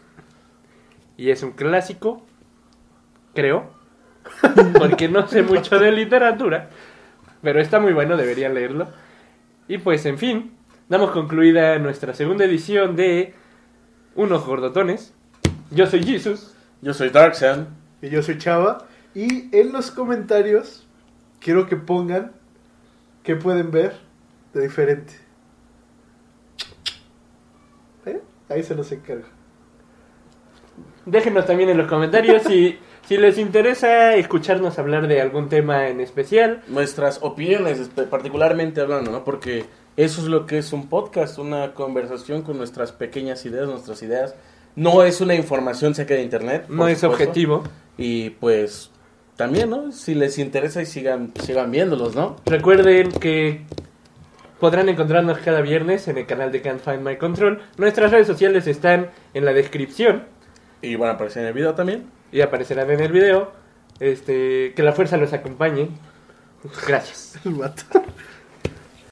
Y 1.18 1.30
es 1.30 1.44
un 1.44 1.52
clásico, 1.52 2.26
creo, 3.34 3.72
porque 4.78 5.08
no 5.08 5.28
sé 5.28 5.44
mucho 5.44 5.80
de 5.80 5.92
literatura, 5.92 6.70
pero 7.42 7.60
está 7.60 7.80
muy 7.80 7.94
bueno, 7.94 8.18
deberían 8.18 8.54
leerlo. 8.54 8.88
Y 9.68 9.78
pues, 9.78 10.06
en 10.06 10.18
fin, 10.18 10.52
damos 10.90 11.12
concluida 11.12 11.78
nuestra 11.80 12.14
segunda 12.14 12.46
edición 12.46 12.96
de 12.96 13.34
Unos 14.16 14.46
Gordotones. 14.46 15.14
Yo 15.72 15.86
soy 15.88 16.04
Jesus. 16.04 16.54
Yo 16.82 16.94
soy 16.94 17.10
Darkseid. 17.10 17.64
Y 18.02 18.10
yo 18.10 18.22
soy 18.22 18.38
Chava. 18.38 18.86
Y 19.16 19.56
en 19.56 19.72
los 19.72 19.92
comentarios 19.92 20.86
quiero 21.40 21.68
que 21.68 21.78
pongan 21.78 22.34
qué 23.24 23.36
pueden 23.36 23.72
ver 23.72 23.94
de 24.54 24.62
diferente. 24.62 25.14
¿Eh? 28.06 28.22
Ahí 28.50 28.64
se 28.64 28.76
los 28.76 28.92
encargo. 28.92 29.26
Déjenos 31.06 31.46
también 31.46 31.70
en 31.70 31.78
los 31.78 31.88
comentarios 31.88 32.44
si, 32.44 32.78
si 33.08 33.18
les 33.18 33.38
interesa 33.38 34.16
escucharnos 34.16 34.80
hablar 34.80 35.08
de 35.08 35.22
algún 35.22 35.50
tema 35.50 35.88
en 35.88 36.00
especial. 36.02 36.62
Nuestras 36.68 37.20
opiniones, 37.22 37.80
espe- 37.80 38.08
particularmente 38.08 38.82
hablando, 38.82 39.12
¿no? 39.12 39.24
Porque 39.24 39.66
eso 39.98 40.22
es 40.22 40.28
lo 40.28 40.46
que 40.46 40.58
es 40.58 40.74
un 40.74 40.88
podcast, 40.90 41.38
una 41.40 41.74
conversación 41.74 42.42
con 42.42 42.58
nuestras 42.58 42.92
pequeñas 42.92 43.46
ideas, 43.46 43.68
nuestras 43.68 44.02
ideas. 44.04 44.36
No 44.76 45.04
es 45.04 45.22
una 45.22 45.36
información 45.36 45.94
saca 45.94 46.16
de 46.16 46.24
internet. 46.24 46.66
No 46.68 46.88
es 46.88 47.00
supuesto. 47.00 47.24
objetivo. 47.24 47.64
Y 47.98 48.32
pues 48.32 48.90
también, 49.36 49.70
¿no? 49.70 49.92
Si 49.92 50.14
les 50.16 50.38
interesa 50.40 50.82
y 50.82 50.86
sigan, 50.86 51.34
sigan 51.42 51.72
viéndolos, 51.72 52.16
¿no? 52.16 52.36
Recuerden 52.46 53.12
que 53.12 53.66
podrán 54.60 54.90
encontrarnos 54.90 55.40
cada 55.40 55.62
viernes 55.62 56.08
en 56.08 56.18
el 56.18 56.26
canal 56.26 56.52
de 56.52 56.62
Can't 56.62 56.82
Find 56.82 57.02
My 57.02 57.18
Control. 57.18 57.62
Nuestras 57.78 58.12
redes 58.12 58.28
sociales 58.28 58.68
están 58.68 59.10
en 59.34 59.46
la 59.46 59.54
descripción 59.54 60.24
Y 60.82 60.96
van 60.96 61.10
a 61.10 61.14
aparecer 61.14 61.42
en 61.44 61.48
el 61.50 61.54
video 61.54 61.74
también. 61.74 62.06
y 62.32 62.42
aparecerán 62.42 62.90
en 62.92 63.00
el 63.00 63.12
video. 63.12 63.52
Este, 64.00 64.74
que 64.76 64.84
la 64.84 64.94
fuerza 64.94 65.18
los 65.18 65.34
acompañe. 65.34 65.90
Gracias. 66.88 67.40
El. 67.46 67.56